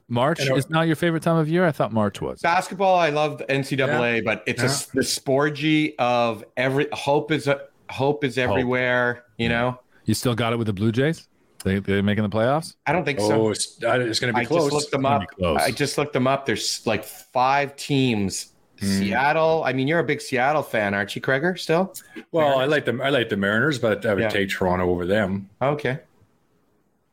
[0.09, 1.67] March I is not your favorite time of year.
[1.67, 2.41] I thought March was.
[2.41, 7.63] Basketball, I love the NCAA, but it's a, the Sporgy of every hope is a,
[7.91, 9.25] hope is everywhere.
[9.37, 11.27] You know, You still got it with the Blue Jays?
[11.65, 12.77] They they making the playoffs?
[12.87, 13.51] I don't think Oh, so.
[13.51, 14.65] it's, it's going to be I close.
[14.71, 15.23] just looked them up.
[15.23, 15.61] be close.
[15.61, 16.47] I just looked them up.
[16.47, 18.53] There's like five teams.
[18.81, 18.87] Hmm.
[18.87, 19.63] Seattle.
[19.65, 21.59] I mean, you're a big Seattle fan, aren't you, Kreger?
[21.59, 21.95] Still?
[22.33, 23.01] well, I like them.
[23.01, 24.29] I like the Mariners, but I would Yeah.
[24.29, 25.49] take Toronto over them.
[25.63, 26.01] Okay.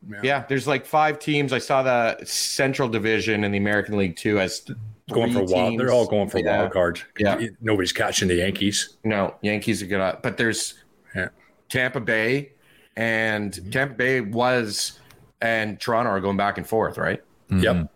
[0.10, 0.20] Yeah.
[0.24, 0.46] Yeah.
[0.50, 1.54] there's like five teams.
[1.54, 4.66] I saw the Central Division in the American League too as
[5.12, 5.70] Going for three wild.
[5.72, 5.80] teams.
[5.80, 6.58] They're all going for Yeah.
[6.60, 7.02] wild card.
[7.20, 7.40] Yeah.
[7.62, 8.98] Nobody's catching the Yankees.
[9.04, 10.18] No, Yankees are gonna.
[10.24, 10.76] But there's
[11.16, 11.28] Yeah.
[11.70, 12.54] Tampa Bay,
[12.96, 13.70] and Mm-hmm.
[13.70, 15.00] Tampa Bay was,
[15.42, 17.22] and Toronto are going back and forth, right?
[17.52, 17.60] Mm-hmm.
[17.64, 17.91] Yep.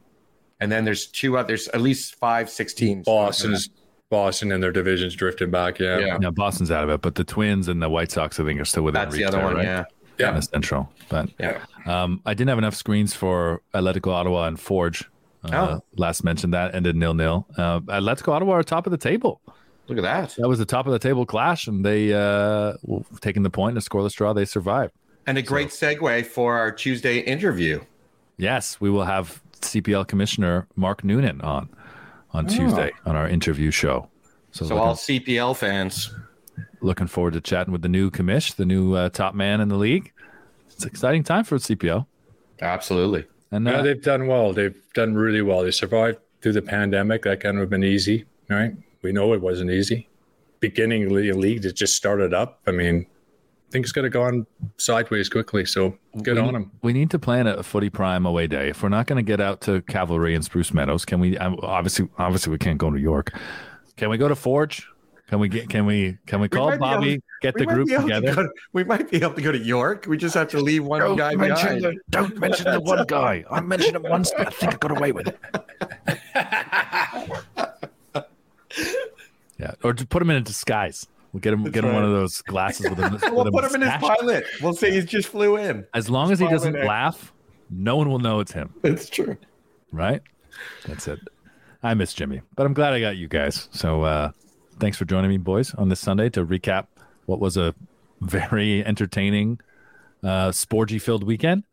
[0.65, 1.45] And then there's two other.
[1.49, 3.05] There's at least five, six teams.
[3.05, 3.69] Boston's
[4.09, 5.77] Boston and their divisions drifting back.
[5.77, 5.99] Yeah.
[5.99, 6.17] Yeah.
[6.19, 8.65] Yeah, Boston's out of it, but the Twins and the White Sox, I think, are
[8.65, 9.55] still within That's reach the other there, one.
[9.57, 9.63] right?
[9.63, 9.83] Yeah.
[10.17, 10.29] Yeah.
[10.29, 11.59] In the Central, but Yeah.
[11.85, 15.03] um, I didn't have enough screens for Atletico Ottawa and Forge.
[15.43, 15.83] Uh, Oh.
[15.97, 17.45] Last mentioned that ended nil nil.
[17.55, 19.41] Uh, Atletico Ottawa are top of the table.
[19.87, 20.35] Look at that.
[20.39, 23.73] That was the top of the table clash, and they uh, well, taking the point
[23.73, 24.33] in a scoreless draw.
[24.33, 24.93] They survived.
[25.27, 27.81] And a great segue for our Tuesday interview.
[28.37, 31.69] Yes, we will have CPL Commissioner Mark Noonan on
[32.31, 34.09] on Tuesday on our interview show.
[34.51, 34.67] So, Oh.
[34.67, 36.13] So looking, all CPL fans.
[36.81, 39.75] looking forward to chatting with the new commish, the new uh, top man in the
[39.77, 40.11] league.
[40.69, 42.05] It's an exciting time for CPL.
[42.61, 43.25] Absolutely.
[43.51, 44.53] And Yeah, uh, they've done well.
[44.53, 45.63] They've done really well.
[45.63, 47.23] They survived through the pandemic.
[47.23, 48.73] That kind of been easy, right?
[49.01, 50.07] We know it wasn't easy.
[50.59, 52.59] Beginning of the league, it just started up.
[52.67, 53.05] I mean,
[53.71, 54.45] things could have gone
[54.77, 55.65] sideways quickly.
[55.65, 56.71] So good we on need, them.
[56.81, 58.69] We need to plan a footy prime away day.
[58.69, 61.37] If we're not going to get out to Cavalry and Spruce Meadows, can we?
[61.37, 63.33] um, Obviously, obviously, we can't go to York.
[63.97, 64.87] Can we go to Forge?
[65.27, 65.69] Can we get?
[65.69, 66.17] Can we?
[66.27, 67.15] Can we call might be able Bobby?
[67.17, 68.43] to- get the group be able to together.
[68.43, 70.05] to- we might be able to go to York.
[70.07, 71.99] We just have to leave one guy behind.
[72.11, 73.43] don't mention the one guy.
[73.49, 75.39] I mentioned him once, but I think I got away with it.
[79.59, 81.07] yeah, or to put him in a disguise.
[81.35, 81.63] We'll get him.
[81.65, 83.29] get him one of those glasses with a.
[83.33, 84.45] We'll a put him in his pilot.
[84.61, 85.85] We'll say he just flew in.
[85.93, 87.33] As long as he doesn't laugh,
[87.69, 88.73] no one will know it's him.
[88.83, 89.35] It's true.
[89.91, 90.21] right?
[90.87, 91.19] That's it.
[91.83, 93.67] I miss Jimmy, but I'm glad I got you guys.
[93.73, 94.31] So uh,
[94.79, 96.85] thanks for joining me, boys, on this Sunday to recap
[97.25, 97.75] what was a
[98.21, 99.59] very entertaining,
[100.23, 101.65] uh, sporgy filled weekend.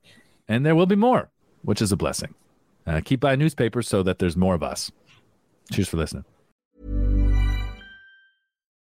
[0.49, 1.31] And there will be more,
[1.63, 2.35] which is a blessing.
[2.85, 4.91] Uh, keep buying newspapers so that there's more of us.
[5.71, 6.25] Cheers for listening.